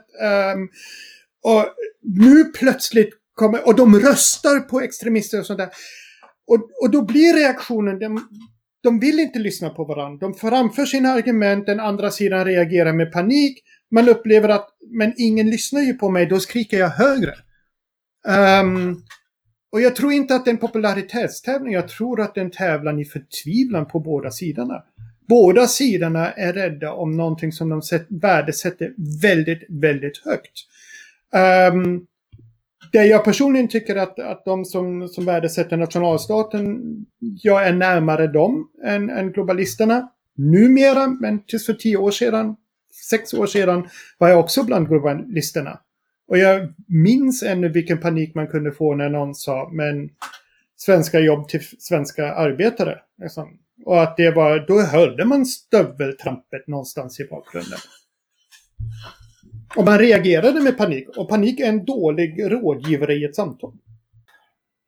Um, 0.54 0.68
och 1.42 1.64
nu 2.02 2.44
plötsligt 2.44 3.10
kommer, 3.34 3.66
och 3.66 3.76
de 3.76 4.00
röstar 4.00 4.60
på 4.60 4.80
extremister 4.80 5.40
och 5.40 5.46
sånt 5.46 5.58
där. 5.58 5.68
Och, 6.46 6.70
och 6.82 6.90
då 6.90 7.02
blir 7.02 7.34
reaktionen, 7.34 7.98
de, 7.98 8.28
de 8.82 9.00
vill 9.00 9.20
inte 9.20 9.38
lyssna 9.38 9.70
på 9.70 9.84
varandra. 9.84 10.26
De 10.26 10.34
framför 10.34 10.84
sina 10.84 11.08
argument, 11.08 11.66
den 11.66 11.80
andra 11.80 12.10
sidan 12.10 12.44
reagerar 12.44 12.92
med 12.92 13.12
panik. 13.12 13.58
Man 13.90 14.08
upplever 14.08 14.48
att, 14.48 14.68
men 14.90 15.14
ingen 15.16 15.50
lyssnar 15.50 15.80
ju 15.80 15.94
på 15.94 16.10
mig, 16.10 16.26
då 16.26 16.40
skriker 16.40 16.78
jag 16.78 16.88
högre. 16.88 17.34
Um, 18.62 19.02
och 19.74 19.80
jag 19.80 19.96
tror 19.96 20.12
inte 20.12 20.34
att 20.34 20.44
det 20.44 20.48
är 20.48 20.52
en 20.52 20.58
popularitetstävling, 20.58 21.72
jag 21.72 21.88
tror 21.88 22.20
att 22.20 22.34
det 22.34 22.40
är 22.40 22.44
en 22.44 22.50
tävlan 22.50 22.98
i 22.98 23.04
förtvivlan 23.04 23.86
på 23.86 24.00
båda 24.00 24.30
sidorna. 24.30 24.82
Båda 25.28 25.66
sidorna 25.66 26.32
är 26.32 26.52
rädda 26.52 26.92
om 26.92 27.16
någonting 27.16 27.52
som 27.52 27.68
de 27.68 27.82
värdesätter 28.08 28.94
väldigt, 29.22 29.62
väldigt 29.68 30.24
högt. 30.24 30.52
Um, 31.72 32.06
det 32.92 33.04
jag 33.04 33.24
personligen 33.24 33.68
tycker 33.68 33.96
att, 33.96 34.18
att 34.18 34.44
de 34.44 34.64
som, 34.64 35.08
som 35.08 35.24
värdesätter 35.24 35.76
nationalstaten, 35.76 36.80
jag 37.18 37.66
är 37.66 37.72
närmare 37.72 38.26
dem 38.26 38.68
än, 38.84 39.10
än 39.10 39.32
globalisterna. 39.32 40.08
Numera, 40.36 41.06
men 41.06 41.44
tills 41.44 41.66
för 41.66 41.74
tio 41.74 41.96
år 41.96 42.10
sedan, 42.10 42.56
sex 43.10 43.34
år 43.34 43.46
sedan, 43.46 43.88
var 44.18 44.28
jag 44.28 44.40
också 44.40 44.62
bland 44.62 44.88
globalisterna. 44.88 45.80
Och 46.28 46.38
jag 46.38 46.74
minns 46.88 47.42
ännu 47.42 47.68
vilken 47.68 48.00
panik 48.00 48.34
man 48.34 48.46
kunde 48.46 48.72
få 48.72 48.94
när 48.94 49.08
någon 49.08 49.34
sa, 49.34 49.70
men 49.72 50.10
svenska 50.76 51.20
jobb 51.20 51.48
till 51.48 51.60
svenska 51.78 52.32
arbetare. 52.34 52.98
Liksom. 53.22 53.58
Och 53.84 54.02
att 54.02 54.16
det 54.16 54.30
var, 54.30 54.64
då 54.68 54.80
hörde 54.80 55.24
man 55.24 55.46
stöveltrampet 55.46 56.66
någonstans 56.66 57.20
i 57.20 57.24
bakgrunden. 57.24 57.78
Och 59.76 59.84
man 59.84 59.98
reagerade 59.98 60.60
med 60.60 60.78
panik. 60.78 61.08
Och 61.16 61.28
panik 61.28 61.60
är 61.60 61.68
en 61.68 61.84
dålig 61.84 62.52
rådgivare 62.52 63.14
i 63.14 63.24
ett 63.24 63.36
samtal. 63.36 63.72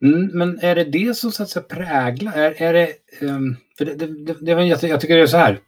Mm, 0.05 0.31
men 0.33 0.59
är 0.59 0.75
det 0.75 0.85
det 0.85 1.17
som 1.17 1.33
så 1.33 1.43
att 1.43 1.49
säga 1.49 1.63
präglar? 1.63 2.33
Är, 2.33 2.63
är 2.63 2.73
det, 2.73 2.93
um, 3.21 3.57
för 3.79 3.85
det, 3.85 3.95
det, 3.95 4.07
det, 4.07 4.35
det, 4.41 4.51
jag, 4.51 4.83
jag 4.83 5.01
tycker 5.01 5.17
det 5.17 5.23
är 5.23 5.27
så 5.27 5.37
här. 5.37 5.61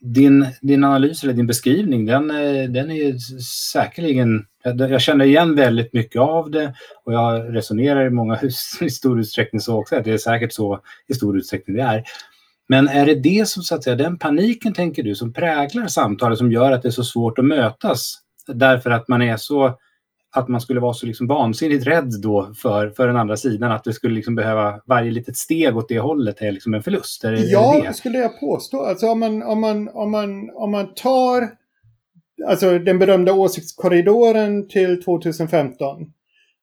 Din, 0.00 0.46
din 0.60 0.84
analys 0.84 1.24
eller 1.24 1.32
din 1.32 1.46
beskrivning, 1.46 2.06
den, 2.06 2.30
eh, 2.30 2.70
den 2.70 2.90
är 2.90 3.18
säkerligen... 3.72 4.44
Jag, 4.64 4.90
jag 4.90 5.00
känner 5.00 5.24
igen 5.24 5.54
väldigt 5.54 5.92
mycket 5.92 6.20
av 6.20 6.50
det 6.50 6.74
och 7.04 7.12
jag 7.12 7.56
resonerar 7.56 8.06
i 8.06 8.10
många 8.10 8.38
i 8.80 8.90
stor 8.90 9.20
utsträckning 9.20 9.60
så 9.60 9.78
också, 9.78 9.96
att 9.96 10.04
det 10.04 10.12
är 10.12 10.18
säkert 10.18 10.52
så 10.52 10.80
i 11.08 11.14
stor 11.14 11.38
utsträckning 11.38 11.76
det 11.76 11.82
är. 11.82 12.04
Men 12.68 12.88
är 12.88 13.06
det 13.06 13.14
det 13.14 13.48
som 13.48 13.62
så 13.62 13.74
att 13.74 13.84
säga, 13.84 13.96
den 13.96 14.18
paniken 14.18 14.72
tänker 14.72 15.02
du 15.02 15.14
som 15.14 15.32
präglar 15.32 15.86
samtalet 15.86 16.38
som 16.38 16.52
gör 16.52 16.72
att 16.72 16.82
det 16.82 16.88
är 16.88 16.92
så 16.92 17.04
svårt 17.04 17.38
att 17.38 17.44
mötas? 17.44 18.18
Därför 18.46 18.90
att 18.90 19.08
man 19.08 19.22
är 19.22 19.36
så 19.36 19.78
att 20.38 20.48
man 20.48 20.60
skulle 20.60 20.80
vara 20.80 20.94
så 20.94 21.06
liksom 21.06 21.26
vansinnigt 21.26 21.86
rädd 21.86 22.20
då 22.22 22.54
för, 22.56 22.90
för 22.90 23.06
den 23.06 23.16
andra 23.16 23.36
sidan, 23.36 23.72
att 23.72 23.84
det 23.84 23.92
skulle 23.92 24.14
liksom 24.14 24.34
behöva, 24.34 24.80
varje 24.86 25.10
litet 25.10 25.36
steg 25.36 25.76
åt 25.76 25.88
det 25.88 25.98
hållet 25.98 26.42
är 26.42 26.52
liksom 26.52 26.74
en 26.74 26.82
förlust? 26.82 27.24
Är 27.24 27.32
det, 27.32 27.40
ja, 27.40 27.82
det? 27.86 27.94
skulle 27.94 28.18
jag 28.18 28.40
påstå. 28.40 28.84
Alltså 28.84 29.06
om 29.06 29.20
man, 29.20 29.42
om 29.42 29.60
man, 29.60 29.88
om 29.88 30.10
man, 30.10 30.50
om 30.54 30.70
man 30.70 30.94
tar 30.94 31.48
alltså 32.46 32.78
den 32.78 32.98
berömda 32.98 33.32
åsiktskorridoren 33.32 34.68
till 34.68 35.02
2015. 35.02 36.12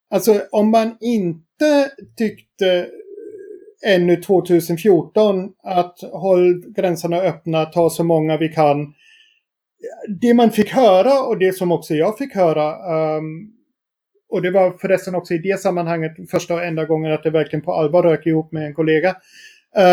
Alltså 0.10 0.42
om 0.52 0.72
man 0.72 0.98
inte 1.02 1.90
tyckte 2.18 2.88
ännu 3.86 4.16
2014 4.16 5.50
att 5.64 6.00
håll 6.12 6.64
gränserna 6.76 7.18
öppna, 7.18 7.66
ta 7.66 7.90
så 7.90 8.04
många 8.04 8.38
vi 8.38 8.50
kan. 8.50 8.94
Det 10.22 10.34
man 10.34 10.52
fick 10.52 10.70
höra 10.70 11.22
och 11.22 11.38
det 11.40 11.58
som 11.58 11.72
också 11.72 11.94
jag 11.94 12.18
fick 12.18 12.36
höra 12.36 12.96
um, 13.18 13.52
och 14.30 14.42
det 14.42 14.52
var 14.52 14.72
förresten 14.72 15.16
också 15.16 15.34
i 15.34 15.38
det 15.38 15.60
sammanhanget 15.60 16.12
första 16.32 16.54
och 16.54 16.64
enda 16.64 16.86
gången 16.86 17.14
att 17.14 17.24
det 17.24 17.30
verkligen 17.30 17.66
på 17.66 17.74
allvar 17.74 18.04
rök 18.04 18.26
ihop 18.26 18.52
med 18.52 18.66
en 18.66 18.74
kollega. 18.74 19.16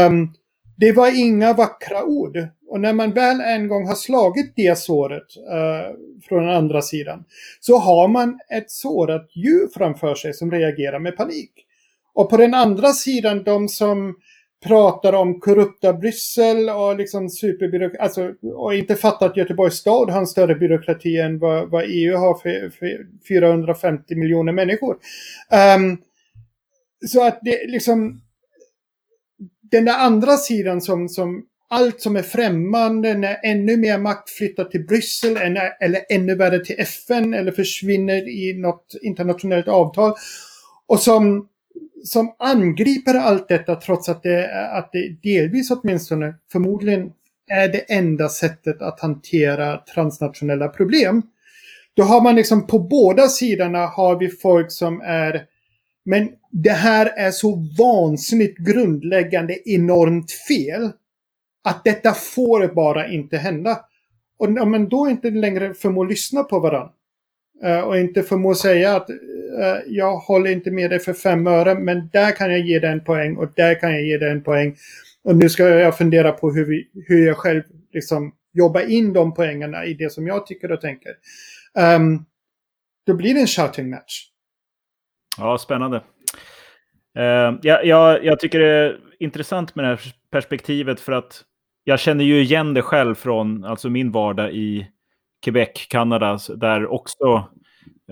Um, 0.08 0.32
det 0.76 0.92
var 0.92 1.20
inga 1.20 1.52
vackra 1.52 2.04
ord. 2.04 2.38
Och 2.68 2.80
när 2.80 2.92
man 2.92 3.12
väl 3.12 3.40
en 3.40 3.68
gång 3.68 3.86
har 3.86 3.94
slagit 3.94 4.52
det 4.56 4.78
såret 4.78 5.36
uh, 5.36 5.96
från 6.28 6.46
den 6.46 6.56
andra 6.56 6.82
sidan 6.82 7.24
så 7.60 7.78
har 7.78 8.08
man 8.08 8.38
ett 8.50 8.70
sårat 8.70 9.30
djur 9.36 9.68
framför 9.74 10.14
sig 10.14 10.34
som 10.34 10.50
reagerar 10.50 10.98
med 10.98 11.16
panik. 11.16 11.50
Och 12.14 12.30
på 12.30 12.36
den 12.36 12.54
andra 12.54 12.92
sidan, 12.92 13.44
de 13.44 13.68
som 13.68 14.14
pratar 14.62 15.12
om 15.12 15.40
korrupta 15.40 15.92
Bryssel 15.92 16.70
och 16.70 16.96
liksom 16.96 17.30
superbyråkrati, 17.30 18.02
alltså, 18.02 18.32
och 18.54 18.74
inte 18.74 18.96
fattar 18.96 19.26
att 19.26 19.36
Göteborgs 19.36 19.74
stad 19.74 20.10
har 20.10 20.20
en 20.20 20.26
större 20.26 20.54
byråkrati 20.54 21.18
än 21.18 21.38
vad, 21.38 21.70
vad 21.70 21.84
EU 21.86 22.16
har 22.16 22.34
för, 22.34 22.70
för 22.70 23.06
450 23.28 24.14
miljoner 24.14 24.52
människor. 24.52 24.96
Um, 25.76 25.98
så 27.06 27.26
att 27.26 27.38
det 27.42 27.66
liksom, 27.66 28.20
den 29.70 29.84
där 29.84 29.98
andra 29.98 30.36
sidan 30.36 30.80
som, 30.80 31.08
som 31.08 31.46
allt 31.70 32.00
som 32.00 32.16
är 32.16 32.22
främmande, 32.22 33.14
när 33.14 33.40
ännu 33.42 33.76
mer 33.76 33.98
makt 33.98 34.30
flyttar 34.30 34.64
till 34.64 34.86
Bryssel 34.86 35.36
eller 35.80 36.00
ännu 36.10 36.34
värre 36.34 36.64
till 36.64 36.76
FN 36.78 37.34
eller 37.34 37.52
försvinner 37.52 38.28
i 38.28 38.54
något 38.58 38.94
internationellt 39.02 39.68
avtal. 39.68 40.14
Och 40.86 41.00
som 41.00 41.48
som 42.04 42.34
angriper 42.38 43.14
allt 43.14 43.48
detta 43.48 43.74
trots 43.74 44.08
att 44.08 44.22
det, 44.22 44.68
att 44.72 44.92
det 44.92 45.16
delvis 45.22 45.70
åtminstone 45.70 46.34
förmodligen 46.52 47.12
är 47.50 47.68
det 47.68 47.92
enda 47.92 48.28
sättet 48.28 48.82
att 48.82 49.00
hantera 49.00 49.76
transnationella 49.76 50.68
problem. 50.68 51.22
Då 51.94 52.02
har 52.02 52.20
man 52.20 52.34
liksom 52.34 52.66
på 52.66 52.78
båda 52.78 53.28
sidorna 53.28 53.86
har 53.86 54.18
vi 54.18 54.28
folk 54.28 54.72
som 54.72 55.00
är 55.00 55.46
men 56.04 56.28
det 56.50 56.70
här 56.70 57.06
är 57.06 57.30
så 57.30 57.68
vansinnigt 57.78 58.58
grundläggande 58.58 59.68
enormt 59.68 60.30
fel 60.30 60.90
att 61.64 61.84
detta 61.84 62.12
får 62.12 62.74
bara 62.74 63.08
inte 63.08 63.36
hända. 63.36 63.80
Och 64.38 64.48
om 64.48 64.70
man 64.70 64.88
då 64.88 65.08
inte 65.10 65.30
längre 65.30 65.74
förmår 65.74 66.06
lyssna 66.06 66.42
på 66.42 66.58
varandra 66.58 66.92
eh, 67.64 67.80
och 67.80 67.98
inte 67.98 68.22
förmår 68.22 68.54
säga 68.54 68.96
att 68.96 69.08
Eh, 69.60 69.78
jag 69.86 70.16
håller 70.16 70.50
inte 70.50 70.70
med 70.70 70.90
dig 70.90 70.98
för 70.98 71.12
fem 71.12 71.46
öre, 71.46 71.74
men 71.74 72.08
där 72.12 72.36
kan 72.36 72.50
jag 72.50 72.60
ge 72.60 72.78
dig 72.78 72.90
en 72.90 73.04
poäng 73.04 73.36
och 73.36 73.52
där 73.56 73.80
kan 73.80 73.92
jag 73.92 74.02
ge 74.02 74.18
dig 74.18 74.30
en 74.30 74.42
poäng. 74.42 74.76
Och 75.24 75.36
nu 75.36 75.48
ska 75.48 75.68
jag 75.68 75.98
fundera 75.98 76.32
på 76.32 76.50
hur, 76.50 76.64
vi, 76.64 76.88
hur 77.06 77.26
jag 77.26 77.36
själv 77.36 77.62
liksom 77.92 78.34
jobbar 78.52 78.80
in 78.80 79.12
de 79.12 79.34
poängerna 79.34 79.84
i 79.84 79.94
det 79.94 80.12
som 80.12 80.26
jag 80.26 80.46
tycker 80.46 80.72
och 80.72 80.80
tänker. 80.80 81.12
Um, 81.96 82.24
då 83.06 83.14
blir 83.14 83.34
det 83.34 83.40
en 83.40 83.46
shouting 83.46 83.90
match. 83.90 84.26
Ja, 85.38 85.58
spännande. 85.58 85.96
Uh, 87.18 87.58
ja, 87.62 87.82
ja, 87.82 88.18
jag 88.18 88.40
tycker 88.40 88.58
det 88.58 88.68
är 88.68 89.00
intressant 89.18 89.74
med 89.74 89.84
det 89.84 89.88
här 89.88 90.00
perspektivet 90.30 91.00
för 91.00 91.12
att 91.12 91.44
jag 91.84 92.00
känner 92.00 92.24
ju 92.24 92.40
igen 92.40 92.74
det 92.74 92.82
själv 92.82 93.14
från 93.14 93.64
alltså 93.64 93.90
min 93.90 94.12
vardag 94.12 94.52
i 94.52 94.86
Quebec, 95.44 95.86
Kanada, 95.88 96.38
där 96.56 96.86
också 96.86 97.48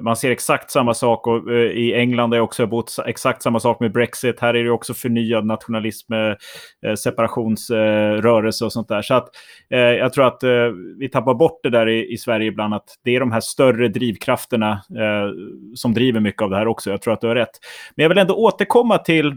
man 0.02 0.16
ser 0.16 0.30
exakt 0.30 0.70
samma 0.70 0.94
sak 0.94 1.26
och, 1.26 1.52
eh, 1.52 1.56
i 1.56 1.94
England 1.94 2.30
har 2.30 2.36
jag 2.36 2.44
också 2.44 2.66
bott 2.66 2.96
exakt 3.06 3.42
samma 3.42 3.60
sak 3.60 3.80
med 3.80 3.92
Brexit. 3.92 4.40
Här 4.40 4.56
är 4.56 4.64
det 4.64 4.70
också 4.70 4.94
förnyad 4.94 5.46
nationalism, 5.46 6.12
eh, 6.12 6.34
eh, 6.86 6.94
separationsrörelse 6.94 8.64
och 8.64 8.72
sånt 8.72 8.88
där. 8.88 9.02
Så 9.02 9.14
att 9.14 9.28
jag 9.68 10.12
tror 10.12 10.26
att 10.26 10.42
vi 10.98 11.08
tappar 11.12 11.34
bort 11.34 11.60
det 11.62 11.70
där 11.70 11.88
i, 11.88 12.12
i, 12.12 12.16
Sverige 12.18 12.46
ibland, 12.46 12.74
att 12.74 12.84
det 13.04 13.16
är 13.16 13.20
de 13.20 13.32
här 13.32 13.40
större 13.40 13.88
drivkrafterna 13.88 14.82
som 15.74 15.94
driver 15.94 16.20
mycket 16.20 16.42
av 16.42 16.50
det 16.50 16.56
här 16.56 16.68
också. 16.68 16.90
Jag 16.90 17.02
tror 17.02 17.14
att 17.14 17.20
du 17.20 17.26
har 17.26 17.34
rätt. 17.34 17.58
Men 17.96 18.02
jag 18.02 18.08
vill 18.08 18.18
ändå 18.18 18.34
återkomma 18.34 18.98
till 18.98 19.36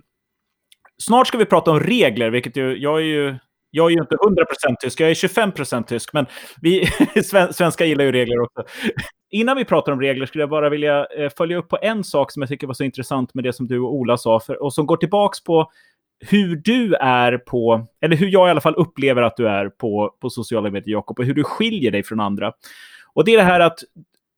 Snart 0.98 1.28
ska 1.28 1.38
vi 1.38 1.46
prata 1.46 1.72
om 1.72 1.80
regler, 1.80 2.30
vilket 2.30 2.58
ju, 2.58 2.78
jag 2.78 3.00
är 3.00 3.04
ju 3.04 3.36
jag 3.72 3.86
är 3.86 3.96
ju 3.96 4.02
inte 4.02 4.16
100% 4.16 4.76
tysk, 4.80 5.00
jag 5.00 5.10
är 5.10 5.14
25% 5.14 5.84
tysk, 5.84 6.14
men 6.14 6.26
vi 6.62 6.88
svenskar 7.54 7.86
gillar 7.86 8.06
ju 8.06 8.12
regler 8.12 8.40
också. 8.40 8.64
Innan 9.34 9.58
vi 9.58 9.66
pratar 9.66 9.92
om 9.92 10.02
regler 10.02 10.26
skulle 10.26 10.42
jag 10.42 10.50
bara 10.50 10.70
vilja 10.70 11.06
eh, 11.06 11.30
följa 11.38 11.58
upp 11.58 11.70
på 11.70 11.78
en 11.82 12.04
sak 12.04 12.32
som 12.32 12.42
jag 12.42 12.50
tycker 12.50 12.68
var 12.68 12.74
så 12.74 12.84
intressant 12.84 13.34
med 13.34 13.44
det 13.44 13.54
som 13.54 13.68
du 13.68 13.80
och 13.80 13.94
Ola 13.94 14.18
sa, 14.18 14.40
för, 14.40 14.64
och 14.64 14.74
som 14.74 14.86
går 14.86 14.98
tillbaks 14.98 15.44
på 15.44 15.72
hur 16.20 16.56
du 16.56 16.94
är 16.96 17.38
på, 17.38 17.88
eller 18.02 18.16
hur 18.16 18.28
jag 18.28 18.48
i 18.48 18.52
alla 18.52 18.62
fall 18.62 18.76
upplever 18.76 19.22
att 19.22 19.38
du 19.38 19.48
är 19.48 19.70
på, 19.70 20.16
på 20.20 20.30
sociala 20.30 20.70
medier, 20.70 20.92
Jakob, 20.92 21.20
och 21.20 21.26
hur 21.26 21.34
du 21.34 21.44
skiljer 21.44 21.92
dig 21.92 22.04
från 22.04 22.20
andra. 22.20 22.54
Och 23.14 23.26
det 23.26 23.34
är 23.34 23.38
det 23.38 23.44
här 23.44 23.60
att, 23.60 23.80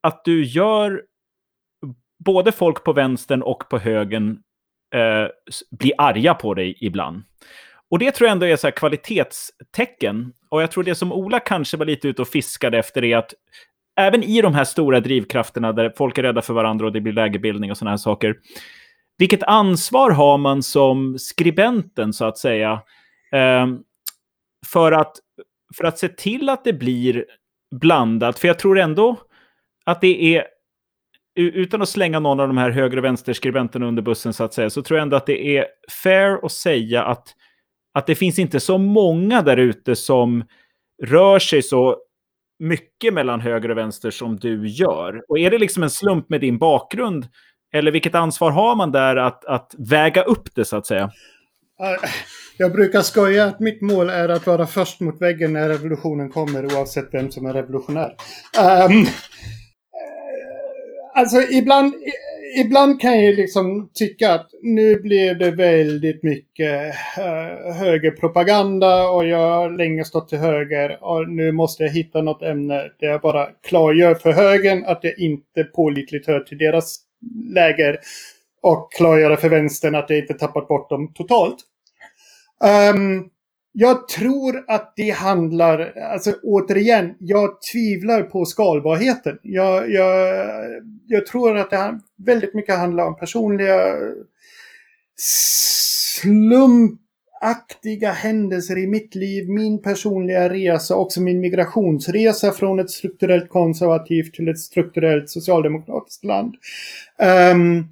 att 0.01 0.25
du 0.25 0.43
gör 0.43 1.01
både 2.25 2.51
folk 2.51 2.83
på 2.83 2.93
vänstern 2.93 3.41
och 3.41 3.69
på 3.69 3.77
högern 3.77 4.29
eh, 4.95 5.27
blir 5.71 5.93
arga 5.97 6.33
på 6.33 6.53
dig 6.53 6.77
ibland. 6.79 7.23
Och 7.89 7.99
det 7.99 8.11
tror 8.11 8.27
jag 8.27 8.31
ändå 8.31 8.45
är 8.45 8.55
så 8.55 8.71
kvalitetstecken. 8.71 10.33
Och 10.49 10.61
jag 10.61 10.71
tror 10.71 10.83
det 10.83 10.95
som 10.95 11.11
Ola 11.11 11.39
kanske 11.39 11.77
var 11.77 11.85
lite 11.85 12.07
ute 12.07 12.21
och 12.21 12.27
fiskade 12.27 12.77
efter 12.77 13.03
är 13.03 13.17
att 13.17 13.33
även 13.97 14.23
i 14.23 14.41
de 14.41 14.53
här 14.53 14.63
stora 14.63 14.99
drivkrafterna 14.99 15.71
där 15.73 15.93
folk 15.97 16.17
är 16.17 16.23
rädda 16.23 16.41
för 16.41 16.53
varandra 16.53 16.85
och 16.85 16.91
det 16.91 17.01
blir 17.01 17.13
lägerbildning 17.13 17.71
och 17.71 17.77
sådana 17.77 17.91
här 17.91 17.97
saker. 17.97 18.35
Vilket 19.17 19.43
ansvar 19.43 20.11
har 20.11 20.37
man 20.37 20.63
som 20.63 21.19
skribenten 21.19 22.13
så 22.13 22.25
att 22.25 22.37
säga 22.37 22.81
eh, 23.31 23.67
för, 24.67 24.91
att, 24.91 25.15
för 25.77 25.83
att 25.83 25.99
se 25.99 26.07
till 26.07 26.49
att 26.49 26.63
det 26.63 26.73
blir 26.73 27.25
blandat? 27.75 28.39
För 28.39 28.47
jag 28.47 28.59
tror 28.59 28.79
ändå 28.79 29.15
att 29.85 30.01
det 30.01 30.35
är 30.35 30.47
utan 31.35 31.81
att 31.81 31.89
slänga 31.89 32.19
någon 32.19 32.39
av 32.39 32.47
de 32.47 32.57
här 32.57 32.69
höger 32.69 32.97
och 32.97 33.03
vänsterskribenterna 33.03 33.85
under 33.85 34.01
bussen 34.01 34.33
så 34.33 34.43
att 34.43 34.53
säga, 34.53 34.69
så 34.69 34.81
tror 34.81 34.97
jag 34.97 35.03
ändå 35.03 35.17
att 35.17 35.25
det 35.25 35.57
är 35.57 35.65
fair 36.03 36.45
att 36.45 36.51
säga 36.51 37.03
att 37.03 37.35
att 37.93 38.07
det 38.07 38.15
finns 38.15 38.39
inte 38.39 38.59
så 38.59 38.77
många 38.77 39.41
där 39.41 39.57
ute 39.57 39.95
som 39.95 40.43
rör 41.03 41.39
sig 41.39 41.63
så 41.63 41.97
mycket 42.59 43.13
mellan 43.13 43.41
höger 43.41 43.71
och 43.71 43.77
vänster 43.77 44.11
som 44.11 44.35
du 44.35 44.67
gör. 44.67 45.21
Och 45.29 45.39
är 45.39 45.51
det 45.51 45.57
liksom 45.57 45.83
en 45.83 45.89
slump 45.89 46.29
med 46.29 46.41
din 46.41 46.57
bakgrund? 46.57 47.27
Eller 47.73 47.91
vilket 47.91 48.15
ansvar 48.15 48.51
har 48.51 48.75
man 48.75 48.91
där 48.91 49.15
att, 49.15 49.45
att 49.45 49.75
väga 49.77 50.23
upp 50.23 50.55
det 50.55 50.65
så 50.65 50.77
att 50.77 50.87
säga? 50.87 51.11
Jag 52.57 52.71
brukar 52.71 53.01
skoja 53.01 53.45
att 53.45 53.59
mitt 53.59 53.81
mål 53.81 54.09
är 54.09 54.29
att 54.29 54.47
vara 54.47 54.67
först 54.67 54.99
mot 54.99 55.21
väggen 55.21 55.53
när 55.53 55.69
revolutionen 55.69 56.29
kommer 56.29 56.65
oavsett 56.65 57.09
vem 57.11 57.31
som 57.31 57.45
är 57.45 57.53
revolutionär. 57.53 58.15
Um, 58.89 59.05
alltså 61.13 61.41
ibland, 61.41 61.93
ibland 62.55 63.01
kan 63.01 63.25
jag 63.25 63.35
liksom 63.35 63.89
tycka 63.93 64.33
att 64.33 64.49
nu 64.61 64.99
blev 64.99 65.37
det 65.37 65.51
väldigt 65.51 66.23
mycket 66.23 66.95
uh, 67.17 67.73
högerpropaganda 67.73 69.09
och 69.09 69.27
jag 69.27 69.49
har 69.49 69.69
länge 69.69 70.05
stått 70.05 70.29
till 70.29 70.37
höger 70.37 71.03
och 71.03 71.29
nu 71.29 71.51
måste 71.51 71.83
jag 71.83 71.89
hitta 71.91 72.21
något 72.21 72.41
ämne 72.41 72.91
där 72.99 73.07
jag 73.07 73.21
bara 73.21 73.47
klargör 73.67 74.15
för 74.15 74.31
högern 74.31 74.85
att 74.85 74.99
jag 75.03 75.19
inte 75.19 75.63
pålitligt 75.63 76.27
hör 76.27 76.39
till 76.39 76.57
deras 76.57 76.99
läger. 77.53 77.97
och 78.61 78.93
klargöra 78.93 79.37
för 79.37 79.49
vänstern 79.49 79.95
att 79.95 80.09
jag 80.09 80.19
inte 80.19 80.33
tappat 80.33 80.67
bort 80.67 80.89
dem 80.89 81.13
totalt. 81.13 81.57
Um, 82.93 83.29
jag 83.77 84.07
tror 84.07 84.63
att 84.67 84.93
det 84.95 85.09
handlar, 85.09 85.97
alltså 85.97 86.33
återigen, 86.43 87.15
jag 87.19 87.61
tvivlar 87.61 88.23
på 88.23 88.45
skalbarheten. 88.45 89.39
Jag, 89.41 89.91
jag, 89.91 90.45
jag 91.07 91.25
tror 91.25 91.57
att 91.57 91.69
det 91.69 91.99
väldigt 92.17 92.53
mycket 92.53 92.77
handlar 92.77 93.05
om 93.05 93.17
personliga 93.17 93.95
slumpaktiga 96.21 98.11
händelser 98.11 98.77
i 98.77 98.87
mitt 98.87 99.15
liv, 99.15 99.49
min 99.49 99.81
personliga 99.81 100.49
resa, 100.49 100.95
också 100.95 101.21
min 101.21 101.39
migrationsresa 101.39 102.51
från 102.51 102.79
ett 102.79 102.91
strukturellt 102.91 103.49
konservativt 103.49 104.33
till 104.33 104.47
ett 104.47 104.59
strukturellt 104.59 105.29
socialdemokratiskt 105.29 106.23
land. 106.23 106.55
Um, 107.53 107.87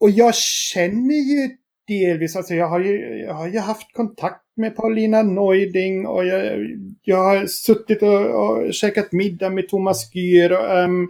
och 0.00 0.10
jag 0.10 0.34
känner 0.34 1.14
ju 1.14 1.50
delvis, 1.88 2.36
alltså 2.36 2.54
jag 2.54 2.68
har 2.68 2.80
ju, 2.80 3.18
jag 3.18 3.34
har 3.34 3.48
ju 3.48 3.58
haft 3.58 3.92
kontakt 3.92 4.44
med 4.56 4.76
Paulina 4.76 5.22
Neuding 5.22 6.06
och 6.06 6.26
jag, 6.26 6.66
jag 7.02 7.24
har 7.24 7.46
suttit 7.46 8.02
och, 8.02 8.24
och 8.24 8.74
käkat 8.74 9.12
middag 9.12 9.50
med 9.50 9.68
Thomas 9.68 10.14
Gyr. 10.14 10.52
Um, 10.52 10.58
ehm, 10.60 11.08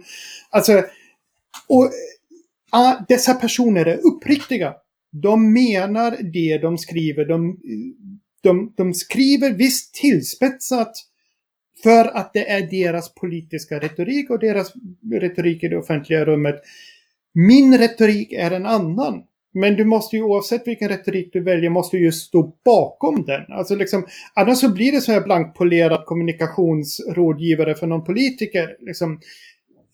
alltså, 0.49 0.83
och 1.67 1.83
uh, 2.75 3.01
dessa 3.07 3.33
personer 3.33 3.85
är 3.85 4.07
uppriktiga. 4.07 4.73
De 5.11 5.53
menar 5.53 6.17
det 6.33 6.57
de 6.57 6.77
skriver. 6.77 7.25
De, 7.25 7.59
de, 8.41 8.73
de 8.77 8.93
skriver 8.93 9.53
visst 9.53 9.93
tillspetsat 9.93 10.91
för 11.83 12.17
att 12.17 12.33
det 12.33 12.49
är 12.49 12.61
deras 12.61 13.13
politiska 13.13 13.79
retorik 13.79 14.29
och 14.29 14.39
deras 14.39 14.73
retorik 15.11 15.63
i 15.63 15.67
det 15.67 15.77
offentliga 15.77 16.25
rummet. 16.25 16.55
Min 17.33 17.77
retorik 17.77 18.31
är 18.31 18.51
en 18.51 18.65
annan. 18.65 19.23
Men 19.53 19.75
du 19.75 19.85
måste 19.85 20.15
ju 20.15 20.23
oavsett 20.23 20.67
vilken 20.67 20.89
retorik 20.89 21.29
du 21.33 21.43
väljer 21.43 21.69
måste 21.69 21.97
ju 21.97 22.11
stå 22.11 22.53
bakom 22.65 23.25
den. 23.25 23.41
Alltså 23.49 23.75
liksom, 23.75 24.05
annars 24.33 24.57
så 24.57 24.73
blir 24.73 24.91
det 24.91 25.01
så 25.01 25.11
här 25.11 25.21
blankpolerad 25.21 26.05
kommunikationsrådgivare 26.05 27.75
för 27.75 27.87
någon 27.87 28.03
politiker. 28.03 28.75
Liksom, 28.79 29.19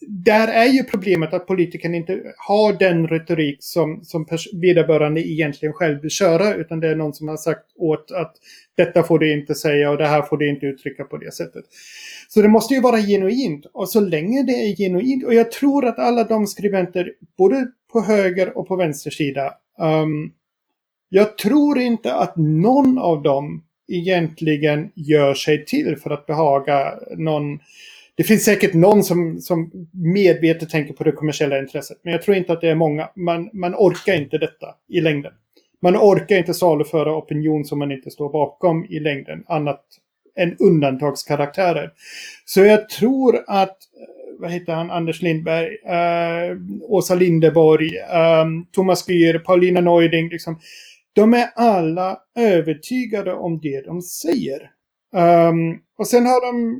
där 0.07 0.47
är 0.47 0.65
ju 0.65 0.83
problemet 0.83 1.33
att 1.33 1.47
politikern 1.47 1.95
inte 1.95 2.21
har 2.37 2.73
den 2.79 3.07
retorik 3.07 3.57
som, 3.59 4.03
som 4.03 4.25
vederbörande 4.61 5.27
egentligen 5.27 5.73
själv 5.73 6.01
vill 6.01 6.11
köra. 6.11 6.53
Utan 6.53 6.79
det 6.79 6.87
är 6.87 6.95
någon 6.95 7.13
som 7.13 7.27
har 7.27 7.37
sagt 7.37 7.65
åt 7.75 8.11
att 8.11 8.35
detta 8.77 9.03
får 9.03 9.19
du 9.19 9.33
inte 9.33 9.55
säga 9.55 9.91
och 9.91 9.97
det 9.97 10.07
här 10.07 10.21
får 10.21 10.37
du 10.37 10.49
inte 10.49 10.65
uttrycka 10.65 11.03
på 11.03 11.17
det 11.17 11.33
sättet. 11.33 11.65
Så 12.27 12.41
det 12.41 12.47
måste 12.47 12.73
ju 12.73 12.81
vara 12.81 12.97
genuint. 12.97 13.65
Och 13.73 13.89
så 13.89 13.99
länge 13.99 14.43
det 14.43 14.51
är 14.53 14.75
genuint, 14.75 15.25
och 15.25 15.33
jag 15.33 15.51
tror 15.51 15.85
att 15.85 15.99
alla 15.99 16.23
de 16.23 16.47
skribenter, 16.47 17.11
både 17.37 17.67
på 17.91 18.01
höger 18.01 18.57
och 18.57 18.67
på 18.67 18.75
vänster 18.75 19.11
sida. 19.11 19.53
Um, 19.79 20.31
jag 21.09 21.37
tror 21.37 21.79
inte 21.79 22.13
att 22.13 22.37
någon 22.37 22.97
av 22.97 23.23
dem 23.23 23.63
egentligen 23.87 24.91
gör 24.95 25.33
sig 25.33 25.65
till 25.65 25.97
för 25.97 26.09
att 26.09 26.25
behaga 26.25 26.93
någon. 27.17 27.59
Det 28.17 28.23
finns 28.23 28.43
säkert 28.43 28.73
någon 28.73 29.03
som, 29.03 29.41
som 29.41 29.71
medvetet 29.93 30.69
tänker 30.69 30.93
på 30.93 31.03
det 31.03 31.11
kommersiella 31.11 31.59
intresset. 31.59 31.97
Men 32.03 32.13
jag 32.13 32.21
tror 32.21 32.37
inte 32.37 32.53
att 32.53 32.61
det 32.61 32.69
är 32.69 32.75
många. 32.75 33.09
Man, 33.15 33.49
man 33.53 33.75
orkar 33.75 34.13
inte 34.13 34.37
detta 34.37 34.75
i 34.89 35.01
längden. 35.01 35.33
Man 35.81 35.97
orkar 35.97 36.37
inte 36.37 36.53
saluföra 36.53 37.17
opinion 37.17 37.65
som 37.65 37.79
man 37.79 37.91
inte 37.91 38.11
står 38.11 38.31
bakom 38.31 38.85
i 38.85 38.99
längden. 38.99 39.43
Annat 39.47 39.81
än 40.35 40.55
undantagskaraktärer. 40.59 41.91
Så 42.45 42.61
jag 42.61 42.89
tror 42.89 43.43
att 43.47 43.69
eh, 43.69 44.39
vad 44.39 44.51
heter 44.51 44.73
han, 44.73 44.91
Anders 44.91 45.21
Lindberg, 45.21 45.67
uh, 45.67 46.57
Åsa 46.81 47.15
Lindeborg, 47.15 47.91
um, 47.97 48.65
Thomas 48.71 49.09
Gür, 49.09 49.39
Paulina 49.39 49.81
Neuding. 49.81 50.29
Liksom, 50.29 50.59
de 51.13 51.33
är 51.33 51.49
alla 51.55 52.19
övertygade 52.35 53.33
om 53.33 53.59
det 53.61 53.85
de 53.85 54.01
säger. 54.01 54.71
Um, 55.15 55.79
och 55.97 56.07
sen 56.07 56.25
har 56.25 56.45
de, 56.45 56.77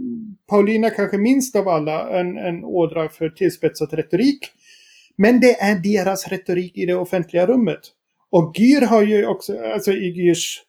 Paulina 0.49 0.89
kanske 0.89 1.17
minst 1.17 1.55
av 1.55 1.67
alla, 1.67 2.19
en, 2.19 2.38
en 2.38 2.63
ådra 2.63 3.09
för 3.09 3.29
tillspetsad 3.29 3.93
retorik. 3.93 4.39
Men 5.17 5.39
det 5.39 5.61
är 5.61 5.75
deras 5.75 6.27
retorik 6.27 6.77
i 6.77 6.86
det 6.86 6.95
offentliga 6.95 7.45
rummet. 7.45 7.79
Och 8.29 8.53
Gyr 8.55 8.81
har 8.81 9.01
ju 9.01 9.27
också, 9.27 9.59
alltså 9.73 9.91
i 9.91 10.09
Gyrs 10.09 10.61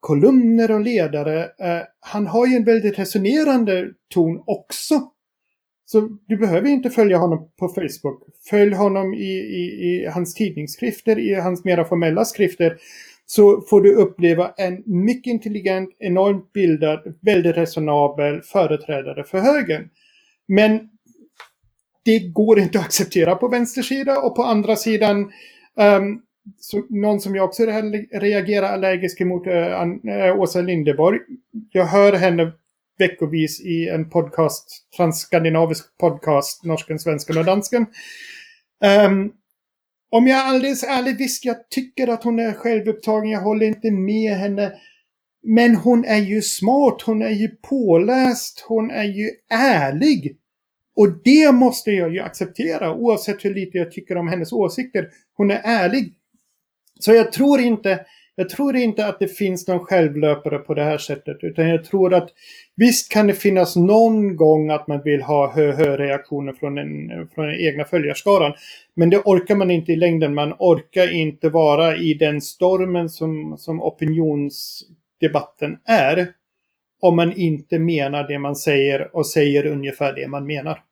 kolumner 0.00 0.70
och 0.70 0.80
ledare, 0.80 1.44
eh, 1.44 1.82
han 2.00 2.26
har 2.26 2.46
ju 2.46 2.56
en 2.56 2.64
väldigt 2.64 2.98
resonerande 2.98 3.90
ton 4.14 4.42
också. 4.46 5.02
Så 5.86 6.08
du 6.28 6.36
behöver 6.36 6.68
inte 6.68 6.90
följa 6.90 7.18
honom 7.18 7.50
på 7.58 7.68
Facebook. 7.68 8.22
Följ 8.50 8.74
honom 8.74 9.14
i, 9.14 9.32
i, 9.32 9.62
i 9.86 10.06
hans 10.14 10.34
tidningsskrifter, 10.34 11.18
i 11.18 11.34
hans 11.34 11.64
mera 11.64 11.84
formella 11.84 12.24
skrifter. 12.24 12.76
Så 13.26 13.60
får 13.60 13.80
du 13.80 13.94
uppleva 13.94 14.54
en 14.56 14.82
mycket 14.86 15.30
intelligent, 15.30 15.90
enormt 15.98 16.52
bildad, 16.52 17.14
väldigt 17.20 17.56
resonabel 17.56 18.42
företrädare 18.42 19.24
för 19.24 19.38
högern. 19.38 19.88
Men 20.48 20.88
det 22.04 22.18
går 22.18 22.58
inte 22.58 22.78
att 22.78 22.84
acceptera 22.84 23.34
på 23.36 23.48
vänster 23.48 23.82
sida 23.82 24.18
och 24.18 24.36
på 24.36 24.42
andra 24.42 24.76
sidan 24.76 25.32
um, 25.76 26.22
så, 26.58 26.86
någon 26.90 27.20
som 27.20 27.34
jag 27.34 27.44
också 27.44 27.62
reagerar 28.12 28.72
allergiskt 28.72 29.20
emot 29.20 29.46
är 29.46 29.98
eh, 30.08 30.40
Åsa 30.40 30.60
Lindeborg. 30.60 31.18
Jag 31.72 31.86
hör 31.86 32.12
henne 32.12 32.52
veckovis 32.98 33.60
i 33.60 33.88
en 33.88 34.10
podcast, 34.10 34.86
transskandinavisk 34.96 35.98
podcast, 35.98 36.64
norsken, 36.64 36.98
svensken 36.98 37.38
och 37.38 37.44
dansken. 37.44 37.86
Um, 39.06 39.32
om 40.16 40.26
jag 40.26 40.38
är 40.38 40.44
alldeles 40.44 40.84
ärlig, 40.84 41.18
visst 41.18 41.44
jag 41.44 41.68
tycker 41.70 42.08
att 42.08 42.24
hon 42.24 42.38
är 42.38 42.52
självupptagen, 42.52 43.30
jag 43.30 43.40
håller 43.40 43.66
inte 43.66 43.90
med 43.90 44.32
henne. 44.32 44.72
Men 45.42 45.76
hon 45.76 46.04
är 46.04 46.18
ju 46.18 46.42
smart, 46.42 47.02
hon 47.02 47.22
är 47.22 47.30
ju 47.30 47.48
påläst, 47.48 48.64
hon 48.68 48.90
är 48.90 49.04
ju 49.04 49.30
ärlig. 49.50 50.36
Och 50.96 51.22
det 51.24 51.52
måste 51.52 51.90
jag 51.90 52.14
ju 52.14 52.20
acceptera 52.20 52.94
oavsett 52.94 53.44
hur 53.44 53.54
lite 53.54 53.78
jag 53.78 53.92
tycker 53.92 54.16
om 54.16 54.28
hennes 54.28 54.52
åsikter. 54.52 55.08
Hon 55.36 55.50
är 55.50 55.60
ärlig. 55.64 56.12
Så 57.00 57.12
jag 57.12 57.32
tror 57.32 57.60
inte 57.60 58.06
jag 58.36 58.48
tror 58.48 58.76
inte 58.76 59.06
att 59.06 59.18
det 59.18 59.28
finns 59.28 59.68
någon 59.68 59.80
självlöpare 59.80 60.58
på 60.58 60.74
det 60.74 60.82
här 60.82 60.98
sättet. 60.98 61.36
Utan 61.40 61.68
jag 61.68 61.84
tror 61.84 62.14
att 62.14 62.30
visst 62.76 63.12
kan 63.12 63.26
det 63.26 63.34
finnas 63.34 63.76
någon 63.76 64.36
gång 64.36 64.70
att 64.70 64.86
man 64.86 65.02
vill 65.02 65.22
ha 65.22 65.52
hö-hö-reaktioner 65.52 66.52
från 66.52 66.74
den, 66.74 67.08
från 67.34 67.46
den 67.46 67.60
egna 67.60 67.84
följarskaran. 67.84 68.52
Men 68.96 69.10
det 69.10 69.18
orkar 69.18 69.56
man 69.56 69.70
inte 69.70 69.92
i 69.92 69.96
längden. 69.96 70.34
Man 70.34 70.54
orkar 70.58 71.14
inte 71.14 71.48
vara 71.48 71.96
i 71.96 72.14
den 72.14 72.40
stormen 72.40 73.08
som, 73.08 73.58
som 73.58 73.82
opinionsdebatten 73.82 75.78
är. 75.84 76.28
Om 77.00 77.16
man 77.16 77.32
inte 77.32 77.78
menar 77.78 78.28
det 78.28 78.38
man 78.38 78.56
säger 78.56 79.16
och 79.16 79.26
säger 79.26 79.66
ungefär 79.66 80.12
det 80.12 80.28
man 80.28 80.46
menar. 80.46 80.82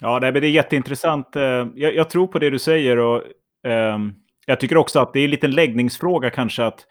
Ja, 0.00 0.20
det 0.20 0.26
är 0.26 0.42
jätteintressant. 0.42 1.36
Eh, 1.36 1.68
jag, 1.74 1.94
jag 1.94 2.10
tror 2.10 2.26
på 2.26 2.38
det 2.38 2.50
du 2.50 2.58
säger. 2.58 2.98
och 2.98 3.22
um 3.66 4.14
jag 4.46 4.60
tycker 4.60 4.76
också 4.76 5.00
att 5.00 5.12
det 5.12 5.20
är 5.20 5.24
en 5.24 5.30
liten 5.30 5.50
läggningsfråga 5.50 6.30
kanske 6.30 6.64
att 6.64 6.86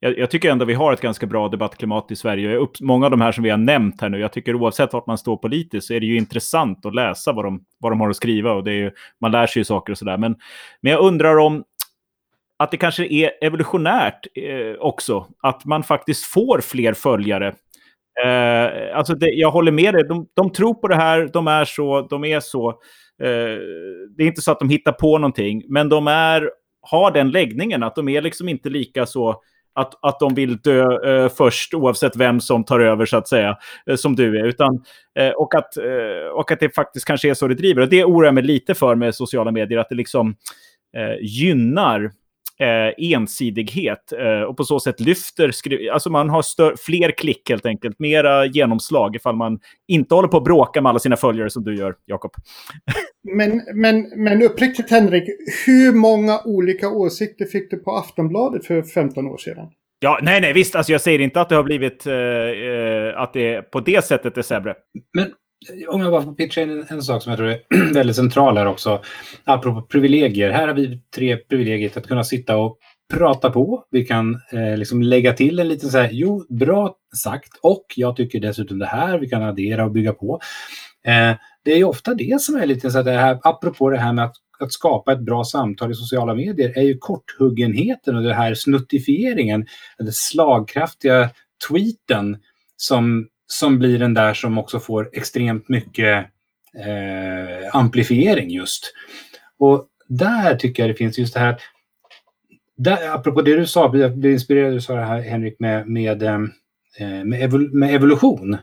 jag, 0.00 0.18
jag, 0.18 0.30
tycker 0.30 0.50
ändå 0.50 0.64
vi 0.64 0.74
har 0.74 0.92
ett 0.92 1.00
ganska 1.00 1.26
bra 1.26 1.48
debattklimat 1.48 2.10
i 2.10 2.16
Sverige. 2.16 2.56
Upp, 2.56 2.80
många 2.80 3.06
av 3.06 3.10
de 3.10 3.20
här 3.20 3.32
som 3.32 3.44
vi 3.44 3.50
har 3.50 3.58
nämnt 3.58 4.00
här 4.00 4.08
nu, 4.08 4.18
jag 4.18 4.32
tycker 4.32 4.54
oavsett 4.54 4.92
vart 4.92 5.06
man 5.06 5.18
står 5.18 5.36
politiskt 5.36 5.86
så 5.86 5.94
är 5.94 6.00
det 6.00 6.06
ju 6.06 6.16
intressant 6.16 6.86
att 6.86 6.94
läsa 6.94 7.32
vad 7.32 7.44
de, 7.44 7.64
vad 7.78 7.92
de 7.92 8.00
har 8.00 8.10
att 8.10 8.16
skriva 8.16 8.52
och 8.52 8.64
det 8.64 8.70
är 8.70 8.76
ju, 8.76 8.90
man 9.20 9.30
lär 9.30 9.46
sig 9.46 9.60
ju 9.60 9.64
saker 9.64 9.92
och 9.92 9.98
sådär. 9.98 10.18
Men, 10.18 10.36
men 10.80 10.92
jag 10.92 11.00
undrar 11.00 11.36
om 11.36 11.64
att 12.58 12.70
det 12.70 12.76
kanske 12.76 13.06
är 13.06 13.30
evolutionärt 13.40 14.26
eh, 14.34 14.80
också, 14.80 15.26
att 15.42 15.64
man 15.64 15.82
faktiskt 15.82 16.24
får 16.24 16.60
fler 16.60 16.92
följare. 16.92 17.54
Eh, 18.24 18.96
alltså 18.96 19.14
det, 19.14 19.30
jag 19.30 19.50
håller 19.50 19.72
med 19.72 19.94
dig, 19.94 20.04
de, 20.04 20.26
de 20.34 20.52
tror 20.52 20.74
på 20.74 20.88
det 20.88 20.96
här, 20.96 21.30
de 21.32 21.46
är 21.46 21.64
så, 21.64 22.00
de 22.10 22.24
är 22.24 22.40
så. 22.40 22.68
Eh, 23.22 23.58
det 24.16 24.22
är 24.22 24.26
inte 24.26 24.42
så 24.42 24.52
att 24.52 24.58
de 24.58 24.68
hittar 24.68 24.92
på 24.92 25.18
någonting, 25.18 25.62
men 25.68 25.88
de 25.88 26.06
är 26.06 26.50
har 26.90 27.10
den 27.10 27.30
läggningen, 27.30 27.82
att 27.82 27.94
de 27.94 28.08
är 28.08 28.22
liksom 28.22 28.48
inte 28.48 28.68
lika 28.68 29.06
så 29.06 29.42
att, 29.74 30.04
att 30.04 30.20
de 30.20 30.34
vill 30.34 30.56
dö 30.56 30.84
eh, 31.06 31.28
först 31.28 31.74
oavsett 31.74 32.16
vem 32.16 32.40
som 32.40 32.64
tar 32.64 32.80
över 32.80 33.06
så 33.06 33.16
att 33.16 33.28
säga, 33.28 33.58
eh, 33.86 33.96
som 33.96 34.16
du 34.16 34.38
är. 34.38 34.44
Utan, 34.44 34.84
eh, 35.18 35.28
och, 35.30 35.54
att, 35.54 35.76
eh, 35.76 36.28
och 36.34 36.52
att 36.52 36.60
det 36.60 36.74
faktiskt 36.74 37.06
kanske 37.06 37.30
är 37.30 37.34
så 37.34 37.48
det 37.48 37.54
driver. 37.54 37.82
Och 37.82 37.88
det 37.88 38.04
oroar 38.04 38.24
jag 38.24 38.34
mig 38.34 38.44
lite 38.44 38.74
för 38.74 38.94
med 38.94 39.14
sociala 39.14 39.50
medier, 39.50 39.78
att 39.78 39.88
det 39.88 39.94
liksom 39.94 40.34
eh, 40.96 41.16
gynnar 41.20 42.10
eh, 42.60 43.12
ensidighet 43.14 44.12
eh, 44.12 44.42
och 44.42 44.56
på 44.56 44.64
så 44.64 44.80
sätt 44.80 45.00
lyfter, 45.00 45.52
alltså 45.92 46.10
man 46.10 46.30
har 46.30 46.42
stör, 46.42 46.74
fler 46.78 47.10
klick 47.10 47.50
helt 47.50 47.66
enkelt, 47.66 47.98
mera 47.98 48.46
genomslag 48.46 49.16
ifall 49.16 49.36
man 49.36 49.58
inte 49.88 50.14
håller 50.14 50.28
på 50.28 50.36
att 50.36 50.44
bråka 50.44 50.82
med 50.82 50.90
alla 50.90 50.98
sina 50.98 51.16
följare 51.16 51.50
som 51.50 51.64
du 51.64 51.76
gör, 51.76 51.94
Jakob. 52.06 52.32
Men, 53.36 53.62
men, 53.74 54.12
men 54.16 54.42
uppriktigt 54.42 54.90
Henrik, 54.90 55.24
hur 55.66 55.92
många 55.92 56.40
olika 56.44 56.88
åsikter 56.88 57.44
fick 57.44 57.70
du 57.70 57.76
på 57.76 57.96
Aftonbladet 57.96 58.66
för 58.66 58.82
15 58.82 59.26
år 59.26 59.38
sedan? 59.38 59.66
Ja, 60.02 60.18
nej, 60.22 60.40
nej, 60.40 60.52
visst. 60.52 60.76
Alltså, 60.76 60.92
jag 60.92 61.00
säger 61.00 61.18
inte 61.18 61.40
att 61.40 61.48
det 61.48 61.54
har 61.54 61.62
blivit, 61.62 62.06
eh, 62.06 62.14
eh, 62.14 63.20
att 63.20 63.32
det 63.32 63.62
på 63.62 63.80
det 63.80 64.04
sättet 64.04 64.38
är 64.38 64.42
sämre. 64.42 64.74
Men 65.14 65.26
om 65.88 66.00
jag 66.00 66.10
bara 66.10 66.22
får 66.22 66.34
pitcha 66.34 66.60
in 66.60 66.70
en, 66.70 66.86
en, 66.88 67.02
sak 67.02 67.22
som 67.22 67.30
jag 67.30 67.38
tror 67.38 67.48
är 67.48 67.92
väldigt 67.94 68.16
central 68.16 68.56
här 68.56 68.66
också. 68.66 69.02
Apropå 69.44 69.82
privilegier. 69.82 70.50
Här 70.50 70.68
har 70.68 70.74
vi 70.74 71.00
tre 71.14 71.36
privilegier 71.36 71.98
att 71.98 72.06
kunna 72.06 72.24
sitta 72.24 72.56
och 72.56 72.78
prata 73.12 73.50
på. 73.50 73.84
Vi 73.90 74.06
kan 74.06 74.40
eh, 74.52 74.76
liksom 74.76 75.02
lägga 75.02 75.32
till 75.32 75.58
en 75.58 75.68
liten 75.68 75.90
så 75.90 75.98
här, 75.98 76.08
jo, 76.12 76.46
bra 76.48 76.94
sagt 77.16 77.52
och 77.62 77.84
jag 77.96 78.16
tycker 78.16 78.40
dessutom 78.40 78.78
det 78.78 78.86
här. 78.86 79.18
Vi 79.18 79.28
kan 79.28 79.42
addera 79.42 79.84
och 79.84 79.92
bygga 79.92 80.12
på. 80.12 80.40
Eh, 81.04 81.36
det 81.64 81.72
är 81.72 81.76
ju 81.76 81.84
ofta 81.84 82.14
det 82.14 82.40
som 82.40 82.56
är 82.56 82.66
lite 82.66 82.90
så 82.90 82.98
att 82.98 83.04
det 83.04 83.12
här, 83.12 83.38
apropå 83.42 83.90
det 83.90 83.98
här 83.98 84.12
med 84.12 84.24
att, 84.24 84.36
att 84.58 84.72
skapa 84.72 85.12
ett 85.12 85.20
bra 85.20 85.44
samtal 85.44 85.90
i 85.90 85.94
sociala 85.94 86.34
medier, 86.34 86.78
är 86.78 86.82
ju 86.82 86.98
korthuggenheten 86.98 88.16
och 88.16 88.22
det 88.22 88.34
här 88.34 88.54
snuttifieringen, 88.54 89.66
den 89.98 90.12
slagkraftiga 90.12 91.30
tweeten 91.68 92.38
som, 92.76 93.28
som 93.52 93.78
blir 93.78 93.98
den 93.98 94.14
där 94.14 94.34
som 94.34 94.58
också 94.58 94.80
får 94.80 95.10
extremt 95.12 95.68
mycket 95.68 96.26
eh, 96.74 97.76
amplifiering 97.76 98.50
just. 98.50 98.92
Och 99.58 99.86
där 100.08 100.56
tycker 100.56 100.82
jag 100.82 100.90
det 100.90 100.94
finns 100.94 101.18
just 101.18 101.34
det 101.34 101.40
här, 101.40 101.60
där, 102.76 103.14
apropå 103.14 103.42
det 103.42 103.56
du 103.56 103.66
sa, 103.66 103.96
jag 103.96 104.18
blev 104.18 104.32
inspirerad 104.32 104.72
du 104.72 104.80
sa 104.80 104.94
det 104.94 105.04
här 105.04 105.20
Henrik 105.20 105.60
med, 105.60 105.88
med, 105.88 106.22
eh, 106.22 106.38
med, 107.24 107.42
evol 107.42 107.72
med 107.72 107.94
evolution. 107.94 108.56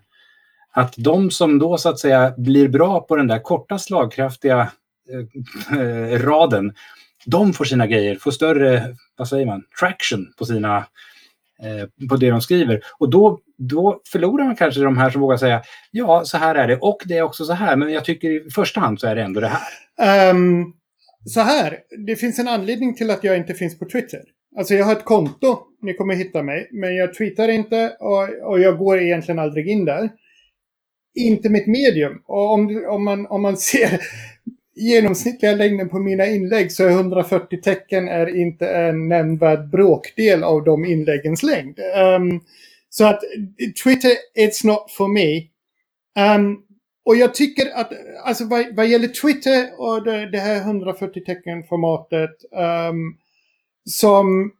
Att 0.71 0.93
de 0.97 1.31
som 1.31 1.59
då 1.59 1.77
så 1.77 1.89
att 1.89 1.99
säga 1.99 2.33
blir 2.37 2.67
bra 2.67 3.01
på 3.01 3.15
den 3.15 3.27
där 3.27 3.39
korta 3.39 3.79
slagkraftiga 3.79 4.71
eh, 5.11 5.79
eh, 5.79 6.19
raden, 6.19 6.73
de 7.25 7.53
får 7.53 7.65
sina 7.65 7.87
grejer, 7.87 8.15
får 8.15 8.31
större, 8.31 8.95
vad 9.17 9.27
säger 9.27 9.45
man, 9.45 9.63
traction 9.79 10.33
på 10.37 10.45
sina 10.45 10.77
eh, 11.63 12.07
på 12.09 12.15
det 12.15 12.29
de 12.29 12.41
skriver. 12.41 12.81
Och 12.97 13.09
då, 13.09 13.39
då 13.57 14.01
förlorar 14.11 14.45
man 14.45 14.55
kanske 14.55 14.81
de 14.81 14.97
här 14.97 15.09
som 15.09 15.21
vågar 15.21 15.37
säga 15.37 15.61
ja, 15.91 16.21
så 16.25 16.37
här 16.37 16.55
är 16.55 16.67
det 16.67 16.77
och 16.81 17.01
det 17.05 17.17
är 17.17 17.21
också 17.21 17.45
så 17.45 17.53
här, 17.53 17.75
men 17.75 17.93
jag 17.93 18.05
tycker 18.05 18.47
i 18.47 18.49
första 18.49 18.79
hand 18.79 18.99
så 18.99 19.07
är 19.07 19.15
det 19.15 19.21
ändå 19.23 19.39
det 19.39 19.51
här. 19.51 20.31
Um, 20.31 20.73
så 21.25 21.41
här, 21.41 21.79
det 22.07 22.15
finns 22.15 22.39
en 22.39 22.47
anledning 22.47 22.95
till 22.95 23.11
att 23.11 23.23
jag 23.23 23.37
inte 23.37 23.53
finns 23.53 23.79
på 23.79 23.85
Twitter. 23.85 24.21
Alltså 24.57 24.73
jag 24.73 24.85
har 24.85 24.91
ett 24.91 25.05
konto, 25.05 25.59
ni 25.81 25.93
kommer 25.93 26.15
hitta 26.15 26.43
mig, 26.43 26.69
men 26.71 26.95
jag 26.95 27.13
tweetar 27.13 27.47
inte 27.47 27.95
och, 27.99 28.49
och 28.51 28.59
jag 28.59 28.77
går 28.77 28.99
egentligen 29.01 29.39
aldrig 29.39 29.67
in 29.67 29.85
där. 29.85 30.09
Inte 31.15 31.49
mitt 31.49 31.67
medium. 31.67 32.21
Och 32.25 32.51
om, 32.51 32.85
om, 32.89 33.03
man, 33.03 33.27
om 33.27 33.41
man 33.41 33.57
ser 33.57 33.99
genomsnittliga 34.75 35.55
längden 35.55 35.89
på 35.89 35.99
mina 35.99 36.25
inlägg 36.25 36.71
så 36.71 36.83
är 36.85 36.89
140 36.89 37.61
tecken 37.61 38.07
är 38.07 38.35
inte 38.35 38.67
en 38.67 39.07
nämnvärd 39.07 39.69
bråkdel 39.69 40.43
av 40.43 40.63
de 40.63 40.85
inläggens 40.85 41.43
längd. 41.43 41.79
Um, 41.79 42.41
så 42.97 43.05
att 43.05 43.19
Twitter, 43.83 44.11
it's 44.39 44.65
not 44.65 44.91
for 44.91 45.07
me. 45.07 45.37
Um, 46.35 46.63
och 47.05 47.15
jag 47.15 47.33
tycker 47.33 47.71
att, 47.75 47.93
alltså 48.25 48.45
vad, 48.45 48.75
vad 48.75 48.87
gäller 48.87 49.07
Twitter 49.07 49.79
och 49.79 50.03
det, 50.03 50.31
det 50.31 50.39
här 50.39 50.61
140 50.61 51.25
tecken-formatet, 51.25 52.29
um, 52.89 53.17
som 53.89 54.51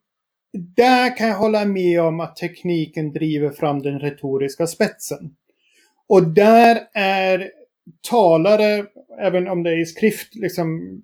där 0.75 1.17
kan 1.17 1.27
jag 1.27 1.35
hålla 1.35 1.65
med 1.65 2.01
om 2.01 2.19
att 2.19 2.35
tekniken 2.35 3.11
driver 3.11 3.49
fram 3.49 3.81
den 3.81 3.99
retoriska 3.99 4.67
spetsen. 4.67 5.35
Och 6.07 6.27
där 6.27 6.81
är 6.93 7.51
talare, 8.09 8.85
även 9.19 9.47
om 9.47 9.63
det 9.63 9.69
är 9.69 9.81
i 9.81 9.85
skrift, 9.85 10.35
liksom 10.35 11.01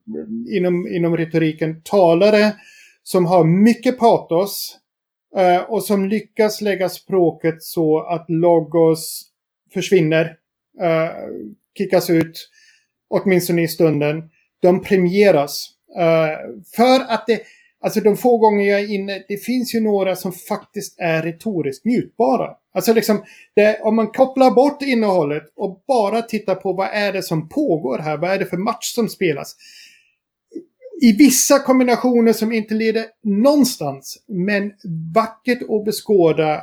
inom, 0.49 0.87
inom 0.87 1.17
retoriken, 1.17 1.81
talare 1.83 2.55
som 3.03 3.25
har 3.25 3.43
mycket 3.43 3.99
patos 3.99 4.79
Eh, 5.37 5.61
och 5.61 5.83
som 5.83 6.05
lyckas 6.05 6.61
lägga 6.61 6.89
språket 6.89 7.63
så 7.63 7.99
att 7.99 8.25
logos 8.29 9.23
försvinner 9.73 10.37
eh, 10.81 11.09
kickas 11.77 12.09
ut, 12.09 12.49
åtminstone 13.09 13.61
i 13.61 13.67
stunden. 13.67 14.29
De 14.61 14.81
premieras. 14.81 15.69
Eh, 15.97 16.37
för 16.75 17.13
att 17.13 17.23
det, 17.27 17.41
alltså 17.81 17.99
de 17.99 18.17
få 18.17 18.37
gånger 18.37 18.69
jag 18.69 18.79
är 18.79 18.93
inne, 18.93 19.23
det 19.27 19.37
finns 19.37 19.75
ju 19.75 19.81
några 19.81 20.15
som 20.15 20.31
faktiskt 20.31 20.99
är 20.99 21.21
retoriskt 21.21 21.85
njutbara. 21.85 22.49
Alltså 22.73 22.93
liksom, 22.93 23.23
det, 23.55 23.79
om 23.81 23.95
man 23.95 24.07
kopplar 24.07 24.51
bort 24.51 24.81
innehållet 24.81 25.43
och 25.55 25.83
bara 25.87 26.21
tittar 26.21 26.55
på 26.55 26.73
vad 26.73 26.87
är 26.87 27.13
det 27.13 27.23
som 27.23 27.49
pågår 27.49 27.97
här, 27.97 28.17
vad 28.17 28.31
är 28.31 28.39
det 28.39 28.45
för 28.45 28.57
match 28.57 28.93
som 28.95 29.09
spelas. 29.09 29.55
I 31.03 31.11
vissa 31.17 31.59
kombinationer 31.59 32.33
som 32.33 32.51
inte 32.51 32.73
leder 32.73 33.05
någonstans, 33.23 34.23
men 34.27 34.71
vackert 35.13 35.61
att 35.61 35.85
beskåda 35.85 36.61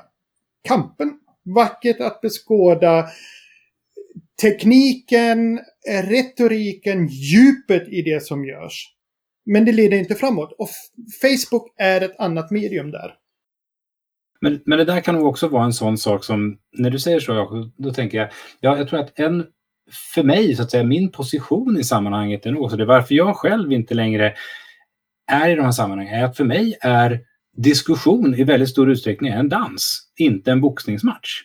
kampen. 0.69 1.13
Vackert 1.55 2.01
att 2.01 2.21
beskåda 2.21 3.09
tekniken, 4.43 5.61
retoriken, 6.03 7.07
djupet 7.07 7.89
i 7.89 8.03
det 8.03 8.23
som 8.23 8.45
görs. 8.45 8.95
Men 9.47 9.65
det 9.65 9.73
leder 9.73 9.97
inte 9.97 10.15
framåt. 10.15 10.53
Och 10.59 10.69
Facebook 11.23 11.75
är 11.77 12.01
ett 12.01 12.21
annat 12.21 12.51
medium 12.51 12.91
där. 12.91 13.15
Men, 14.41 14.61
men 14.67 14.79
det 14.79 14.85
där 14.85 15.01
kan 15.01 15.15
nog 15.15 15.27
också 15.27 15.49
vara 15.49 15.65
en 15.65 15.73
sån 15.73 15.99
sak 15.99 16.25
som, 16.25 16.59
när 16.79 16.91
du 16.91 16.99
säger 16.99 17.21
så, 17.21 17.71
då 17.77 17.93
tänker 17.93 18.19
jag, 18.19 18.31
ja, 18.61 18.79
jag 18.79 18.89
tror 18.89 19.01
att 19.01 19.19
en, 19.19 19.47
för 20.15 20.23
mig, 20.23 20.57
så 20.57 20.63
att 20.63 20.71
säga, 20.71 20.85
min 20.85 21.11
position 21.11 21.79
i 21.79 21.85
sammanhanget 21.85 22.47
är 22.47 22.53
nog 22.53 22.65
också 22.65 22.77
det, 22.77 22.85
varför 22.85 23.15
jag 23.15 23.37
själv 23.37 23.73
inte 23.73 23.95
längre 23.95 24.35
är 25.33 25.49
i 25.49 25.55
de 25.55 25.63
här 25.63 25.73
sammanhangen, 25.73 26.15
är 26.15 26.25
att 26.25 26.37
för 26.37 26.45
mig 26.45 26.77
är 26.81 27.21
diskussion 27.57 28.35
i 28.35 28.45
väldigt 28.45 28.69
stor 28.69 28.91
utsträckning 28.91 29.33
en 29.33 29.49
dans, 29.49 30.11
inte 30.17 30.53
en 30.53 30.61
boxningsmatch. 30.61 31.43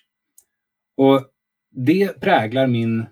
Och 0.97 1.25
det 1.71 2.19
präglar 2.21 2.67
min, 2.67 3.05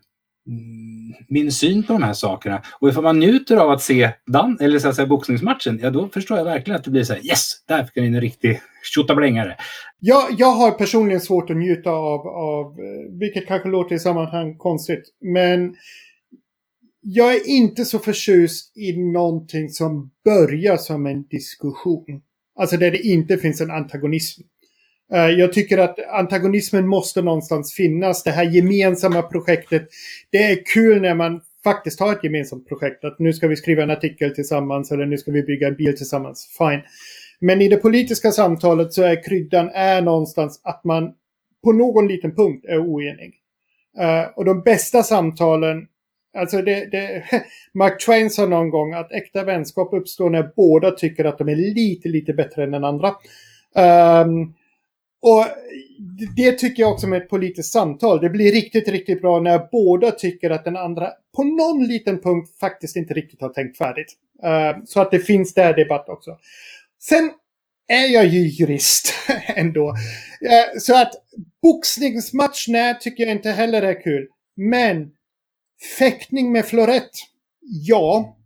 min 1.28 1.52
syn 1.52 1.84
på 1.84 1.94
de 1.94 2.04
här 2.04 2.14
sakerna. 2.14 2.62
Och 2.80 2.90
ifall 2.90 3.04
man 3.04 3.20
njuter 3.20 3.58
av 3.58 3.70
att 3.70 3.82
se 3.82 4.10
dan 4.28 4.58
eller 4.62 4.80
så 4.80 4.88
att 4.88 4.96
säga, 4.96 5.08
boxningsmatchen, 5.08 5.80
ja 5.82 5.90
då 5.90 6.10
förstår 6.10 6.38
jag 6.38 6.46
verkligen 6.46 6.80
att 6.80 6.84
det 6.84 6.92
blir 6.92 7.04
så 7.04 7.14
här, 7.14 7.26
yes, 7.26 7.52
där 7.68 7.84
fick 7.84 7.98
jag 7.98 8.06
in 8.06 8.16
en 8.16 8.22
riktig 8.22 8.62
tjottablängare. 8.84 9.56
Jag, 10.00 10.24
jag 10.38 10.52
har 10.52 10.72
personligen 10.72 11.22
svårt 11.22 11.50
att 11.50 11.58
njuta 11.58 11.90
av, 11.90 12.28
av, 12.28 12.66
eh, 12.66 13.20
vilket 13.20 13.48
kanske 13.48 13.70
låter 13.70 13.96
i 13.96 14.00
sammanhang 14.00 14.58
konstigt, 14.58 15.04
men 15.22 15.76
jag 17.02 17.36
är 17.36 17.48
inte 17.48 17.86
så 17.86 18.00
förtjust 18.00 18.78
i 18.78 18.98
någonting 18.98 19.70
som 19.70 20.12
börjar 20.26 20.78
som 20.78 21.06
en 21.06 21.24
diskussion. 21.28 22.22
Alltså 22.60 22.78
där 22.78 22.92
det 22.92 23.02
inte 23.02 23.38
finns 23.38 23.62
en 23.62 23.72
antagonism. 23.72 24.42
Eh, 25.14 25.30
jag 25.30 25.54
tycker 25.54 25.78
att 25.78 26.00
antagonismen 26.10 26.88
måste 26.88 27.22
någonstans 27.22 27.74
finnas. 27.74 28.24
Det 28.24 28.32
här 28.32 28.44
gemensamma 28.44 29.22
projektet. 29.22 29.88
Det 30.32 30.38
är 30.38 30.66
kul 30.74 31.02
när 31.02 31.16
man 31.16 31.42
faktiskt 31.64 32.00
har 32.00 32.14
ett 32.14 32.24
gemensamt 32.24 32.68
projekt. 32.68 33.04
Att 33.04 33.20
nu 33.20 33.34
ska 33.34 33.48
vi 33.48 33.56
skriva 33.56 33.84
en 33.84 33.92
artikel 33.92 34.36
tillsammans 34.36 34.92
eller 34.92 35.06
nu 35.06 35.18
ska 35.18 35.32
vi 35.32 35.44
bygga 35.44 35.68
en 35.68 35.76
bil 35.76 35.98
tillsammans. 35.98 36.58
Fine. 36.58 36.82
Men 37.40 37.62
i 37.62 37.68
det 37.68 37.78
politiska 37.78 38.32
samtalet 38.32 38.94
så 38.94 39.04
är 39.04 39.24
kryddan 39.24 39.70
är 39.74 40.02
någonstans 40.02 40.62
att 40.64 40.84
man 40.84 41.14
på 41.64 41.72
någon 41.72 42.08
liten 42.08 42.36
punkt 42.36 42.66
är 42.68 42.78
oenig. 42.78 43.34
Uh, 44.00 44.38
och 44.38 44.46
de 44.46 44.62
bästa 44.62 45.04
samtalen, 45.04 45.88
alltså 46.38 46.62
det, 46.62 46.92
det, 46.92 47.24
Mark 47.74 48.06
Twain 48.06 48.30
sa 48.30 48.46
någon 48.46 48.70
gång 48.70 48.94
att 48.94 49.12
äkta 49.12 49.44
vänskap 49.44 49.94
uppstår 49.94 50.30
när 50.30 50.52
båda 50.56 50.92
tycker 50.92 51.26
att 51.26 51.38
de 51.38 51.50
är 51.50 51.56
lite, 51.56 52.10
lite 52.10 52.34
bättre 52.34 52.64
än 52.64 52.72
den 52.72 52.84
andra. 52.84 53.08
Um, 53.76 54.54
och 55.24 55.46
det 56.36 56.52
tycker 56.52 56.84
jag 56.84 56.92
också 56.92 57.08
med 57.08 57.22
ett 57.22 57.30
politiskt 57.30 57.72
samtal. 57.72 58.22
Det 58.22 58.30
blir 58.30 58.52
riktigt, 58.52 58.88
riktigt 58.88 59.22
bra 59.22 59.40
när 59.40 59.68
båda 59.72 60.12
tycker 60.12 60.50
att 60.50 60.66
den 60.66 60.78
andra 60.78 61.12
på 61.36 61.44
någon 61.44 61.88
liten 61.88 62.22
punkt 62.22 62.50
faktiskt 62.60 62.96
inte 62.96 63.14
riktigt 63.14 63.42
har 63.42 63.50
tänkt 63.50 63.78
färdigt. 63.78 64.14
Uh, 64.44 64.84
så 64.86 65.02
att 65.02 65.12
det 65.12 65.20
finns 65.20 65.54
där 65.54 65.74
debatt 65.74 66.10
också. 66.10 66.38
Sen 67.02 67.32
är 67.88 68.08
jag 68.08 68.26
ju 68.26 68.40
jurist 68.40 69.14
ändå. 69.56 69.90
Uh, 69.90 70.80
så 70.80 71.02
att 71.02 71.12
boxningsmatch, 71.62 72.68
nej, 72.68 72.98
tycker 73.00 73.24
jag 73.24 73.32
inte 73.32 73.52
heller 73.52 73.82
är 73.82 74.02
kul. 74.02 74.28
Men 74.56 75.12
fäktning 76.00 76.52
med 76.52 76.66
florett, 76.66 77.12
ja. 77.62 78.38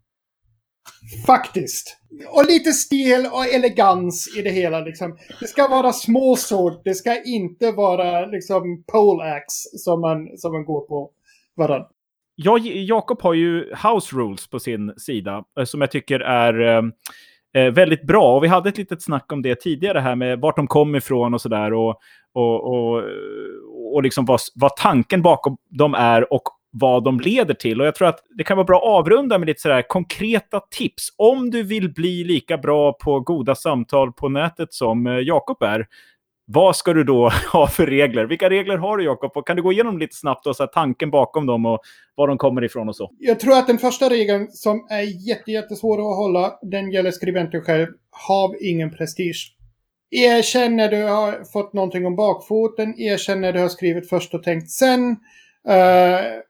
Faktiskt. 1.26 1.98
Och 2.28 2.46
lite 2.46 2.72
stil 2.72 3.28
och 3.32 3.46
elegans 3.46 4.38
i 4.38 4.42
det 4.42 4.50
hela. 4.50 4.80
Liksom. 4.80 5.18
Det 5.40 5.48
ska 5.48 5.68
vara 5.68 5.94
småsåg. 5.94 6.82
Det 6.84 6.94
ska 6.94 7.24
inte 7.24 7.72
vara 7.72 8.26
liksom 8.26 8.84
poleaxe 8.92 9.78
som 9.78 10.02
man, 10.02 10.38
som 10.38 10.52
man 10.52 10.66
går 10.66 10.82
på 10.82 11.10
varandra. 11.56 11.88
Jakob 12.64 13.22
har 13.22 13.34
ju 13.34 13.60
House 13.60 14.16
Rules 14.16 14.48
på 14.50 14.60
sin 14.60 14.94
sida 14.98 15.44
eh, 15.60 15.66
som 15.66 15.82
jag 15.82 15.92
tycker 15.92 16.20
är 16.20 16.62
eh, 16.62 16.84
eh, 17.64 17.74
väldigt 17.74 18.04
bra. 18.04 18.36
Och 18.36 18.44
vi 18.44 18.48
hade 18.48 18.70
ett 18.70 18.78
litet 18.78 19.04
snack 19.04 19.32
om 19.32 19.42
det 19.42 19.62
tidigare 19.62 20.00
här 20.00 20.16
med 20.16 20.40
vart 20.40 20.56
de 20.56 20.68
kom 20.68 20.96
ifrån 20.96 21.34
och 21.34 21.42
sådär. 21.42 21.74
Och, 21.74 22.00
och, 22.34 22.74
och, 22.74 23.04
och 23.94 24.04
liksom 24.04 24.26
vad, 24.26 24.40
vad 24.56 24.76
tanken 24.76 25.22
bakom 25.22 25.58
dem 25.70 25.94
är 25.94 26.34
och 26.34 26.44
vad 26.80 27.04
de 27.04 27.20
leder 27.20 27.54
till. 27.54 27.82
Och 27.82 27.88
jag 27.88 27.96
tror 27.96 28.08
att 28.08 28.20
det 28.38 28.44
kan 28.44 28.58
vara 28.58 28.66
bra 28.66 28.78
att 28.78 28.84
avrunda 28.84 29.38
med 29.38 29.48
lite 29.48 29.62
sådär 29.62 29.82
konkreta 29.88 30.60
tips. 30.60 31.10
Om 31.16 31.50
du 31.50 31.64
vill 31.64 31.94
bli 31.94 32.24
lika 32.24 32.58
bra 32.58 32.94
på 32.94 33.20
goda 33.20 33.56
samtal 33.56 34.14
på 34.14 34.30
nätet 34.30 34.74
som 34.74 35.08
eh, 35.08 35.14
Jakob 35.14 35.64
är, 35.64 35.88
vad 36.46 36.76
ska 36.76 36.94
du 36.94 37.04
då 37.04 37.30
ha 37.54 37.68
för 37.68 37.86
regler? 37.86 38.26
Vilka 38.26 38.50
regler 38.50 38.78
har 38.78 38.98
du, 38.98 39.04
Jakob? 39.04 39.32
Och 39.36 39.48
kan 39.48 39.56
du 39.56 39.62
gå 39.62 39.72
igenom 39.72 39.98
lite 39.98 40.16
snabbt 40.16 40.48
och 40.48 40.56
så 40.56 40.68
tanken 40.68 41.12
bakom 41.12 41.46
dem 41.46 41.66
och 41.66 41.80
var 42.16 42.28
de 42.28 42.38
kommer 42.38 42.64
ifrån 42.64 42.90
och 42.90 42.96
så? 42.96 43.12
Jag 43.20 43.40
tror 43.40 43.58
att 43.58 43.68
den 43.68 43.78
första 43.78 44.10
regeln 44.10 44.48
som 44.52 44.88
är 44.90 45.28
jätte, 45.28 45.52
jättesvår 45.52 45.98
att 45.98 46.18
hålla, 46.18 46.60
den 46.62 46.92
gäller 46.92 47.12
skribenten 47.12 47.62
själv. 47.62 47.88
Hav 48.10 48.56
ingen 48.62 48.92
prestige. 48.92 49.54
Erkänn 50.12 50.76
när 50.76 50.90
du 50.90 51.04
har 51.04 51.52
fått 51.54 51.74
någonting 51.74 52.06
om 52.06 52.16
bakfoten. 52.16 53.00
Erkänn 53.00 53.42
när 53.42 53.54
du 53.54 53.60
har 53.60 53.70
skrivit 53.70 54.10
först 54.10 54.34
och 54.34 54.44
tänkt 54.44 54.70
sen. 54.70 55.10
Uh, 55.70 56.42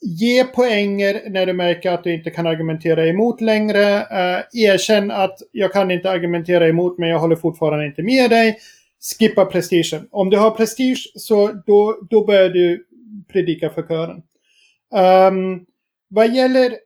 ge 0.00 0.44
poänger 0.44 1.30
när 1.30 1.46
du 1.46 1.52
märker 1.52 1.92
att 1.92 2.04
du 2.04 2.14
inte 2.14 2.30
kan 2.30 2.46
argumentera 2.46 3.06
emot 3.06 3.40
längre. 3.40 3.96
Eh, 3.96 4.42
erkänn 4.52 5.10
att 5.10 5.38
jag 5.52 5.72
kan 5.72 5.90
inte 5.90 6.10
argumentera 6.10 6.68
emot 6.68 6.98
men 6.98 7.08
jag 7.08 7.18
håller 7.18 7.36
fortfarande 7.36 7.86
inte 7.86 8.02
med 8.02 8.30
dig. 8.30 8.58
Skippa 9.18 9.44
prestigen. 9.44 10.08
Om 10.10 10.30
du 10.30 10.36
har 10.36 10.50
prestige 10.50 11.12
så 11.14 11.52
då, 11.66 11.98
då 12.10 12.24
börjar 12.24 12.48
du 12.48 12.86
predika 13.32 13.70
för 13.70 13.82
kören. 13.82 14.22
Um, 15.28 15.66
vad 16.08 16.34
gäller 16.34 16.76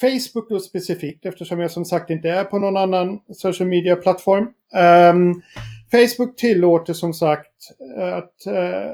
Facebook 0.00 0.48
då 0.48 0.60
specifikt, 0.60 1.26
eftersom 1.26 1.60
jag 1.60 1.70
som 1.70 1.84
sagt 1.84 2.10
inte 2.10 2.30
är 2.30 2.44
på 2.44 2.58
någon 2.58 2.76
annan 2.76 3.20
social 3.32 3.68
media-plattform. 3.68 4.48
Um, 5.12 5.42
Facebook 5.94 6.36
tillåter 6.36 6.92
som 6.92 7.14
sagt 7.14 7.52
eh, 7.98 8.14
att, 8.14 8.46
eh, 8.46 8.90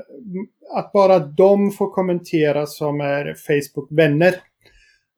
att 0.77 0.93
bara 0.93 1.19
de 1.19 1.71
får 1.71 1.91
kommentera 1.91 2.67
som 2.67 3.01
är 3.01 3.35
Facebook-vänner. 3.35 4.35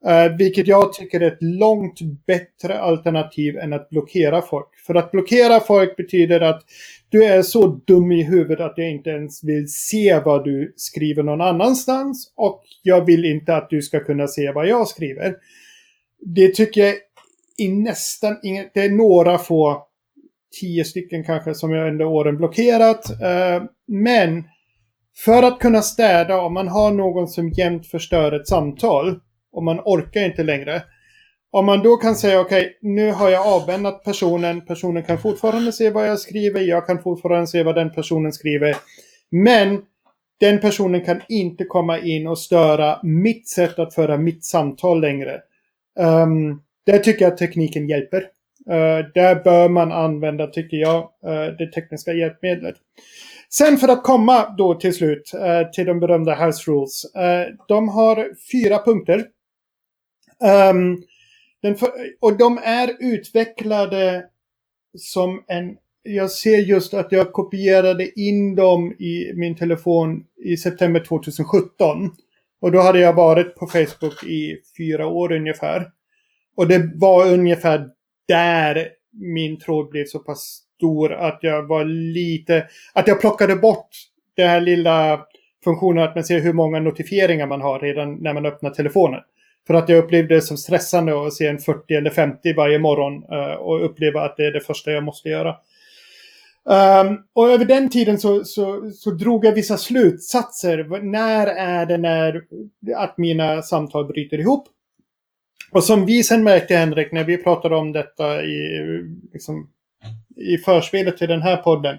Eh, 0.05 0.37
vilket 0.37 0.67
jag 0.67 0.93
tycker 0.93 1.21
är 1.21 1.27
ett 1.27 1.41
långt 1.41 1.99
bättre 2.27 2.79
alternativ 2.79 3.57
än 3.57 3.73
att 3.73 3.89
blockera 3.89 4.41
folk. 4.41 4.67
För 4.87 4.95
att 4.95 5.11
blockera 5.11 5.59
folk 5.59 5.95
betyder 5.97 6.41
att 6.41 6.63
du 7.09 7.23
är 7.23 7.41
så 7.41 7.67
dum 7.67 8.11
i 8.11 8.23
huvudet 8.23 8.59
att 8.59 8.73
jag 8.77 8.91
inte 8.91 9.09
ens 9.09 9.43
vill 9.43 9.67
se 9.67 10.19
vad 10.25 10.43
du 10.43 10.73
skriver 10.75 11.23
någon 11.23 11.41
annanstans. 11.41 12.33
Och 12.35 12.63
jag 12.83 13.05
vill 13.05 13.25
inte 13.25 13.55
att 13.55 13.69
du 13.69 13.81
ska 13.81 13.99
kunna 13.99 14.27
se 14.27 14.51
vad 14.51 14.67
jag 14.67 14.87
skriver. 14.87 15.35
Det 16.25 16.55
tycker 16.55 16.81
jag 16.81 16.95
är 17.57 17.83
nästan 17.83 18.39
inget. 18.43 18.71
Det 18.73 18.81
är 18.81 18.89
några 18.89 19.37
få, 19.37 19.87
tio 20.61 20.83
stycken 20.83 21.23
kanske, 21.23 21.53
som 21.53 21.71
jag 21.71 21.87
under 21.87 22.05
åren 22.05 22.37
blockerat. 22.37 23.21
Eh, 23.21 23.63
men 23.87 24.43
för 25.17 25.43
att 25.43 25.59
kunna 25.59 25.81
städa, 25.81 26.41
om 26.41 26.53
man 26.53 26.67
har 26.67 26.91
någon 26.91 27.27
som 27.27 27.49
jämt 27.49 27.87
förstör 27.87 28.31
ett 28.31 28.47
samtal 28.47 29.19
och 29.51 29.63
man 29.63 29.79
orkar 29.79 30.25
inte 30.25 30.43
längre. 30.43 30.83
Om 31.51 31.65
man 31.65 31.83
då 31.83 31.97
kan 31.97 32.15
säga 32.15 32.39
okej, 32.39 32.61
okay, 32.61 32.73
nu 32.81 33.11
har 33.11 33.29
jag 33.29 33.47
avvännat 33.47 34.03
personen. 34.03 34.61
Personen 34.61 35.03
kan 35.03 35.17
fortfarande 35.17 35.71
se 35.71 35.89
vad 35.89 36.09
jag 36.09 36.19
skriver. 36.19 36.61
Jag 36.61 36.87
kan 36.87 37.03
fortfarande 37.03 37.47
se 37.47 37.63
vad 37.63 37.75
den 37.75 37.91
personen 37.91 38.33
skriver. 38.33 38.75
Men 39.29 39.81
den 40.39 40.59
personen 40.59 41.01
kan 41.01 41.21
inte 41.29 41.63
komma 41.63 41.99
in 41.99 42.27
och 42.27 42.39
störa 42.39 42.99
mitt 43.03 43.47
sätt 43.47 43.79
att 43.79 43.93
föra 43.93 44.17
mitt 44.17 44.45
samtal 44.45 45.01
längre. 45.01 45.41
Um, 45.99 46.61
där 46.85 46.99
tycker 46.99 47.25
jag 47.25 47.31
att 47.31 47.37
tekniken 47.37 47.89
hjälper. 47.89 48.27
Eh, 48.69 49.05
där 49.13 49.43
bör 49.43 49.69
man 49.69 49.91
använda, 49.91 50.47
tycker 50.47 50.77
jag, 50.77 50.97
eh, 50.99 51.55
det 51.57 51.71
tekniska 51.71 52.13
hjälpmedlet. 52.13 52.75
Sen 53.49 53.77
för 53.77 53.87
att 53.87 54.03
komma 54.03 54.55
då 54.57 54.75
till 54.75 54.93
slut 54.93 55.33
eh, 55.33 55.71
till 55.71 55.85
de 55.85 55.99
berömda 55.99 56.45
House 56.45 56.71
Rules. 56.71 57.05
de 57.67 57.89
har 57.89 58.29
fyra 58.51 58.79
punkter. 58.85 59.25
Ehm, 60.43 61.03
och 62.19 62.37
de 62.37 62.59
är 62.63 62.91
utvecklade 62.99 64.25
som 64.97 65.43
en... 65.47 65.77
Jag 66.03 66.31
ser 66.31 66.57
just 66.57 66.93
att 66.93 67.11
jag 67.11 67.33
kopierade 67.33 68.19
in 68.19 68.55
dem 68.55 68.91
i 68.91 69.31
min 69.35 69.55
telefon 69.55 70.23
i 70.43 70.57
september 70.57 70.99
2017. 70.99 72.11
Och 72.61 72.71
då 72.71 72.79
hade 72.79 72.99
jag 72.99 73.13
varit 73.13 73.55
på 73.55 73.67
Facebook 73.67 74.23
i 74.23 74.57
fyra 74.77 75.07
år 75.07 75.31
ungefär. 75.31 75.91
Och 76.55 76.67
det 76.67 76.91
var 76.95 77.33
ungefär 77.33 77.89
där 78.27 78.87
min 79.13 79.59
tråd 79.59 79.89
blev 79.89 80.05
så 80.05 80.19
pass 80.19 80.63
stor 80.77 81.13
att 81.13 81.39
jag 81.41 81.67
var 81.67 81.85
lite... 82.13 82.67
Att 82.93 83.07
jag 83.07 83.21
plockade 83.21 83.55
bort 83.55 83.89
den 84.35 84.49
här 84.49 84.61
lilla 84.61 85.25
funktionen 85.63 86.03
att 86.03 86.15
man 86.15 86.23
ser 86.23 86.39
hur 86.39 86.53
många 86.53 86.79
notifieringar 86.79 87.47
man 87.47 87.61
har 87.61 87.79
redan 87.79 88.15
när 88.15 88.33
man 88.33 88.45
öppnar 88.45 88.69
telefonen. 88.69 89.19
För 89.67 89.73
att 89.73 89.89
jag 89.89 90.03
upplevde 90.03 90.35
det 90.35 90.41
som 90.41 90.57
stressande 90.57 91.27
att 91.27 91.33
se 91.33 91.47
en 91.47 91.59
40 91.59 91.93
eller 91.93 92.09
50 92.09 92.53
varje 92.53 92.79
morgon 92.79 93.13
uh, 93.13 93.53
och 93.53 93.85
uppleva 93.85 94.21
att 94.21 94.37
det 94.37 94.45
är 94.45 94.51
det 94.51 94.61
första 94.61 94.91
jag 94.91 95.03
måste 95.03 95.29
göra. 95.29 95.55
Um, 96.65 97.17
och 97.33 97.49
över 97.49 97.65
den 97.65 97.89
tiden 97.89 98.19
så, 98.19 98.43
så, 98.43 98.91
så, 98.91 99.11
drog 99.11 99.45
jag 99.45 99.51
vissa 99.51 99.77
slutsatser. 99.77 101.01
När 101.01 101.47
är 101.47 101.85
det 101.85 101.97
när 101.97 102.41
att 102.95 103.17
mina 103.17 103.61
samtal 103.61 104.05
bryter 104.05 104.39
ihop? 104.39 104.67
Och 105.73 105.83
som 105.83 106.05
vi 106.05 106.23
sen 106.23 106.43
märkte 106.43 106.75
Henrik 106.75 107.11
när 107.11 107.23
vi 107.23 107.37
pratade 107.37 107.75
om 107.75 107.91
detta 107.91 108.43
i, 108.43 108.81
liksom, 109.33 109.69
i 110.35 110.57
förspelet 110.57 111.17
till 111.17 111.27
den 111.27 111.41
här 111.41 111.57
podden. 111.57 111.97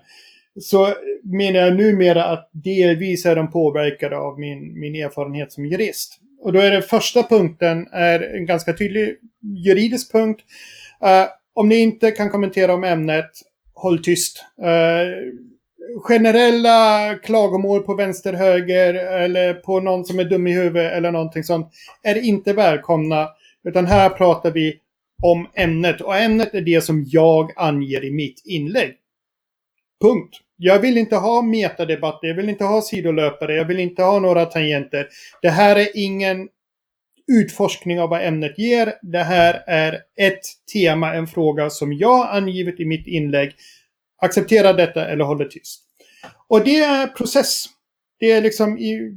Så 0.60 0.94
menar 1.22 1.60
jag 1.60 1.76
numera 1.76 2.24
att 2.24 2.50
delvis 2.52 3.26
är 3.26 3.36
de 3.36 3.50
påverkade 3.50 4.16
av 4.16 4.40
min, 4.40 4.80
min 4.80 4.94
erfarenhet 4.94 5.52
som 5.52 5.66
jurist. 5.66 6.20
Och 6.40 6.52
då 6.52 6.60
är 6.60 6.70
den 6.70 6.82
första 6.82 7.22
punkten 7.22 7.88
är 7.92 8.20
en 8.36 8.46
ganska 8.46 8.72
tydlig 8.72 9.16
juridisk 9.42 10.12
punkt. 10.12 10.40
Uh, 11.04 11.28
om 11.54 11.68
ni 11.68 11.76
inte 11.76 12.10
kan 12.10 12.30
kommentera 12.30 12.74
om 12.74 12.84
ämnet, 12.84 13.30
håll 13.74 14.02
tyst. 14.02 14.44
Uh, 14.60 15.32
generella 15.96 17.14
klagomål 17.22 17.82
på 17.82 17.94
vänster, 17.94 18.32
höger 18.32 18.94
eller 18.94 19.54
på 19.54 19.80
någon 19.80 20.04
som 20.04 20.18
är 20.18 20.24
dum 20.24 20.46
i 20.46 20.52
huvudet 20.52 20.92
eller 20.92 21.10
någonting 21.10 21.44
sånt 21.44 21.72
är 22.02 22.14
inte 22.14 22.52
välkomna. 22.52 23.28
Utan 23.68 23.86
här 23.86 24.10
pratar 24.10 24.50
vi 24.50 24.80
om 25.22 25.48
ämnet 25.54 26.00
och 26.00 26.16
ämnet 26.16 26.54
är 26.54 26.60
det 26.60 26.80
som 26.80 27.04
jag 27.06 27.52
anger 27.56 28.04
i 28.04 28.10
mitt 28.10 28.42
inlägg. 28.44 28.94
Punkt. 30.02 30.40
Jag 30.56 30.78
vill 30.78 30.98
inte 30.98 31.16
ha 31.16 31.42
metadebatter, 31.42 32.28
jag 32.28 32.34
vill 32.34 32.48
inte 32.48 32.64
ha 32.64 32.82
sidolöpare, 32.82 33.54
jag 33.54 33.64
vill 33.64 33.80
inte 33.80 34.02
ha 34.02 34.18
några 34.18 34.44
tangenter. 34.44 35.08
Det 35.42 35.50
här 35.50 35.76
är 35.76 35.88
ingen 35.94 36.48
utforskning 37.32 38.00
av 38.00 38.10
vad 38.10 38.24
ämnet 38.24 38.58
ger. 38.58 38.94
Det 39.02 39.22
här 39.22 39.62
är 39.66 40.00
ett 40.16 40.42
tema, 40.72 41.14
en 41.14 41.26
fråga 41.26 41.70
som 41.70 41.92
jag 41.92 42.28
angivit 42.36 42.80
i 42.80 42.84
mitt 42.84 43.06
inlägg. 43.06 43.52
Acceptera 44.22 44.72
detta 44.72 45.06
eller 45.06 45.24
håll 45.24 45.38
det 45.38 45.50
tyst. 45.50 45.80
Och 46.48 46.64
det 46.64 46.78
är 46.78 47.06
process. 47.06 47.64
Det 48.18 48.32
är 48.32 48.40
liksom 48.40 48.78
i, 48.78 49.16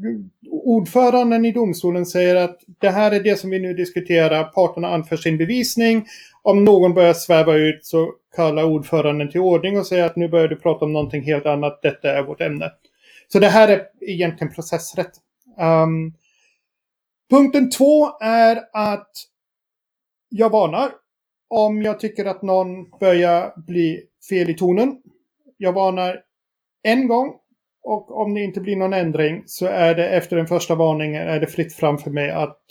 ordföranden 0.66 1.46
i 1.46 1.52
domstolen 1.52 2.06
säger 2.06 2.36
att 2.36 2.60
det 2.80 2.90
här 2.90 3.12
är 3.12 3.20
det 3.20 3.40
som 3.40 3.50
vi 3.50 3.60
nu 3.60 3.74
diskuterar. 3.74 4.44
Parterna 4.44 4.88
anför 4.88 5.18
sin 5.18 5.38
bevisning. 5.38 6.06
Om 6.42 6.66
någon 6.66 6.94
börjar 6.94 7.14
sväva 7.14 7.54
ut 7.54 7.86
så 7.86 8.14
kallar 8.36 8.64
ordföranden 8.64 9.32
till 9.32 9.42
ordning 9.42 9.80
och 9.80 9.88
säger 9.88 10.06
att 10.06 10.16
nu 10.16 10.28
börjar 10.30 10.48
du 10.48 10.56
prata 10.56 10.86
om 10.86 10.94
någonting 10.94 11.24
helt 11.24 11.46
annat. 11.46 11.80
Detta 11.82 12.12
är 12.12 12.24
vårt 12.24 12.42
ämne. 12.42 12.72
Så 13.28 13.40
det 13.40 13.48
här 13.48 13.68
är 13.68 13.88
egentligen 14.02 14.54
processrätt. 14.54 15.12
Um, 15.60 16.14
punkten 17.30 17.70
två 17.70 18.18
är 18.20 18.60
att 18.74 19.12
jag 20.30 20.50
varnar 20.50 20.92
om 21.48 21.82
jag 21.82 22.00
tycker 22.00 22.26
att 22.26 22.42
någon 22.42 22.90
börjar 23.00 23.54
bli 23.68 24.04
fel 24.30 24.50
i 24.50 24.54
tonen. 24.54 24.98
Jag 25.58 25.74
varnar 25.74 26.22
en 26.84 27.08
gång 27.08 27.34
och 27.88 28.22
om 28.22 28.34
det 28.34 28.42
inte 28.42 28.62
blir 28.62 28.76
någon 28.76 28.94
ändring 28.94 29.44
så 29.46 29.66
är 29.66 29.96
det 29.96 30.10
efter 30.10 30.36
den 30.36 30.48
första 30.48 30.76
varningen 30.76 31.28
är 31.28 31.40
det 31.40 31.48
fritt 31.48 31.74
fram 31.74 31.98
för 31.98 32.12
mig 32.12 32.32
att 32.32 32.62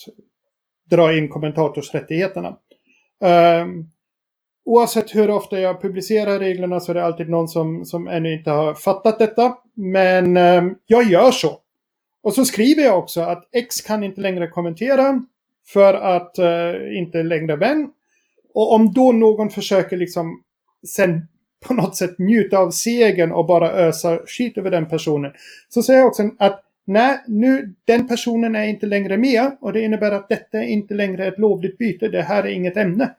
dra 0.90 1.16
in 1.16 1.28
kommentatorsrättigheterna. 1.28 2.56
Um, 3.20 3.90
oavsett 4.64 5.14
hur 5.14 5.30
ofta 5.30 5.60
jag 5.60 5.82
publicerar 5.82 6.38
reglerna 6.38 6.80
så 6.80 6.92
är 6.92 6.94
det 6.94 7.04
alltid 7.04 7.28
någon 7.28 7.48
som, 7.48 7.84
som 7.84 8.08
ännu 8.08 8.32
inte 8.32 8.50
har 8.50 8.74
fattat 8.74 9.18
detta. 9.18 9.56
Men 9.74 10.36
um, 10.36 10.78
jag 10.86 11.04
gör 11.04 11.30
så. 11.30 11.58
Och 12.22 12.34
så 12.34 12.44
skriver 12.44 12.82
jag 12.82 12.98
också 12.98 13.20
att 13.20 13.48
X 13.52 13.80
kan 13.80 14.04
inte 14.04 14.20
längre 14.20 14.48
kommentera 14.48 15.22
för 15.66 15.94
att 15.94 16.38
uh, 16.38 16.98
inte 16.98 17.22
längre 17.22 17.56
vän. 17.56 17.90
Och 18.54 18.72
om 18.72 18.92
då 18.92 19.12
någon 19.12 19.50
försöker 19.50 19.96
liksom 19.96 20.42
sen 20.86 21.28
på 21.64 21.74
något 21.74 21.96
sätt 21.96 22.18
njuta 22.18 22.59
av 22.59 22.70
segern 22.70 23.32
och 23.32 23.46
bara 23.46 23.72
ösa 23.72 24.18
skit 24.26 24.59
över 24.59 24.70
den 24.70 24.88
personen. 24.88 25.32
Så 25.68 25.82
säger 25.82 26.00
jag 26.00 26.09
också 26.09 26.30
att 26.38 26.62
nej, 26.86 27.18
nu, 27.26 27.74
den 27.84 28.09
personen 28.09 28.57
är 28.57 28.64
inte 28.64 28.86
längre 28.86 29.16
med 29.16 29.50
och 29.61 29.72
det 29.72 29.80
innebär 29.80 30.12
att 30.12 30.28
detta 30.28 30.59
är 30.59 30.66
inte 30.66 30.94
längre 30.94 31.26
ett 31.26 31.38
lovligt 31.38 31.78
byte. 31.78 32.09
Det 32.09 32.22
här 32.22 32.44
är 32.44 32.50
inget 32.50 32.76
ämne. 32.76 33.14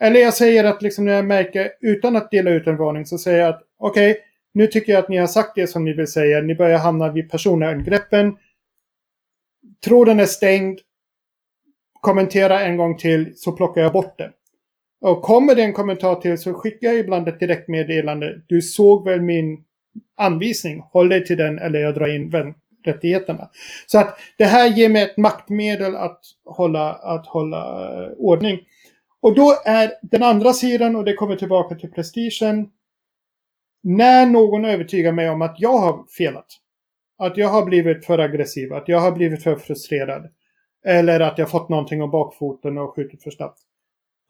Eller 0.00 0.20
jag 0.20 0.34
säger 0.34 0.64
att 0.64 0.82
liksom 0.82 1.04
när 1.04 1.12
jag 1.12 1.24
märker, 1.24 1.70
utan 1.80 2.16
att 2.16 2.30
dela 2.30 2.50
ut 2.50 2.66
en 2.66 2.76
varning, 2.76 3.06
så 3.06 3.18
säger 3.18 3.38
jag 3.38 3.48
att 3.48 3.62
okej, 3.78 4.10
okay, 4.10 4.22
nu 4.54 4.66
tycker 4.66 4.92
jag 4.92 5.02
att 5.02 5.08
ni 5.08 5.16
har 5.16 5.26
sagt 5.26 5.54
det 5.54 5.66
som 5.66 5.84
ni 5.84 5.92
vill 5.92 6.06
säga. 6.06 6.40
Ni 6.40 6.54
börjar 6.54 6.78
hamna 6.78 7.12
vid 7.12 7.30
personangreppen. 7.30 8.36
Tråden 9.84 10.20
är 10.20 10.26
stängd. 10.26 10.78
Kommentera 12.00 12.60
en 12.60 12.76
gång 12.76 12.96
till 12.96 13.32
så 13.36 13.52
plockar 13.52 13.82
jag 13.82 13.92
bort 13.92 14.18
den. 14.18 14.30
Och 15.04 15.22
kommer 15.22 15.54
det 15.54 15.62
en 15.62 15.72
kommentar 15.72 16.14
till 16.14 16.38
så 16.38 16.54
skickar 16.54 16.88
jag 16.88 16.98
ibland 16.98 17.28
ett 17.28 17.40
direktmeddelande. 17.40 18.40
Du 18.46 18.62
såg 18.62 19.04
väl 19.04 19.20
min 19.20 19.64
anvisning? 20.16 20.82
Håll 20.92 21.08
dig 21.08 21.24
till 21.24 21.36
den 21.36 21.58
eller 21.58 21.78
jag 21.78 21.94
drar 21.94 22.14
in 22.14 22.54
rättigheterna. 22.84 23.50
Så 23.86 23.98
att 23.98 24.18
det 24.38 24.44
här 24.44 24.68
ger 24.68 24.88
mig 24.88 25.02
ett 25.02 25.16
maktmedel 25.16 25.96
att 25.96 26.20
hålla, 26.44 26.92
att 26.92 27.26
hålla 27.26 27.92
eh, 28.04 28.12
ordning. 28.16 28.58
Och 29.20 29.34
då 29.34 29.54
är 29.64 29.92
den 30.02 30.22
andra 30.22 30.52
sidan, 30.52 30.96
och 30.96 31.04
det 31.04 31.14
kommer 31.14 31.36
tillbaka 31.36 31.74
till 31.74 31.90
prestigen, 31.90 32.68
när 33.82 34.26
någon 34.26 34.64
övertygar 34.64 35.12
mig 35.12 35.30
om 35.30 35.42
att 35.42 35.56
jag 35.58 35.78
har 35.78 36.04
felat, 36.18 36.46
att 37.18 37.36
jag 37.36 37.48
har 37.48 37.64
blivit 37.64 38.06
för 38.06 38.18
aggressiv, 38.18 38.72
att 38.72 38.88
jag 38.88 39.00
har 39.00 39.12
blivit 39.12 39.42
för 39.42 39.56
frustrerad, 39.56 40.28
eller 40.86 41.20
att 41.20 41.38
jag 41.38 41.50
fått 41.50 41.68
någonting 41.68 42.02
om 42.02 42.10
bakfoten 42.10 42.78
och 42.78 42.94
skjutit 42.94 43.22
för 43.22 43.30
snabbt, 43.30 43.58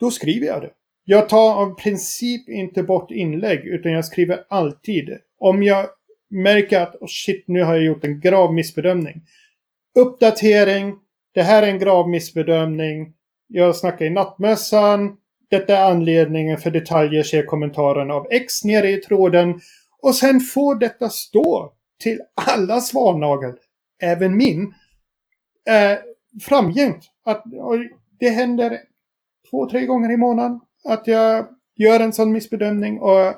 då 0.04 0.10
skriver 0.10 0.46
jag 0.46 0.62
det. 0.62 0.70
Jag 1.04 1.28
tar 1.28 1.54
av 1.54 1.74
princip 1.74 2.48
inte 2.48 2.82
bort 2.82 3.10
inlägg, 3.10 3.66
utan 3.66 3.92
jag 3.92 4.04
skriver 4.04 4.44
alltid. 4.48 5.18
Om 5.38 5.62
jag 5.62 5.86
märker 6.30 6.80
att 6.80 6.94
oh 6.94 7.06
shit, 7.06 7.44
nu 7.46 7.62
har 7.62 7.74
jag 7.74 7.84
gjort 7.84 8.04
en 8.04 8.20
grav 8.20 8.54
missbedömning. 8.54 9.22
Uppdatering. 9.98 10.94
Det 11.34 11.42
här 11.42 11.62
är 11.62 11.66
en 11.66 11.78
grav 11.78 12.08
missbedömning. 12.08 13.12
Jag 13.46 13.76
snackar 13.76 14.04
i 14.04 14.10
nattmössan. 14.10 15.16
Detta 15.50 15.78
är 15.78 15.90
anledningen 15.90 16.58
för 16.58 16.70
detaljer, 16.70 17.22
ser 17.22 17.46
kommentaren 17.46 18.10
av 18.10 18.26
X 18.30 18.64
nere 18.64 18.90
i 18.90 18.96
tråden. 18.96 19.60
Och 20.02 20.14
sen 20.14 20.40
får 20.40 20.74
detta 20.74 21.08
stå 21.08 21.72
till 22.00 22.20
alla 22.34 22.80
svarnagel, 22.80 23.52
även 24.02 24.36
min, 24.36 24.74
eh, 25.68 25.98
framgent. 26.42 27.10
Att, 27.24 27.44
det 28.20 28.28
händer 28.28 28.80
två, 29.54 29.70
tre 29.70 29.86
gånger 29.86 30.12
i 30.12 30.16
månaden 30.16 30.60
att 30.84 31.06
jag 31.06 31.46
gör 31.76 32.00
en 32.00 32.12
sån 32.12 32.32
missbedömning. 32.32 32.98
Och 32.98 33.34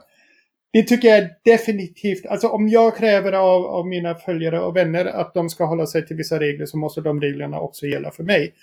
det 0.73 0.83
tycker 0.83 1.09
jag 1.09 1.29
definitivt, 1.45 2.27
alltså 2.27 2.49
om 2.49 2.69
jag 2.69 2.97
kräver 2.97 3.33
av, 3.33 3.67
av 3.67 3.87
mina 3.87 4.15
följare 4.15 4.61
och 4.61 4.77
vänner 4.77 5.05
att 5.05 5.35
de 5.35 5.51
ska 5.51 5.65
hålla 5.65 5.87
sig 5.87 6.07
till 6.07 6.17
vissa 6.17 6.41
regler 6.41 6.67
så 6.67 6.79
måste 6.79 7.01
de 7.01 7.21
reglerna 7.21 7.61
också 7.61 7.87
gälla 7.87 8.11
för 8.11 8.23
mig. 8.23 8.55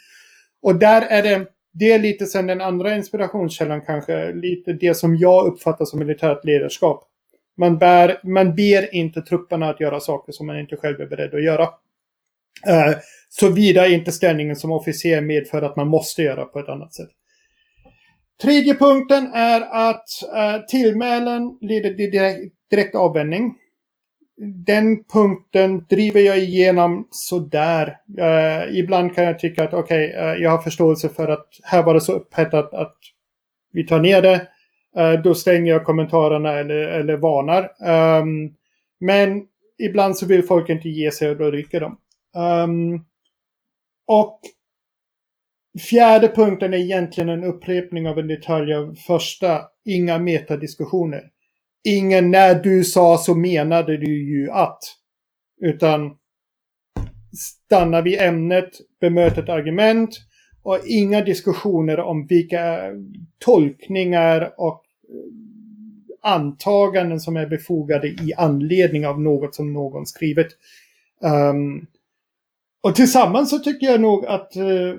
Och 0.61 0.75
där 0.75 1.01
är 1.01 1.23
det, 1.23 1.45
det 1.73 1.91
är 1.91 1.99
lite 1.99 2.25
sen 2.25 2.47
den 2.47 2.61
andra 2.61 2.95
inspirationskällan 2.95 3.81
kanske, 3.81 4.33
lite 4.33 4.73
det 4.73 4.93
som 4.93 5.15
jag 5.15 5.47
uppfattar 5.47 5.85
som 5.85 5.99
militärt 5.99 6.45
ledarskap. 6.45 7.09
Man, 7.57 7.77
bär, 7.77 8.19
man 8.23 8.55
ber 8.55 8.95
inte 8.95 9.21
trupperna 9.21 9.69
att 9.69 9.79
göra 9.79 9.99
saker 9.99 10.31
som 10.31 10.47
man 10.47 10.59
inte 10.59 10.75
själv 10.75 11.01
är 11.01 11.07
beredd 11.07 11.33
att 11.33 11.43
göra. 11.43 11.63
Uh, 12.67 12.97
Såvida 13.29 13.87
inte 13.87 14.11
ställningen 14.11 14.55
som 14.55 14.71
officer 14.71 15.21
medför 15.21 15.61
att 15.61 15.75
man 15.75 15.87
måste 15.87 16.21
göra 16.21 16.45
på 16.45 16.59
ett 16.59 16.69
annat 16.69 16.93
sätt. 16.93 17.09
Tredje 18.41 18.75
punkten 18.75 19.31
är 19.34 19.61
att 19.61 20.07
eh, 20.36 20.65
tillmälen 20.65 21.57
leder 21.61 21.93
till 21.93 22.11
direkt, 22.11 22.55
direkt 22.69 22.95
avvändning. 22.95 23.55
Den 24.65 25.03
punkten 25.03 25.86
driver 25.89 26.21
jag 26.21 26.39
igenom 26.39 27.07
sådär. 27.11 27.97
Eh, 28.17 28.79
ibland 28.79 29.15
kan 29.15 29.23
jag 29.23 29.39
tycka 29.39 29.63
att 29.63 29.73
okej, 29.73 30.09
okay, 30.09 30.21
eh, 30.21 30.41
jag 30.41 30.49
har 30.49 30.57
förståelse 30.57 31.09
för 31.09 31.27
att 31.27 31.47
här 31.63 31.84
var 31.84 31.93
det 31.93 32.01
så 32.01 32.13
upphettat 32.13 32.73
att 32.73 32.95
vi 33.71 33.88
tar 33.88 33.99
ner 33.99 34.21
det. 34.21 34.47
Eh, 34.97 35.13
då 35.21 35.36
stänger 35.36 35.71
jag 35.71 35.86
kommentarerna 35.86 36.51
eller, 36.51 36.75
eller 36.75 37.17
varnar. 37.17 37.71
Um, 38.21 38.55
men 38.99 39.43
ibland 39.77 40.17
så 40.17 40.25
vill 40.25 40.43
folk 40.43 40.69
inte 40.69 40.89
ge 40.89 41.11
sig 41.11 41.29
och 41.29 41.38
då 41.38 41.51
ryker 41.51 41.79
de. 41.79 41.97
Um, 42.39 43.05
och 44.07 44.39
Fjärde 45.80 46.28
punkten 46.28 46.74
är 46.74 46.78
egentligen 46.78 47.30
en 47.30 47.43
upprepning 47.43 48.07
av 48.07 48.19
en 48.19 48.28
detalj 48.28 48.74
av 48.74 48.95
första. 48.95 49.61
Inga 49.86 50.19
metadiskussioner. 50.19 51.24
Ingen 51.84 52.32
när 52.32 52.55
du 52.55 52.84
sa 52.84 53.17
så 53.17 53.36
menade 53.36 53.97
du 53.97 54.32
ju 54.32 54.51
att. 54.51 54.80
Utan 55.61 56.17
stanna 57.38 58.01
vid 58.01 58.21
ämnet, 58.21 58.69
bemöt 59.01 59.38
ett 59.38 59.49
argument 59.49 60.19
och 60.63 60.80
inga 60.86 61.21
diskussioner 61.21 61.99
om 61.99 62.28
vilka 62.28 62.80
tolkningar 63.39 64.53
och 64.57 64.84
eh, 65.09 66.32
antaganden 66.32 67.19
som 67.19 67.38
är 67.38 67.47
befogade 67.47 68.07
i 68.07 68.34
anledning 68.38 69.07
av 69.07 69.21
något 69.21 69.55
som 69.55 69.74
någon 69.74 70.05
skrivit. 70.05 70.47
Um, 71.21 71.88
och 72.82 72.95
tillsammans 72.95 73.49
så 73.49 73.59
tycker 73.59 73.88
jag 73.88 74.01
nog 74.01 74.26
att 74.26 74.57
uh, 74.57 74.95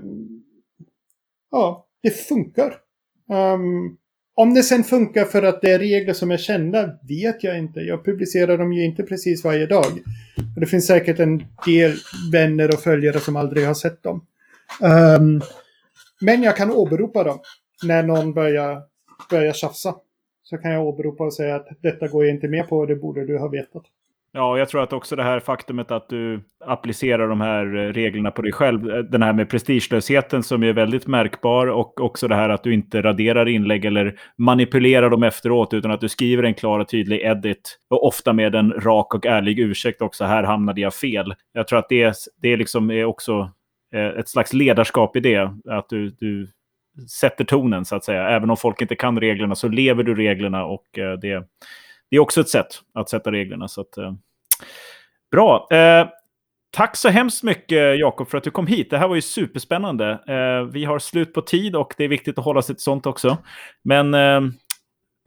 ja, 1.54 1.86
det 2.02 2.10
funkar. 2.10 2.74
Um, 3.28 3.96
om 4.36 4.54
det 4.54 4.62
sen 4.62 4.84
funkar 4.84 5.24
för 5.24 5.42
att 5.42 5.62
det 5.62 5.70
är 5.70 5.78
regler 5.78 6.12
som 6.12 6.30
är 6.30 6.36
kända 6.36 6.98
vet 7.08 7.44
jag 7.44 7.58
inte. 7.58 7.80
Jag 7.80 8.04
publicerar 8.04 8.58
dem 8.58 8.72
ju 8.72 8.84
inte 8.84 9.02
precis 9.02 9.44
varje 9.44 9.66
dag. 9.66 9.92
Och 10.54 10.60
det 10.60 10.66
finns 10.66 10.86
säkert 10.86 11.18
en 11.18 11.44
del 11.66 11.94
vänner 12.32 12.68
och 12.68 12.80
följare 12.80 13.20
som 13.20 13.36
aldrig 13.36 13.66
har 13.66 13.74
sett 13.74 14.02
dem. 14.02 14.26
Um, 14.82 15.40
men 16.20 16.42
jag 16.42 16.56
kan 16.56 16.70
åberopa 16.70 17.24
dem 17.24 17.38
när 17.84 18.02
någon 18.02 18.34
börjar, 18.34 18.82
börjar 19.30 19.52
tjafsa. 19.52 19.94
Så 20.42 20.58
kan 20.58 20.70
jag 20.70 20.86
åberopa 20.86 21.24
och 21.24 21.34
säga 21.34 21.56
att 21.56 21.68
detta 21.80 22.08
går 22.08 22.24
jag 22.24 22.34
inte 22.34 22.48
med 22.48 22.68
på 22.68 22.78
och 22.78 22.86
det 22.86 22.96
borde 22.96 23.26
du 23.26 23.38
ha 23.38 23.48
vetat. 23.48 23.82
Ja, 24.36 24.58
jag 24.58 24.68
tror 24.68 24.82
att 24.82 24.92
också 24.92 25.16
det 25.16 25.22
här 25.22 25.40
faktumet 25.40 25.90
att 25.90 26.08
du 26.08 26.40
applicerar 26.64 27.28
de 27.28 27.40
här 27.40 27.76
eh, 27.76 27.92
reglerna 27.92 28.30
på 28.30 28.42
dig 28.42 28.52
själv, 28.52 28.90
eh, 28.90 28.98
den 28.98 29.22
här 29.22 29.32
med 29.32 29.50
prestigelösheten 29.50 30.42
som 30.42 30.62
är 30.62 30.72
väldigt 30.72 31.06
märkbar 31.06 31.66
och 31.66 32.00
också 32.00 32.28
det 32.28 32.34
här 32.34 32.48
att 32.48 32.64
du 32.64 32.74
inte 32.74 33.02
raderar 33.02 33.48
inlägg 33.48 33.84
eller 33.84 34.18
manipulerar 34.38 35.10
dem 35.10 35.22
efteråt 35.22 35.74
utan 35.74 35.90
att 35.90 36.00
du 36.00 36.08
skriver 36.08 36.42
en 36.42 36.54
klar 36.54 36.80
och 36.80 36.88
tydlig 36.88 37.20
edit 37.20 37.78
och 37.90 38.06
ofta 38.06 38.32
med 38.32 38.54
en 38.54 38.72
rak 38.72 39.14
och 39.14 39.26
ärlig 39.26 39.58
ursäkt 39.58 40.02
också. 40.02 40.24
Här 40.24 40.42
hamnade 40.42 40.80
jag 40.80 40.94
fel. 40.94 41.34
Jag 41.52 41.68
tror 41.68 41.78
att 41.78 41.88
det, 41.88 42.14
det 42.42 42.56
liksom 42.56 42.90
är 42.90 43.04
också 43.04 43.50
eh, 43.94 44.06
ett 44.06 44.28
slags 44.28 44.52
ledarskap 44.52 45.16
i 45.16 45.20
det, 45.20 45.50
att 45.70 45.88
du, 45.88 46.10
du 46.10 46.48
sätter 47.20 47.44
tonen 47.44 47.84
så 47.84 47.96
att 47.96 48.04
säga. 48.04 48.28
Även 48.28 48.50
om 48.50 48.56
folk 48.56 48.82
inte 48.82 48.96
kan 48.96 49.20
reglerna 49.20 49.54
så 49.54 49.68
lever 49.68 50.02
du 50.02 50.14
reglerna 50.14 50.64
och 50.64 50.86
det 51.20 51.44
det 52.10 52.16
är 52.16 52.20
också 52.20 52.40
ett 52.40 52.48
sätt 52.48 52.66
att 52.94 53.10
sätta 53.10 53.32
reglerna. 53.32 53.68
Så 53.68 53.80
att, 53.80 53.98
eh, 53.98 54.12
bra. 55.30 55.68
Eh, 55.70 56.08
tack 56.70 56.96
så 56.96 57.08
hemskt 57.08 57.42
mycket 57.42 57.98
Jakob 57.98 58.28
för 58.28 58.38
att 58.38 58.44
du 58.44 58.50
kom 58.50 58.66
hit. 58.66 58.90
Det 58.90 58.98
här 58.98 59.08
var 59.08 59.14
ju 59.14 59.22
superspännande. 59.22 60.10
Eh, 60.10 60.72
vi 60.72 60.84
har 60.84 60.98
slut 60.98 61.34
på 61.34 61.42
tid 61.42 61.76
och 61.76 61.94
det 61.96 62.04
är 62.04 62.08
viktigt 62.08 62.38
att 62.38 62.44
hålla 62.44 62.62
sig 62.62 62.74
till 62.74 62.84
sånt 62.84 63.06
också. 63.06 63.38
Men 63.84 64.14
eh, 64.14 64.40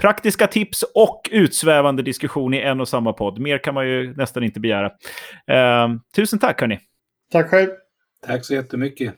praktiska 0.02 0.48
tips 0.48 0.84
och 0.96 1.30
utsvävande 1.32 2.04
diskussion 2.04 2.54
i 2.54 2.58
en 2.58 2.82
och 2.82 2.88
samma 2.88 3.14
podd. 3.14 3.40
Mer 3.40 3.58
kan 3.58 3.74
man 3.74 3.88
ju 3.88 4.16
nästan 4.16 4.44
inte 4.44 4.60
begära. 4.60 4.92
Eh, 5.48 5.90
tusen 6.16 6.40
tack 6.40 6.62
hörni. 6.62 6.80
Tack 7.32 7.50
själv. 7.50 7.70
Tack 8.28 8.46
så 8.46 8.54
jättemycket. 8.54 9.16